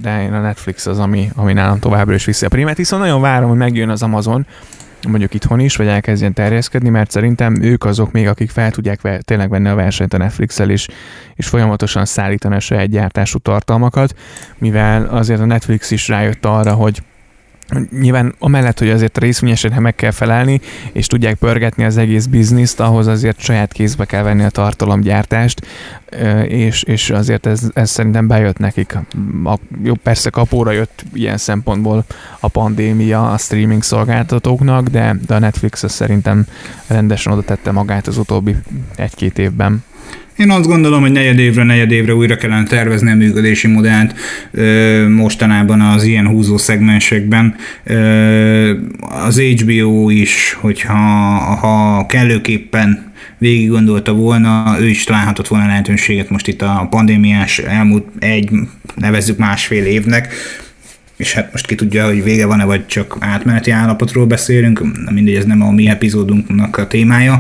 de 0.02 0.24
én 0.24 0.34
a 0.34 0.42
Netflix 0.42 0.86
az, 0.86 1.00
ami, 1.00 1.30
ami 1.36 1.54
nálam 1.54 1.80
továbbra 1.80 2.14
is 2.14 2.26
viszi 2.26 2.46
a 2.46 2.50
primet, 2.50 2.78
hiszen 2.78 3.00
nagyon 3.00 3.22
várom, 3.22 3.50
hogy 3.50 3.58
megjön 3.58 3.90
az 3.90 4.02
Amazon, 4.02 4.46
mondjuk 5.08 5.34
itthon 5.34 5.60
is, 5.60 5.76
vagy 5.76 5.88
elkezdjen 5.88 6.34
terjeszkedni, 6.34 6.90
mert 6.90 7.12
szerintem 7.12 7.62
ők 7.62 7.86
azok 7.86 8.12
még, 8.12 8.28
akik 8.28 8.50
fel 8.50 8.72
tudják 8.72 9.22
tényleg 9.22 9.50
venni 9.50 9.68
a 9.68 9.76
versenyt 9.76 10.14
a 10.14 10.18
Netflix-el, 10.18 10.70
és, 10.70 10.88
és 11.36 11.48
folyamatosan 11.48 12.06
szállítani 12.06 12.56
a 12.56 12.60
saját 12.60 12.90
gyártású 12.90 13.38
tartalmakat, 13.38 14.16
mivel 14.58 15.06
azért 15.06 15.40
a 15.40 15.46
Netflix 15.46 15.92
is 15.92 16.08
rájött 16.08 16.46
arra, 16.46 16.74
hogy 16.74 17.02
nyilván 18.00 18.36
amellett, 18.40 18.80
hogy 18.80 18.90
azért 18.90 19.18
részvényesen 19.18 19.82
meg 19.82 19.96
kell 19.96 20.12
felelni, 20.12 20.62
és 20.92 21.08
tudják 21.08 21.36
pörgetni 21.36 21.84
az 21.84 21.98
egész 21.98 22.26
bizniszt, 22.26 22.80
ahhoz 22.80 23.08
azért 23.08 23.40
saját 23.40 23.72
kézbe 23.72 24.06
kell 24.06 24.24
venni 24.24 24.44
a 24.44 24.50
tartalomgyártást, 24.50 25.68
és, 26.48 26.84
és 26.84 27.10
azért 27.10 27.46
ez, 27.46 27.62
ez 27.74 27.90
szerintem 27.90 28.28
bejött 28.28 28.58
nekik. 28.58 28.98
A, 29.44 29.58
jó, 29.84 29.94
persze 29.94 30.30
kapóra 30.30 30.72
jött 30.72 31.04
ilyen 31.14 31.38
szempontból 31.38 32.06
a 32.40 32.48
pandémia 32.48 33.32
a 33.32 33.38
streaming 33.38 33.84
szolgáltatóknak, 33.84 34.88
de, 34.88 35.16
de 35.28 35.36
a 35.36 35.40
Netflix 35.40 35.92
szerintem 35.92 36.46
rendesen 36.88 37.34
oda 37.34 37.42
tette 37.42 37.72
magát 37.72 38.08
az 38.08 38.18
utóbbi 38.18 38.56
egy-két 38.96 39.38
évben. 39.38 39.84
Én 40.38 40.50
azt 40.50 40.68
gondolom, 40.68 41.02
hogy 41.02 41.12
negyed 41.12 41.40
évre, 41.40 41.64
negyed 41.64 41.92
évre 41.92 42.16
újra 42.16 42.36
kellene 42.36 42.64
tervezni 42.64 43.12
a 43.12 43.16
működési 43.16 43.68
modellt 43.68 44.16
mostanában 45.10 45.82
az 45.82 46.04
ilyen 46.04 46.28
húzó 46.28 46.58
szegmensekben. 46.58 47.56
Az 49.26 49.40
HBO 49.40 50.10
is, 50.10 50.58
hogyha 50.62 50.94
ha 51.62 52.06
kellőképpen 52.06 53.14
végig 53.38 53.70
gondolta 53.70 54.14
volna, 54.14 54.78
ő 54.80 54.88
is 54.88 55.04
találhatott 55.04 55.48
volna 55.48 55.66
lehetőséget 55.66 56.30
most 56.30 56.48
itt 56.48 56.62
a 56.62 56.88
pandémiás 56.90 57.60
elmúlt 57.60 58.06
egy, 58.20 58.50
nevezzük 58.96 59.38
másfél 59.38 59.86
évnek, 59.86 60.34
és 61.18 61.34
hát 61.34 61.52
most 61.52 61.66
ki 61.66 61.76
tudja, 61.76 62.06
hogy 62.06 62.24
vége 62.24 62.46
van-e, 62.46 62.64
vagy 62.64 62.86
csak 62.86 63.18
átmeneti 63.20 63.72
állapotról 63.72 64.26
beszélünk, 64.26 64.82
mindegy, 65.12 65.36
ez 65.36 65.46
nem 65.46 65.62
a 65.62 65.72
mi 65.72 65.88
epizódunknak 65.88 66.78
a 66.78 66.88
témája, 66.88 67.40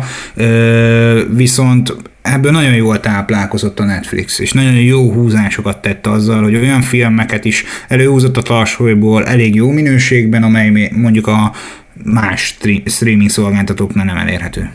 viszont 1.33 1.95
ebből 2.21 2.51
nagyon 2.51 2.75
jól 2.75 2.99
táplálkozott 2.99 3.79
a 3.79 3.83
Netflix, 3.83 4.39
és 4.39 4.53
nagyon 4.53 4.73
jó 4.73 5.11
húzásokat 5.11 5.81
tett 5.81 6.07
azzal, 6.07 6.43
hogy 6.43 6.55
olyan 6.55 6.81
filmeket 6.81 7.45
is 7.45 7.63
előhúzott 7.87 8.37
a 8.37 8.41
tarsolyból 8.41 9.25
elég 9.25 9.55
jó 9.55 9.69
minőségben, 9.69 10.43
amely 10.43 10.91
mondjuk 10.95 11.27
a 11.27 11.51
más 12.03 12.57
streaming 12.85 13.29
szolgáltatóknál 13.29 14.05
nem 14.05 14.17
elérhető. 14.17 14.69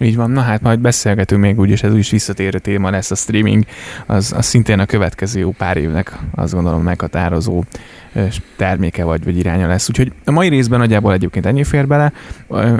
Így 0.00 0.16
van, 0.16 0.30
na 0.30 0.40
hát 0.40 0.60
majd 0.60 0.78
beszélgetünk 0.78 1.40
még 1.40 1.58
úgyis, 1.58 1.82
ez 1.82 1.92
úgyis 1.92 2.10
visszatérő 2.10 2.58
téma 2.58 2.90
lesz 2.90 3.10
a 3.10 3.14
streaming, 3.14 3.64
az, 4.06 4.32
az 4.36 4.46
szintén 4.46 4.78
a 4.78 4.86
következő 4.86 5.40
jó 5.40 5.50
pár 5.50 5.76
évnek 5.76 6.18
azt 6.34 6.52
gondolom 6.52 6.82
meghatározó 6.82 7.64
terméke 8.56 9.04
vagy, 9.04 9.24
vagy 9.24 9.38
iránya 9.38 9.66
lesz. 9.66 9.88
Úgyhogy 9.88 10.12
a 10.24 10.30
mai 10.30 10.48
részben 10.48 10.78
nagyjából 10.78 11.12
egyébként 11.12 11.46
ennyi 11.46 11.64
fér 11.64 11.86
bele. 11.86 12.12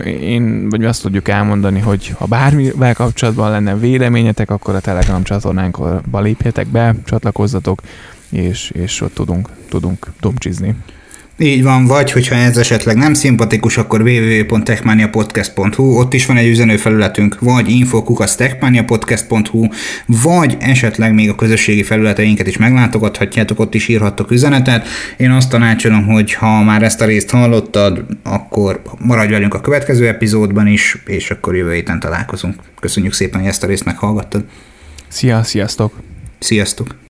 Én, 0.05 0.68
vagy 0.68 0.84
azt 0.84 1.03
tudjuk 1.03 1.28
elmondani, 1.28 1.80
hogy 1.80 2.09
ha 2.18 2.26
bármivel 2.26 2.95
kapcsolatban 2.95 3.51
lenne 3.51 3.76
véleményetek, 3.76 4.51
akkor 4.51 4.74
a 4.74 4.80
Telegram 4.80 5.22
csatornánkba 5.22 6.20
lépjetek 6.20 6.66
be, 6.66 6.95
csatlakozzatok, 7.05 7.80
és, 8.30 8.70
és 8.70 9.01
ott 9.01 9.14
tudunk, 9.14 9.49
tudunk 9.68 10.07
dumcsizni. 10.20 10.74
Így 11.41 11.62
van, 11.62 11.86
vagy 11.86 12.12
hogyha 12.12 12.34
ez 12.34 12.57
esetleg 12.57 12.97
nem 12.97 13.14
szimpatikus, 13.14 13.76
akkor 13.76 14.01
www.techmaniapodcast.hu, 14.01 15.99
ott 15.99 16.14
is 16.14 16.26
van 16.26 16.36
egy 16.36 16.47
üzenőfelületünk, 16.47 17.36
vagy 17.41 17.68
infokukasztechmaniapodcast.hu, 17.68 19.66
vagy 20.07 20.57
esetleg 20.61 21.14
még 21.14 21.28
a 21.28 21.34
közösségi 21.34 21.82
felületeinket 21.82 22.47
is 22.47 22.57
meglátogathatjátok, 22.57 23.59
ott 23.59 23.74
is 23.74 23.89
írhattok 23.89 24.30
üzenetet. 24.30 24.86
Én 25.16 25.30
azt 25.30 25.51
tanácsolom, 25.51 26.07
hogy 26.07 26.34
ha 26.34 26.62
már 26.62 26.82
ezt 26.82 27.01
a 27.01 27.05
részt 27.05 27.30
hallottad, 27.30 28.05
akkor 28.22 28.82
maradj 28.99 29.32
velünk 29.32 29.55
a 29.55 29.61
következő 29.61 30.09
epizódban 30.09 30.66
is, 30.66 31.03
és 31.07 31.30
akkor 31.30 31.57
jövő 31.57 31.72
héten 31.72 32.01
találkozunk. 32.01 32.55
Köszönjük 32.80 33.12
szépen, 33.12 33.41
hogy 33.41 33.49
ezt 33.49 33.62
a 33.62 33.66
részt 33.66 33.84
meghallgattad. 33.84 34.45
Szia, 35.09 35.43
sziasztok! 35.43 35.93
Sziasztok! 36.39 37.07